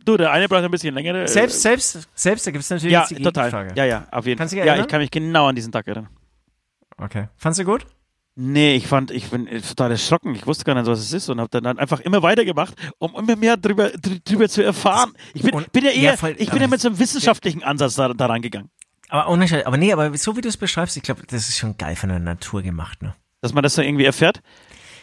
[0.05, 1.13] Du, der eine braucht ein bisschen länger.
[1.15, 3.49] Äh, selbst, selbst, selbst, da gibt es natürlich ja, die total.
[3.49, 3.73] Frage.
[3.75, 4.57] Ja, ja, auf jeden Fall.
[4.57, 6.09] Ja, ich kann mich genau an diesen Tag erinnern.
[6.97, 7.27] Okay.
[7.37, 7.85] Fandest du gut?
[8.41, 10.33] Nee, ich fand, ich bin total erschrocken.
[10.33, 13.35] Ich wusste gar nicht, was es ist und habe dann einfach immer weitergemacht, um immer
[13.35, 15.11] mehr drüber, drüber zu erfahren.
[15.33, 17.95] Ich bin, bin ja eher, ja, voll, ich bin ja mit so einem wissenschaftlichen Ansatz
[17.95, 18.69] da, da rangegangen.
[19.09, 21.97] Aber, aber nee, aber so wie du es beschreibst, ich glaube, das ist schon geil
[21.97, 23.13] von der Natur gemacht, ne?
[23.41, 24.41] Dass man das dann irgendwie erfährt?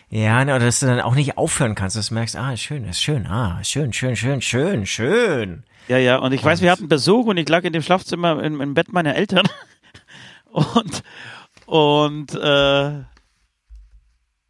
[0.09, 2.61] Ja, ne, oder dass du dann auch nicht aufhören kannst, dass du merkst, ah, ist
[2.61, 5.65] schön, ist schön, ah, schön, schön, schön, schön, schön.
[5.89, 8.61] Ja, ja, und ich weiß, wir hatten Besuch und ich lag in dem Schlafzimmer im,
[8.61, 9.49] im Bett meiner Eltern
[10.45, 11.03] und,
[11.67, 13.03] und, äh,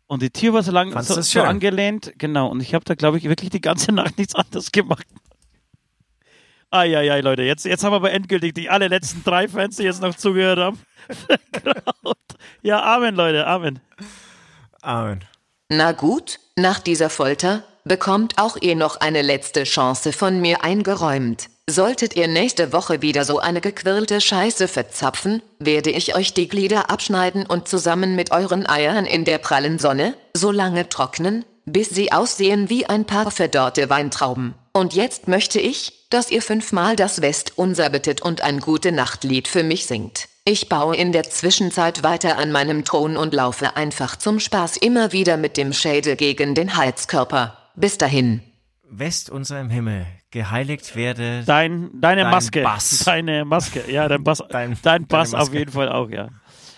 [0.06, 2.48] und die Tür war so lang so, so angelehnt, genau.
[2.48, 5.06] Und ich habe da, glaube ich, wirklich die ganze Nacht nichts anderes gemacht.
[6.70, 10.14] Eieiei, Leute, jetzt, jetzt haben wir aber endgültig die allerletzten drei Fans, die jetzt noch
[10.14, 10.78] zugehört haben.
[12.62, 13.78] ja, Amen, Leute, Amen.
[14.82, 15.20] Amen.
[15.68, 21.48] Na gut, nach dieser Folter bekommt auch ihr noch eine letzte Chance von mir eingeräumt.
[21.68, 26.90] Solltet ihr nächste Woche wieder so eine gequirlte Scheiße verzapfen, werde ich euch die Glieder
[26.90, 32.12] abschneiden und zusammen mit euren Eiern in der prallen Sonne so lange trocknen, bis sie
[32.12, 34.54] aussehen wie ein paar verdorrte Weintrauben.
[34.72, 39.64] Und jetzt möchte ich, dass ihr fünfmal das Westunser bittet und ein gute Nachtlied für
[39.64, 40.28] mich singt.
[40.48, 45.10] Ich baue in der Zwischenzeit weiter an meinem Thron und laufe einfach zum Spaß immer
[45.10, 47.58] wieder mit dem Schädel gegen den Halskörper.
[47.74, 48.42] Bis dahin.
[48.88, 52.62] West unser im Himmel, geheiligt werde dein, deine dein Maske.
[52.62, 53.00] Bass.
[53.00, 56.28] Deine Maske, ja, dein Bass, dein, dein Bass auf jeden Fall auch, ja.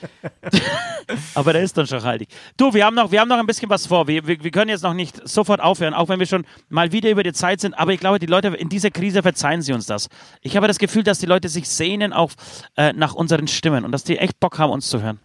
[1.34, 2.28] Aber der ist dann schon heilig.
[2.56, 4.06] Du, wir haben noch, wir haben noch ein bisschen was vor.
[4.06, 7.10] Wir, wir, wir, können jetzt noch nicht sofort aufhören, auch wenn wir schon mal wieder
[7.10, 7.78] über die Zeit sind.
[7.78, 10.08] Aber ich glaube, die Leute in dieser Krise verzeihen sie uns das.
[10.42, 12.32] Ich habe das Gefühl, dass die Leute sich sehnen auch
[12.76, 15.20] äh, nach unseren Stimmen und dass die echt Bock haben, uns zu hören.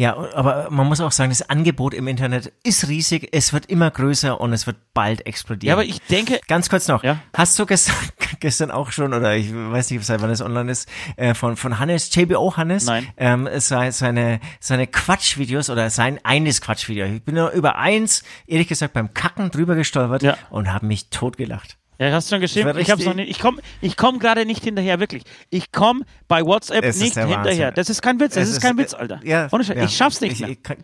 [0.00, 3.90] Ja, aber man muss auch sagen, das Angebot im Internet ist riesig, es wird immer
[3.90, 5.68] größer und es wird bald explodieren.
[5.68, 6.40] Ja, aber ich denke.
[6.48, 7.04] Ganz kurz noch.
[7.04, 7.18] Ja?
[7.34, 7.96] Hast du gestern,
[8.40, 11.78] gestern auch schon, oder ich weiß nicht, seit wann es online ist, äh, von, von
[11.78, 13.08] Hannes, JBO Hannes, Nein.
[13.18, 17.04] Ähm, seine, seine Quatschvideos oder sein eines Quatschvideo.
[17.04, 20.38] Ich bin nur über eins, ehrlich gesagt, beim Kacken drüber gestolpert ja.
[20.48, 21.76] und habe mich totgelacht.
[22.00, 22.78] Ja, hast du schon geschrieben?
[22.78, 23.28] Ich hab's noch nicht.
[23.28, 25.22] Ich komme ich komm gerade nicht hinterher, wirklich.
[25.50, 27.72] Ich komme bei WhatsApp es nicht hinterher.
[27.72, 29.20] Das ist kein Witz, das ist, ist, kein Witz, Alter.
[29.22, 29.84] Ja, Ohne ja.
[29.84, 30.48] Ich schaff's nicht ich, mehr.
[30.48, 30.78] Ich kann,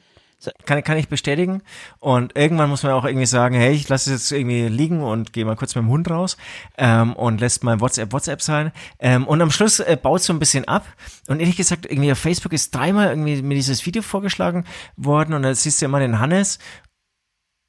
[0.67, 1.62] kann, kann ich bestätigen.
[2.01, 5.33] Und irgendwann muss man auch irgendwie sagen, hey, ich lasse es jetzt irgendwie liegen und
[5.33, 6.37] gehe mal kurz mit dem Hund raus
[6.77, 8.73] ähm, und lässt mal WhatsApp WhatsApp sein.
[8.99, 10.85] Ähm, und am Schluss äh, baut so ein bisschen ab.
[11.29, 14.67] Und ehrlich gesagt, irgendwie auf Facebook ist dreimal irgendwie mir dieses Video vorgeschlagen
[14.99, 16.59] worden und da siehst du immer den Hannes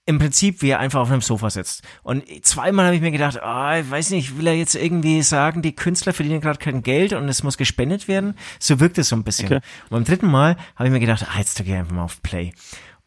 [0.08, 1.84] im Prinzip, wie er einfach auf einem Sofa sitzt.
[2.01, 5.62] Und zweimal habe ich mir gedacht, ah, ich weiß nicht, will er jetzt irgendwie sagen,
[5.62, 8.36] die Künstler verdienen gerade kein Geld und es muss gespendet werden?
[8.58, 9.47] So wirkt es so ein bisschen.
[9.47, 9.55] Okay.
[9.55, 12.24] Und beim dritten Mal habe ich mir gedacht, ah, jetzt drücke ich einfach mal auf
[12.24, 12.53] Play.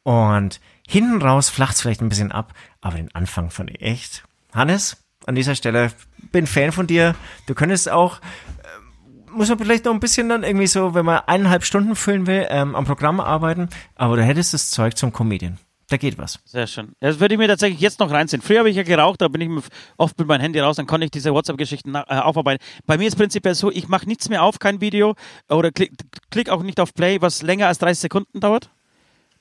[0.02, 4.24] Und hinten raus flacht es vielleicht ein bisschen ab, aber den Anfang fand ich echt.
[4.52, 5.92] Hannes, an dieser Stelle,
[6.32, 7.14] bin Fan von dir.
[7.46, 11.22] Du könntest auch äh, muss man vielleicht noch ein bisschen dann irgendwie so, wenn man
[11.26, 15.58] eineinhalb Stunden füllen will, ähm, am Programm arbeiten, aber du hättest das Zeug zum Comedian.
[15.90, 16.38] Da geht was.
[16.44, 16.92] Sehr schön.
[17.00, 18.40] Das würde ich mir tatsächlich jetzt noch reinziehen.
[18.40, 19.64] Früher habe ich ja geraucht, da bin ich
[19.96, 22.64] oft mit meinem Handy raus, dann konnte ich diese WhatsApp-Geschichten äh, aufarbeiten.
[22.86, 25.16] Bei mir ist prinzipiell so, ich mache nichts mehr auf, kein Video
[25.48, 25.90] oder klick,
[26.30, 28.70] klick auch nicht auf Play, was länger als 30 Sekunden dauert.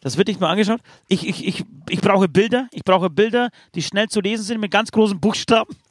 [0.01, 0.81] Das wird nicht mal angeschaut.
[1.07, 2.67] Ich, ich, ich, ich brauche Bilder.
[2.71, 5.75] Ich brauche Bilder, die schnell zu lesen sind mit ganz großen Buchstaben.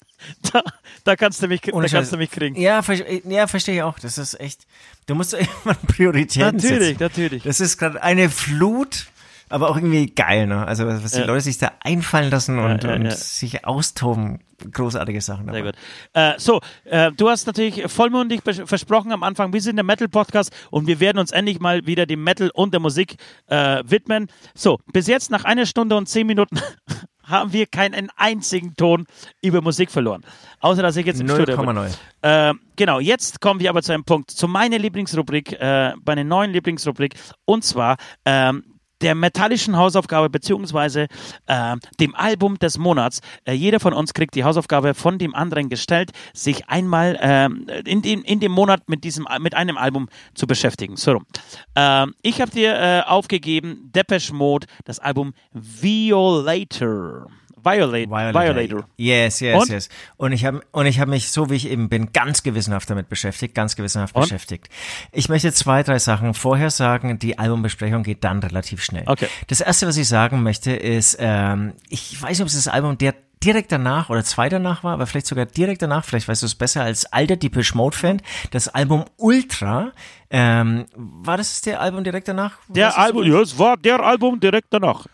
[0.52, 0.64] Da,
[1.04, 2.60] da kannst du mich, da kannst du mich kriegen.
[2.60, 2.82] Ja,
[3.24, 4.00] ja, verstehe ich auch.
[4.00, 4.62] Das ist echt.
[5.06, 6.96] Du musst irgendwann Prioritäten natürlich, setzen.
[6.98, 7.42] Natürlich, natürlich.
[7.44, 9.06] Das ist gerade eine Flut
[9.48, 10.66] aber auch irgendwie geil, ne?
[10.66, 11.26] Also was die ja.
[11.26, 14.40] Leute sich da einfallen lassen und, ja, ja, und sich austoben,
[14.72, 15.46] großartige Sachen.
[15.46, 15.62] Dabei.
[15.62, 15.74] Sehr gut.
[16.12, 20.86] Äh, so, äh, du hast natürlich vollmundig versprochen am Anfang, wir sind der Metal-Podcast und
[20.86, 23.16] wir werden uns endlich mal wieder dem Metal und der Musik
[23.46, 24.28] äh, widmen.
[24.54, 26.60] So, bis jetzt nach einer Stunde und zehn Minuten
[27.22, 29.06] haben wir keinen einzigen Ton
[29.42, 30.24] über Musik verloren.
[30.60, 31.90] Außer, dass ich jetzt im 0, Studio bin.
[32.22, 36.52] Äh, genau, jetzt kommen wir aber zu einem Punkt, zu meiner Lieblingsrubrik, äh, meiner neuen
[36.52, 37.14] Lieblingsrubrik.
[37.44, 41.06] Und zwar ähm, der metallischen Hausaufgabe beziehungsweise
[41.46, 43.20] äh, dem Album des Monats.
[43.44, 47.48] Äh, jeder von uns kriegt die Hausaufgabe von dem anderen gestellt, sich einmal äh,
[47.88, 50.96] in, dem, in dem Monat mit diesem mit einem Album zu beschäftigen.
[50.96, 51.26] So rum.
[51.74, 57.28] Äh, ich habe dir äh, aufgegeben Depeche Mode, das Album Violator.
[57.64, 58.10] Violator.
[58.10, 58.42] Violator.
[58.42, 58.88] Violator.
[58.96, 59.68] Yes, yes, und?
[59.68, 59.88] yes.
[60.16, 63.08] Und ich habe und ich habe mich so wie ich eben bin ganz gewissenhaft damit
[63.08, 64.22] beschäftigt, ganz gewissenhaft und?
[64.22, 64.68] beschäftigt.
[65.12, 67.18] Ich möchte zwei, drei Sachen vorher sagen.
[67.18, 69.04] Die Albumbesprechung geht dann relativ schnell.
[69.06, 69.28] Okay.
[69.46, 72.98] Das erste, was ich sagen möchte, ist, ähm, ich weiß nicht, ob es das Album
[72.98, 76.46] der direkt danach oder zwei danach war, aber vielleicht sogar direkt danach, vielleicht weißt du
[76.46, 79.92] es besser als alter Deepish Mode Fan, das Album Ultra,
[80.30, 82.58] ähm, war das der Album direkt danach?
[82.68, 85.06] Der Album, ja, es war der Album direkt danach.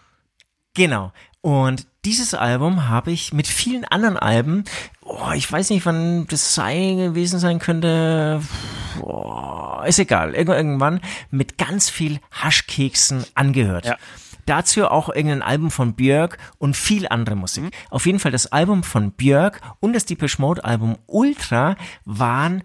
[0.74, 1.12] Genau.
[1.44, 4.64] Und dieses Album habe ich mit vielen anderen Alben,
[5.02, 8.40] oh, ich weiß nicht, wann das sei gewesen sein könnte,
[9.02, 13.84] oh, ist egal, irgendwann mit ganz viel Haschkeksen angehört.
[13.84, 13.98] Ja.
[14.46, 17.64] Dazu auch irgendein Album von Björk und viel andere Musik.
[17.64, 17.70] Mhm.
[17.90, 21.76] Auf jeden Fall das Album von Björk und das Deepish Mode Album Ultra
[22.06, 22.64] waren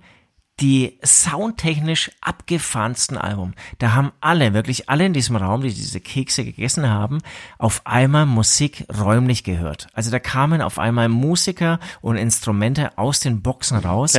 [0.60, 3.54] die soundtechnisch abgefahrensten Album.
[3.78, 7.20] Da haben alle, wirklich alle in diesem Raum, die diese Kekse gegessen haben,
[7.58, 9.88] auf einmal Musik räumlich gehört.
[9.94, 14.14] Also da kamen auf einmal Musiker und Instrumente aus den Boxen raus.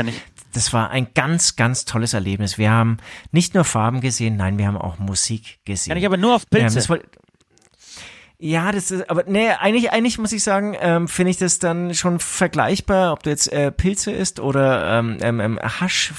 [0.52, 2.58] Das war ein ganz, ganz tolles Erlebnis.
[2.58, 2.96] Wir haben
[3.30, 5.90] nicht nur Farben gesehen, nein, wir haben auch Musik gesehen.
[5.90, 6.92] Kann ich aber nur auf Pilze.
[6.92, 7.00] Ähm,
[8.40, 11.94] ja, das ist, aber nee, eigentlich, eigentlich muss ich sagen, ähm, finde ich das dann
[11.94, 16.12] schon vergleichbar, ob du jetzt äh, Pilze isst oder ähm, ähm, ähm Hasch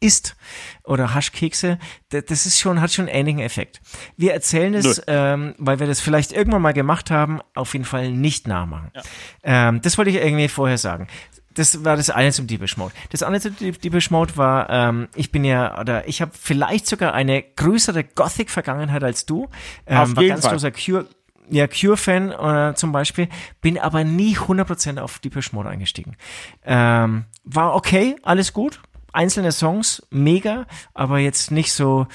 [0.00, 0.36] isst
[0.84, 1.78] oder Haschkekse,
[2.08, 3.80] das ist schon, hat schon einen ähnlichen Effekt.
[4.16, 8.12] Wir erzählen es, ähm, weil wir das vielleicht irgendwann mal gemacht haben, auf jeden Fall
[8.12, 8.92] nicht nachmachen.
[8.94, 9.02] Ja.
[9.42, 11.08] Ähm, das wollte ich irgendwie vorher sagen.
[11.54, 12.94] Das war das eine zum Deepish Mode.
[13.10, 17.14] Das andere zum Deepish Mode war, ähm, ich bin ja, oder ich habe vielleicht sogar
[17.14, 19.48] eine größere Gothic-Vergangenheit als du.
[19.84, 20.52] Ähm, auf war jeden ganz Fall.
[20.52, 21.08] großer Cure,
[21.50, 23.28] ja, Cure-Fan äh, zum Beispiel,
[23.60, 26.16] bin aber nie 100% auf Deepish Mode eingestiegen.
[26.64, 28.80] Ähm, war okay, alles gut,
[29.12, 32.06] einzelne Songs, mega, aber jetzt nicht so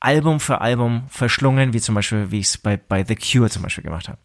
[0.00, 3.62] Album für Album verschlungen, wie zum Beispiel, wie ich es bei, bei The Cure zum
[3.62, 4.18] Beispiel gemacht habe.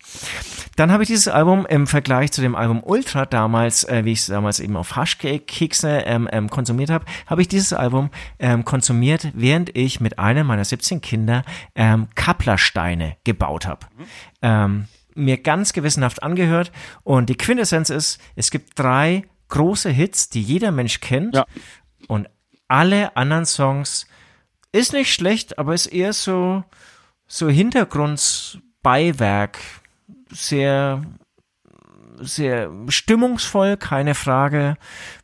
[0.75, 4.19] Dann habe ich dieses Album im Vergleich zu dem Album Ultra damals, äh, wie ich
[4.19, 9.31] es damals eben auf Hashkekse ähm, ähm, konsumiert habe, habe ich dieses Album ähm, konsumiert,
[9.33, 11.43] während ich mit einem meiner 17 Kinder
[11.73, 13.87] ähm, Kapplersteine gebaut habe.
[13.97, 14.05] Mhm.
[14.41, 16.71] Ähm, mir ganz gewissenhaft angehört
[17.03, 21.45] und die Quintessenz ist, es gibt drei große Hits, die jeder Mensch kennt ja.
[22.07, 22.27] und
[22.67, 24.07] alle anderen Songs
[24.73, 26.65] ist nicht schlecht, aber ist eher so,
[27.27, 29.59] so Hintergrundbeiwerk.
[30.31, 31.01] Sehr,
[32.19, 34.75] sehr stimmungsvoll, keine Frage.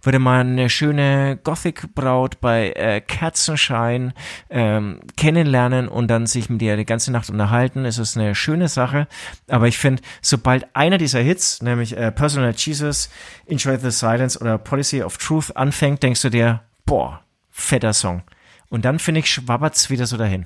[0.03, 4.13] Würde man eine schöne Gothic-Braut bei äh, Kerzenschein
[4.51, 8.67] ähm, kennenlernen und dann sich mit ihr die ganze Nacht unterhalten, ist es eine schöne
[8.67, 9.07] Sache.
[9.47, 13.09] Aber ich finde, sobald einer dieser Hits, nämlich äh, Personal Jesus,
[13.47, 18.21] Enjoy the Silence oder Policy of Truth anfängt, denkst du dir, boah, fetter Song.
[18.69, 20.45] Und dann, finde ich, schwabbert's wieder so dahin.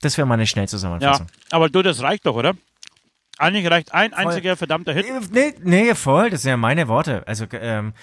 [0.00, 1.26] Das wäre meine Schnellzusammenfassung.
[1.28, 2.54] Ja, aber du, das reicht doch, oder?
[3.38, 4.26] Eigentlich reicht ein voll.
[4.26, 5.06] einziger verdammter Hit.
[5.32, 7.26] Nee, nee, voll, das sind ja meine Worte.
[7.26, 7.94] Also, ähm,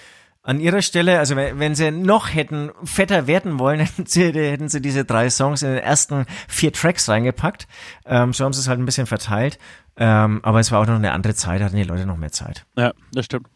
[0.42, 4.68] an ihrer Stelle, also wenn, wenn sie noch hätten fetter werden wollen, hätten sie, hätten
[4.68, 7.68] sie diese drei Songs in den ersten vier Tracks reingepackt.
[8.06, 9.58] Ähm, so haben sie es halt ein bisschen verteilt.
[9.96, 12.64] Ähm, aber es war auch noch eine andere Zeit, hatten die Leute noch mehr Zeit.
[12.76, 13.48] Ja, das stimmt.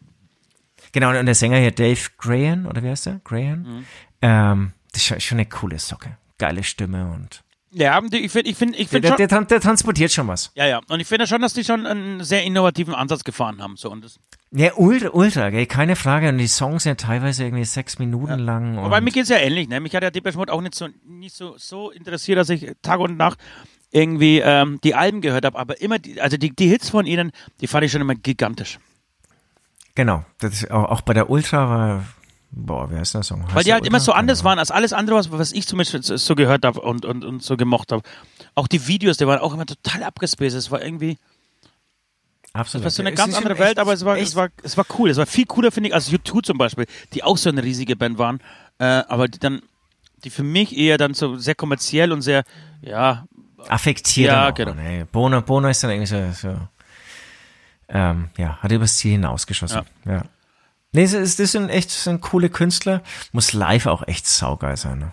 [0.91, 3.19] Genau, und der Sänger hier, Dave Grahan, oder wie heißt der?
[3.23, 3.61] Grahan?
[3.63, 3.85] Mhm.
[4.21, 6.17] Ähm, das ist schon eine coole Socke.
[6.37, 7.43] Geile Stimme und.
[7.71, 10.51] Ja, ich finde, ich finde, ich finde der, der, der, transportiert schon was.
[10.55, 10.79] Ja, ja.
[10.87, 13.75] Und ich finde schon, dass die schon einen sehr innovativen Ansatz gefahren haben.
[13.75, 13.91] So.
[13.91, 14.17] Und das
[14.51, 16.29] ja, ultra, ultra, gell, keine Frage.
[16.29, 18.45] Und die Songs sind teilweise irgendwie sechs Minuten ja.
[18.45, 18.77] lang.
[18.77, 19.81] Aber mir geht es ja ähnlich, ne?
[19.81, 23.01] Mich hat der Depeche Mode auch nicht so, nicht so, so interessiert, dass ich Tag
[23.01, 23.39] und Nacht
[23.91, 25.59] irgendwie ähm, die Alben gehört habe.
[25.59, 28.79] Aber immer, die, also die, die Hits von ihnen, die fand ich schon immer gigantisch.
[29.95, 30.23] Genau.
[30.39, 32.05] Das ist auch, auch bei der Ultra war
[32.57, 33.43] Boah, wer ist der Song?
[33.43, 36.05] Heißt Weil die halt immer so anders waren als alles andere, was, was ich zumindest
[36.05, 38.01] so gehört habe und, und, und so gemocht habe.
[38.55, 40.55] Auch die Videos, die waren auch immer total abgespaced.
[40.55, 41.17] Es war irgendwie.
[42.53, 42.85] Absolut.
[42.85, 44.85] Das war so eine es ganz andere Welt, aber es war, es, war, es war
[44.97, 45.09] cool.
[45.09, 47.97] Es war viel cooler, finde ich, als U2 zum Beispiel, die auch so eine riesige
[47.97, 48.39] Band waren.
[48.79, 49.61] Äh, aber die dann,
[50.23, 52.45] die für mich eher dann so sehr kommerziell und sehr,
[52.81, 53.25] ja.
[53.67, 54.31] Affektiert.
[54.31, 54.75] Ja, genau.
[54.75, 55.05] Nee.
[55.11, 56.57] Bono, Bono ist dann irgendwie so, so
[57.89, 59.81] ähm, ja, hat übers Ziel hinausgeschossen.
[60.05, 60.11] Ja.
[60.13, 60.23] ja.
[60.95, 63.03] Nee, das, das sind echt das sind coole Künstler.
[63.33, 64.99] Muss live auch echt saugeil sein.
[64.99, 65.11] Ne?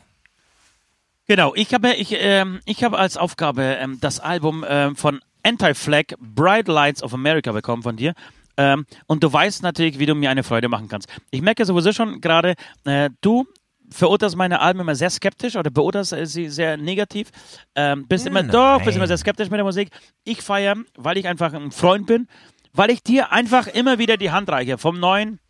[1.26, 6.14] Genau, ich habe ich, ähm, ich hab als Aufgabe ähm, das Album ähm, von Anti-Flag
[6.20, 8.14] Bright Lights of America bekommen von dir.
[8.56, 11.08] Ähm, und du weißt natürlich, wie du mir eine Freude machen kannst.
[11.32, 12.54] Ich merke sowieso schon gerade,
[12.84, 13.44] äh, du
[13.90, 17.30] verurteilst meine Alben immer sehr skeptisch oder beurteilst sie sehr negativ.
[17.74, 18.52] Ähm, bist immer Nein.
[18.52, 19.88] doch, bist immer sehr skeptisch mit der Musik.
[20.22, 22.28] Ich feiere, weil ich einfach ein Freund bin,
[22.72, 25.40] weil ich dir einfach immer wieder die Hand reiche vom neuen.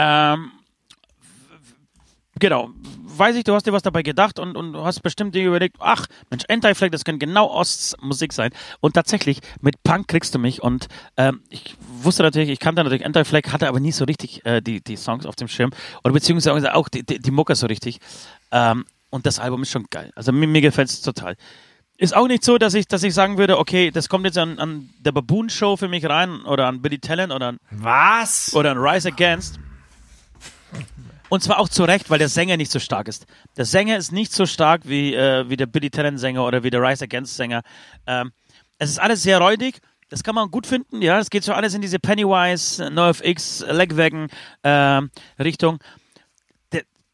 [0.00, 0.52] Ähm,
[2.38, 2.70] genau,
[3.16, 6.06] weiß ich, du hast dir was dabei gedacht und, und hast bestimmt dir überlegt, ach,
[6.30, 8.52] Mensch, Anti-Flag, das könnte genau Osts Musik sein.
[8.78, 13.04] Und tatsächlich, mit Punk kriegst du mich und ähm, ich wusste natürlich, ich kannte natürlich
[13.04, 15.72] Anti-Flag, hatte aber nie so richtig äh, die, die Songs auf dem Schirm
[16.04, 17.98] oder beziehungsweise auch die, die, die Mucke so richtig.
[18.52, 20.12] Ähm, und das Album ist schon geil.
[20.14, 21.34] Also mir, mir gefällt es total.
[21.96, 24.60] Ist auch nicht so, dass ich, dass ich sagen würde, okay, das kommt jetzt an,
[24.60, 28.54] an der Baboon Show für mich rein oder an Billy Talent oder an Was?
[28.54, 29.58] Oder an Rise Against.
[31.28, 33.26] Und zwar auch zu Recht, weil der Sänger nicht so stark ist.
[33.56, 36.70] Der Sänger ist nicht so stark wie, äh, wie der Billy Talent Sänger oder wie
[36.70, 37.62] der Rise Against Sänger.
[38.06, 38.32] Ähm,
[38.78, 39.80] es ist alles sehr räudig.
[40.10, 41.18] Das kann man gut finden, ja.
[41.18, 44.28] Es geht so alles in diese Pennywise, NoFX, Legwagon
[44.62, 45.02] äh,
[45.38, 45.80] Richtung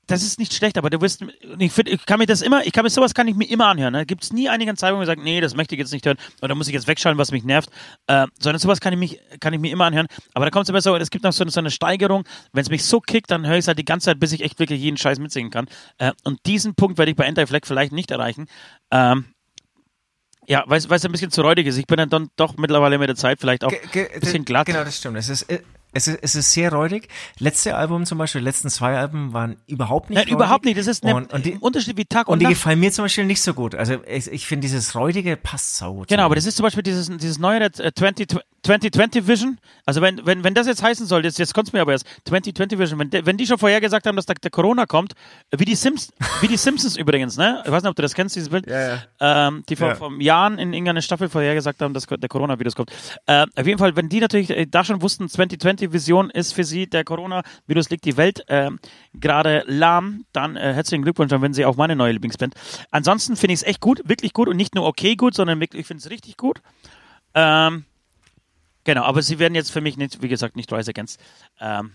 [0.07, 1.25] das ist nicht schlecht, aber du wirst,
[1.59, 3.67] ich, find, ich kann mir das immer, ich kann mir sowas kann ich mir immer
[3.67, 3.93] anhören.
[3.93, 4.07] Ne?
[4.07, 6.19] Gibt es nie einige Zeit, wo man sagt, nee, das möchte ich jetzt nicht hören
[6.43, 7.71] oder muss ich jetzt wegschalten, was mich nervt,
[8.07, 10.07] äh, sondern sowas kann ich, mich, kann ich mir immer anhören.
[10.35, 12.71] Aber da kommt es immer so, es gibt noch so, so eine Steigerung, wenn es
[12.71, 14.81] mich so kickt, dann höre ich es halt die ganze Zeit, bis ich echt wirklich
[14.81, 15.67] jeden Scheiß mitsingen kann.
[15.99, 18.47] Äh, und diesen Punkt werde ich bei Anti-Flag vielleicht nicht erreichen.
[18.91, 19.27] Ähm,
[20.47, 21.79] ja, weil es ein bisschen zu räudig ist.
[21.79, 24.67] Ich bin dann doch mittlerweile mit der Zeit vielleicht auch ein bisschen glatt.
[24.67, 25.17] Genau, das stimmt.
[25.17, 25.61] Es ist, äh,
[25.95, 27.09] es ist, es ist sehr räudig.
[27.39, 30.35] Letzte Album zum Beispiel, die letzten zwei Alben waren überhaupt nicht Nein, räudig.
[30.35, 30.79] überhaupt nicht.
[30.79, 31.27] Das ist ein
[31.61, 33.75] Unterschied wie Tag und, und die gefallen mir zum Beispiel nicht so gut.
[33.75, 36.09] Also ich, ich finde dieses räudige passt so gut.
[36.09, 38.29] Genau, aber das ist zum Beispiel dieses, dieses neue 20,
[38.65, 39.59] 2020 Vision.
[39.87, 42.07] Also wenn, wenn, wenn das jetzt heißen soll, jetzt, jetzt kommt es mir aber erst,
[42.25, 45.13] 2020 Vision, wenn, wenn die schon vorher gesagt haben, dass da der Corona kommt,
[45.57, 47.63] wie die, Sims, wie die Simpsons übrigens, ne?
[47.65, 48.67] Ich weiß nicht, ob du das kennst, dieses Bild.
[48.67, 49.49] Ja, ja.
[49.49, 49.95] Ähm, die vor, ja.
[49.95, 52.91] vor Jahren in irgendeiner Staffel vorher gesagt haben, dass der Coronavirus kommt.
[53.27, 56.65] Äh, auf jeden Fall, wenn die natürlich äh, da schon wussten, 2020 Vision ist für
[56.65, 58.71] sie, der Coronavirus liegt die Welt äh,
[59.15, 62.55] gerade lahm, dann äh, herzlichen Glückwunsch, dann werden sie auch meine neue Lieblingsband.
[62.91, 65.81] Ansonsten finde ich es echt gut, wirklich gut und nicht nur okay gut, sondern wirklich,
[65.81, 66.61] ich finde es richtig gut.
[67.35, 67.85] Ähm,
[68.85, 71.19] Genau, aber sie werden jetzt für mich nicht, wie gesagt, nicht Rise Against
[71.59, 71.93] ähm,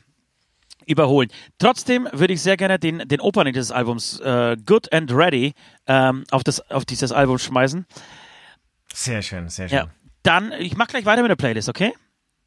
[0.86, 1.30] überholen.
[1.60, 5.54] Trotzdem würde ich sehr gerne den, den Opening des Albums äh, Good and Ready
[5.86, 7.86] ähm, auf, das, auf dieses Album schmeißen.
[8.92, 9.78] Sehr schön, sehr schön.
[9.78, 9.88] Ja,
[10.24, 11.94] dann, ich mache gleich weiter mit der Playlist, okay?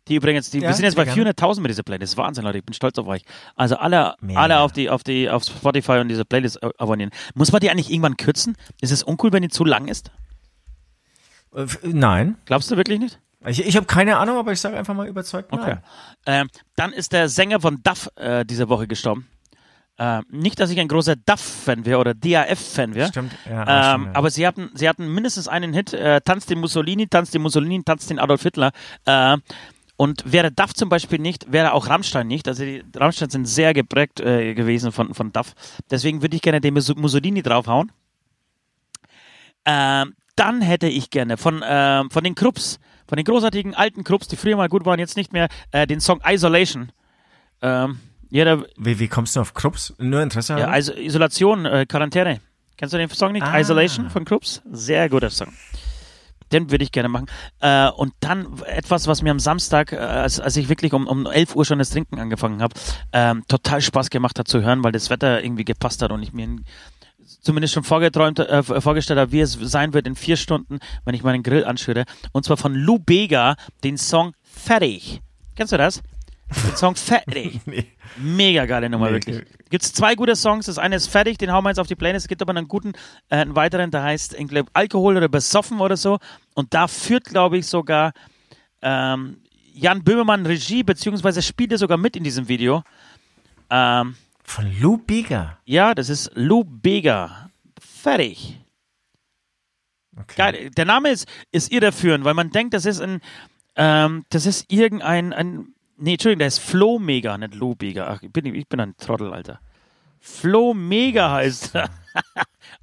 [0.09, 2.17] Die übrigens, die, ja, wir sind jetzt bei 400.000 mit dieser Playlist.
[2.17, 2.59] Wahnsinn, Leute.
[2.59, 3.23] Ich bin stolz auf euch.
[3.55, 7.11] Also alle, alle auf die, auf die, auf Spotify und diese Playlist abonnieren.
[7.35, 8.57] Muss man die eigentlich irgendwann kürzen?
[8.81, 10.11] Ist es uncool, wenn die zu lang ist?
[11.55, 12.37] Äh, nein.
[12.47, 13.21] Glaubst du wirklich nicht?
[13.47, 15.53] Ich, ich habe keine Ahnung, aber ich sage einfach mal überzeugt.
[15.53, 15.77] Okay.
[16.27, 19.29] Ähm, dann ist der Sänger von Duff äh, diese Woche gestorben.
[19.99, 23.09] Äh, nicht, dass ich ein großer Duff-Fan wäre oder DAF-Fan wäre.
[23.09, 23.61] Stimmt, ja.
[23.61, 24.19] Ähm, stimmt, ja.
[24.19, 27.83] Aber sie hatten, sie hatten mindestens einen Hit, äh, Tanz den Mussolini, Tanz den Mussolini,
[27.85, 28.73] Tanz den Adolf Hitler.
[29.05, 29.37] Äh,
[30.03, 32.49] und wäre Duff zum Beispiel nicht, wäre auch Rammstein nicht.
[32.49, 35.55] Also die Rammstein sind sehr geprägt äh, gewesen von, von Duff.
[35.93, 37.93] Deswegen würde ich gerne den Mussolini draufhauen.
[39.65, 44.27] Ähm, dann hätte ich gerne von, äh, von den Krupps von den großartigen alten Clubs,
[44.27, 46.91] die früher mal gut waren, jetzt nicht mehr, äh, den Song Isolation.
[47.61, 49.95] Ähm, jeder, wie, wie kommst du auf Krups?
[49.99, 50.59] Nur Interesse?
[50.59, 52.41] Ja, also Isolation, äh, Quarantäne.
[52.77, 53.47] Kennst du den Song nicht?
[53.47, 53.61] Ah.
[53.61, 54.63] Isolation von Krups?
[54.73, 55.53] Sehr guter Song.
[56.53, 57.27] Den würde ich gerne machen.
[57.61, 61.27] Äh, und dann etwas, was mir am Samstag, äh, als, als ich wirklich um, um
[61.27, 62.75] 11 Uhr schon das Trinken angefangen habe,
[63.13, 66.33] ähm, total Spaß gemacht hat zu hören, weil das Wetter irgendwie gepasst hat und ich
[66.33, 66.57] mir
[67.41, 71.23] zumindest schon vorgeträumt, äh, vorgestellt habe, wie es sein wird in vier Stunden, wenn ich
[71.23, 72.05] meinen Grill anschüre.
[72.33, 75.21] Und zwar von Lou Bega, den Song Fertig.
[75.57, 76.03] Kennst du das?
[76.55, 77.61] Den Song Fertig.
[77.67, 77.87] nee.
[78.17, 79.43] Mega geile Nummer, nee, wirklich.
[79.71, 80.67] Gibt es zwei gute Songs.
[80.67, 82.25] Das eine ist Fertig, den hauen wir jetzt auf die Playlist.
[82.25, 82.93] Es gibt aber einen guten,
[83.31, 86.19] äh, einen weiteren, der heißt glaub, Alkohol oder Besoffen oder so.
[86.55, 88.13] Und da führt, glaube ich, sogar
[88.83, 89.39] ähm,
[89.73, 92.83] Jan Böhmermann Regie, beziehungsweise spielt er sogar mit in diesem Video.
[93.71, 95.59] Ähm, von Lou Bega?
[95.65, 97.51] Ja, das ist Lou Bega.
[97.81, 98.59] Fertig.
[100.17, 100.35] Okay.
[100.37, 100.71] Geil.
[100.77, 103.21] Der Name ist, ist irreführend, weil man denkt, das ist ein,
[103.77, 108.09] ähm, das ist irgendein, ein, nee, Entschuldigung, der ist Flo Mega, nicht Lou Bega.
[108.09, 109.61] Ach, ich bin, ich bin ein Trottel, Alter.
[110.21, 111.91] Flo Mega heißt er.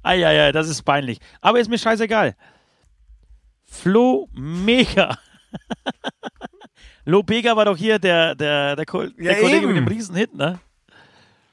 [0.02, 1.18] ah, ja, ja, das ist peinlich.
[1.40, 2.34] Aber ist mir scheißegal.
[3.64, 5.18] Flo Mega.
[7.04, 9.68] Lo Bega war doch hier der, der, der, der, der ja, Kollege eben.
[9.68, 10.60] mit dem Riesenhit, ne?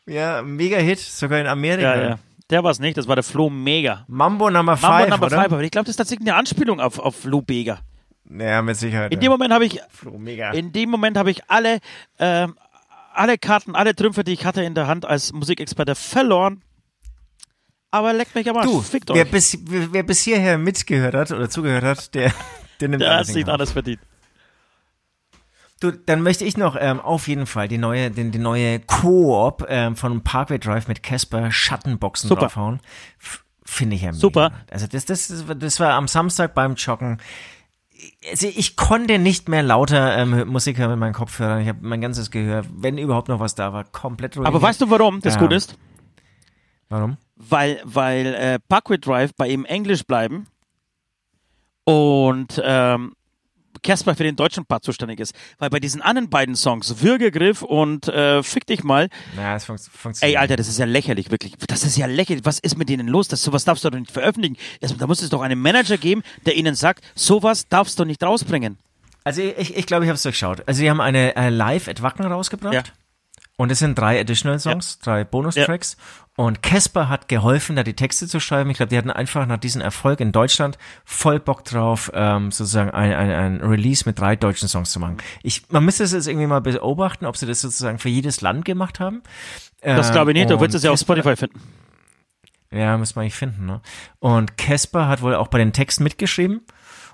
[0.06, 1.95] Ja, Mega-Hit, sogar in Amerika.
[1.95, 2.19] Ja, ja.
[2.49, 4.06] Der war es nicht, das war der Flo Mega.
[4.07, 4.89] Mambo Number 5.
[4.89, 7.80] Mambo Number 5, aber ich glaube, das ist tatsächlich eine Anspielung auf, auf Lou Bega.
[8.30, 9.14] Ja, mit Sicherheit.
[9.14, 10.20] In dem Moment habe ich, Flo
[10.54, 11.80] in dem Moment habe ich alle,
[12.18, 12.48] äh,
[13.14, 16.62] alle Karten, alle Trümpfe, die ich hatte in der Hand als Musikexperte verloren.
[17.90, 18.66] Aber leckt mich am Arsch.
[18.66, 22.34] Du, Fickt wer bis, wer bis hierher mitgehört hat oder zugehört hat, der,
[22.82, 23.02] der nimmt.
[23.02, 24.02] Der hat sich alles verdient.
[25.80, 29.66] Du, dann möchte ich noch ähm, auf jeden Fall die neue, den, die neue Koop
[29.70, 32.41] ähm, von Parkway Drive mit Casper Schattenboxen Super.
[32.41, 32.80] draufhauen.
[33.64, 34.20] Finde ich ja mega.
[34.20, 34.52] Super.
[34.72, 37.20] Also das, das, das war am Samstag beim Joggen.
[38.30, 41.61] Also ich konnte nicht mehr lauter ähm, Musik hören mit meinen Kopfhörern.
[41.61, 44.48] Ich habe mein ganzes Gehör, wenn überhaupt noch was da war, komplett ruhig.
[44.48, 45.40] Aber weißt du, warum das ja.
[45.40, 45.78] gut ist?
[46.90, 47.18] Warum?
[47.36, 50.48] Weil, weil äh, Parkway Drive bei ihm Englisch bleiben
[51.84, 53.14] und ähm,
[53.82, 55.34] Casper für den deutschen Part zuständig ist.
[55.60, 59.10] Weil bei diesen anderen beiden Songs, Würgegriff und äh, Fick dich mal.
[59.36, 60.36] Naja, das fun funktioniert.
[60.36, 61.54] Ey, Alter, das ist ja lächerlich, wirklich.
[61.68, 62.45] Das ist ja lächerlich.
[62.45, 63.28] Was ist mit denen los?
[63.28, 64.58] Das, sowas darfst du doch nicht veröffentlichen.
[64.82, 68.78] da muss es doch einen Manager geben, der ihnen sagt, sowas darfst du nicht rausbringen.
[69.24, 70.66] Also ich, ich glaube, ich habe es durchschaut.
[70.68, 72.74] Also die haben eine äh, Live at Wacken rausgebracht.
[72.74, 72.84] Ja.
[73.60, 75.06] Und es sind drei Additional Songs, ja.
[75.12, 75.98] drei Bonustracks.
[75.98, 76.46] Ja.
[76.46, 78.70] Und Casper hat geholfen, da die Texte zu schreiben.
[78.70, 82.92] Ich glaube, die hatten einfach nach diesem Erfolg in Deutschland voll Bock drauf, ähm, sozusagen
[82.92, 85.18] ein, ein, ein Release mit drei deutschen Songs zu machen.
[85.42, 88.66] Ich, man müsste es jetzt irgendwie mal beobachten, ob sie das sozusagen für jedes Land
[88.66, 89.24] gemacht haben.
[89.82, 91.60] Das glaube ich nicht, du würdest es ja auf Spotify finden.
[92.72, 93.82] Ja, muss man nicht finden, ne?
[94.20, 96.62] Und Casper hat wohl auch bei den Texten mitgeschrieben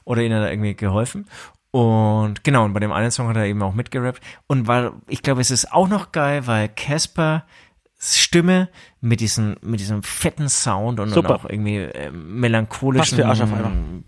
[0.04, 1.28] oder ihnen da irgendwie geholfen.
[1.74, 4.22] Und genau, und bei dem einen Song hat er eben auch mitgerappt.
[4.46, 7.46] Und weil, ich glaube, es ist auch noch geil, weil Casper
[7.98, 8.70] Stimme
[9.02, 13.18] mit diesem, mit diesem fetten Sound und, und auch irgendwie äh, melancholischen.
[13.18, 13.46] Passt für.
[13.56, 14.04] Und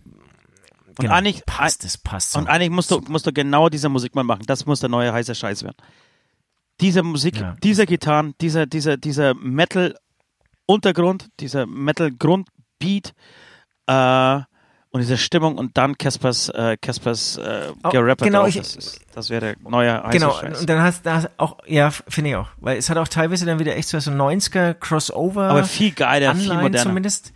[0.99, 2.39] genau, eigentlich passt es, passt so.
[2.39, 4.43] Und eigentlich musst du, musst du genau diese Musik mal machen.
[4.45, 5.77] Das muss der neue heiße Scheiß werden.
[6.81, 7.55] Diese Musik, ja.
[7.63, 13.15] dieser Gitarren, dieser, dieser, dieser Metal-Untergrund, dieser Metal-Grundbeat,
[13.87, 14.41] äh,
[14.95, 19.41] und diese Stimmung und dann Caspers äh, Caspers äh, gerappt genau, ich, das, das wäre
[19.41, 20.61] der neue heiße Genau, Scheiß.
[20.61, 23.59] und dann hast du auch, ja, finde ich auch, weil es hat auch teilweise dann
[23.59, 26.83] wieder echt so 90er Crossover Aber viel geiler, Anleihen viel moderner.
[26.83, 27.33] zumindest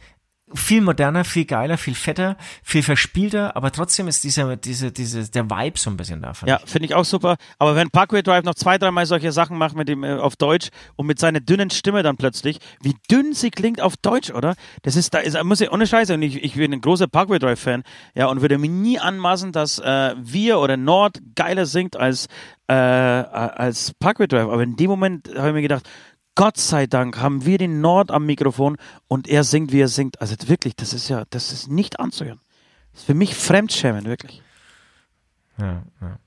[0.54, 5.50] viel moderner, viel geiler, viel fetter, viel verspielter, aber trotzdem ist dieser, diese, diese, der
[5.50, 6.34] Vibe so ein bisschen da.
[6.46, 7.38] Ja, finde ich auch super.
[7.58, 10.70] Aber wenn Parkway Drive noch zwei, dreimal solche Sachen macht mit dem äh, auf Deutsch
[10.96, 14.56] und mit seiner dünnen Stimme dann plötzlich, wie dünn sie klingt auf Deutsch, oder?
[14.82, 17.40] Das ist, da ist, muss ich ohne Scheiße, und ich, ich bin ein großer Parkway
[17.40, 17.84] Drive Fan,
[18.16, 22.28] ja, und würde mir nie anmaßen, dass äh, wir oder Nord geiler singt als
[22.70, 24.48] äh, als Parkway Drive.
[24.48, 25.90] Aber in dem Moment habe ich mir gedacht,
[26.36, 28.78] Gott sei Dank haben wir den Nord am Mikrofon
[29.08, 30.22] und er singt, wie er singt.
[30.22, 32.40] Also wirklich, das ist ja, das ist nicht anzuhören.
[32.92, 34.42] Das ist für mich Fremdschämen, wirklich.
[35.58, 36.20] Ja, ja.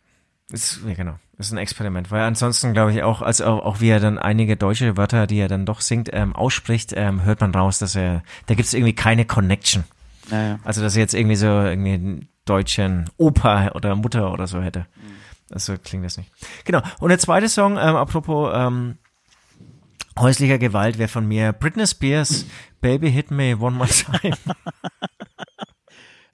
[0.51, 1.19] Ist, ja, genau.
[1.39, 4.57] Ist ein Experiment, weil ansonsten glaube ich auch, also auch, auch wie er dann einige
[4.57, 8.23] deutsche Wörter, die er dann doch singt, ähm, ausspricht, ähm, hört man raus, dass er,
[8.47, 9.85] da gibt es irgendwie keine Connection.
[10.31, 10.59] Naja.
[10.63, 14.81] Also dass er jetzt irgendwie so irgendwie einen deutschen Opa oder Mutter oder so hätte.
[14.81, 15.55] Mhm.
[15.55, 16.31] Also klingt das nicht.
[16.65, 16.83] Genau.
[17.01, 18.99] Und der zweite Song, ähm, apropos ähm,
[20.19, 22.47] häuslicher Gewalt wäre von mir Britney Spears,
[22.81, 24.37] Baby Hit Me One More Time.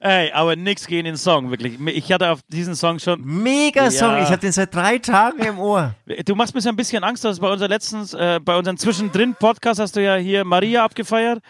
[0.01, 1.77] Ey, aber nix gegen den Song, wirklich.
[1.89, 3.21] Ich hatte auf diesen Song schon.
[3.25, 4.23] Mega Song, ja.
[4.23, 5.95] ich habe den seit drei Tagen im Ohr.
[6.25, 9.81] Du machst mir so ein bisschen Angst, dass bei unserem letzten, äh, bei unserem Zwischendrin-Podcast
[9.81, 11.43] hast du ja hier Maria abgefeiert.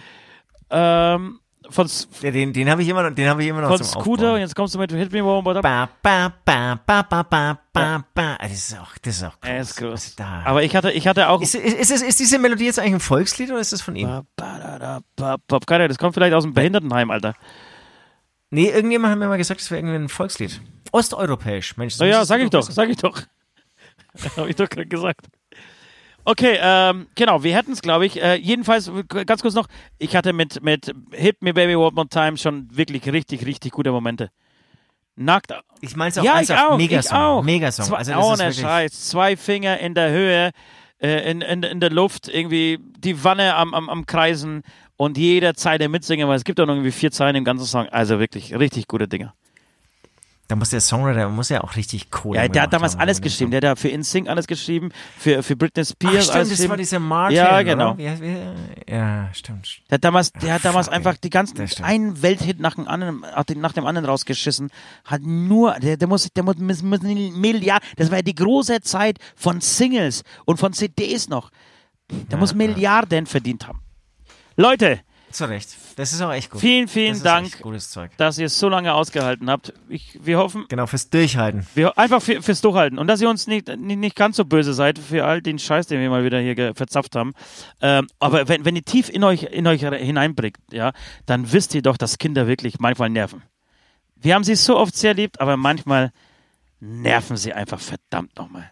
[0.71, 1.41] Ähm,
[1.71, 1.89] von
[2.23, 4.35] ja, den, den habe ich immer noch, den habe ich immer noch von zum Scooter
[4.35, 7.59] und jetzt kommst du mit Hit Me One More ba, ba, ba, ba, ba, ba,
[7.73, 8.39] ba, ba.
[8.41, 9.61] Das ist auch, das ist auch groß.
[9.61, 10.17] ist groß.
[10.17, 10.43] Da.
[10.45, 11.43] Aber ich hatte, ich hatte auch.
[11.43, 14.09] Ist, ist, ist, ist, diese Melodie jetzt eigentlich ein Volkslied oder ist das von ihm?
[14.09, 17.35] Ba, ba, da, ba, ba, ba, das kommt vielleicht aus dem Behindertenheim, Alter.
[18.51, 20.61] Nee, irgendjemand hat mir mal gesagt, das wäre irgendwie ein Volkslied.
[20.93, 21.95] Osteuropäisch, Mensch.
[21.95, 23.23] So ja, sag ich doch, sag ich doch.
[24.37, 25.27] habe ich doch gerade gesagt.
[26.29, 28.21] Okay, ähm, genau, wir hätten es, glaube ich.
[28.23, 28.93] Äh, jedenfalls,
[29.25, 33.11] ganz kurz noch, ich hatte mit, mit Hit Me Baby One More Time schon wirklich
[33.11, 34.29] richtig, richtig gute Momente.
[35.17, 35.55] Nackt.
[35.81, 37.17] Ich meine es auch, ja, ich auch, Megasong.
[37.17, 37.43] Ich auch.
[37.43, 37.87] Megasong.
[37.87, 39.09] Zwei, also, ohne Scheiß.
[39.09, 40.51] Zwei Finger in der Höhe,
[41.01, 44.65] äh, in, in, in der Luft, irgendwie die Wanne am, am, am Kreisen
[44.99, 47.89] und jeder Zeile mitsingen, weil es gibt auch noch irgendwie vier Zeilen im ganzen Song.
[47.89, 49.33] Also wirklich, richtig gute Dinger.
[50.49, 53.21] Da muss der Songwriter muss ja auch richtig Kohle Ja, der hat damals haben, alles
[53.21, 53.51] geschrieben.
[53.51, 56.77] Der hat da für InSync alles geschrieben, für, für Britney Spears Ach, stimmt, das war
[56.79, 57.99] dieser Martin, Ja, genau.
[57.99, 58.07] Wie,
[58.91, 59.83] ja, stimmt.
[59.91, 63.25] Der hat damals, der hat damals einfach die ganzen, einen Welthit nach dem anderen,
[63.57, 64.71] nach dem anderen rausgeschissen.
[65.05, 68.81] Hat nur, der, der muss, der muss, muss, muss Milliarden, das war ja die große
[68.81, 71.51] Zeit von Singles und von CDs noch.
[72.11, 73.31] Der ja, muss Milliarden ja.
[73.31, 73.83] verdient haben.
[74.57, 75.01] Leute,
[75.33, 75.77] zu Recht.
[75.97, 76.61] Das ist auch echt gut.
[76.61, 77.63] Vielen, vielen Dank,
[78.17, 79.73] dass ihr es so lange ausgehalten habt.
[79.89, 80.67] Ich, wir hoffen.
[80.69, 81.67] Genau, fürs Durchhalten.
[81.75, 82.99] Wir, einfach für, fürs Durchhalten.
[82.99, 85.87] Und dass ihr uns nicht, nicht, nicht ganz so böse seid für all den Scheiß,
[85.87, 87.35] den wir mal wieder hier verzapft haben.
[87.81, 90.93] Ähm, aber wenn, wenn ihr tief in euch, in euch hineinblickt, ja,
[91.27, 93.43] dann wisst ihr doch, dass Kinder wirklich manchmal nerven.
[94.17, 96.13] Wir haben sie so oft sehr liebt, aber manchmal
[96.81, 98.71] nerven sie einfach verdammt nochmal.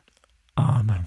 [0.54, 1.06] Amen.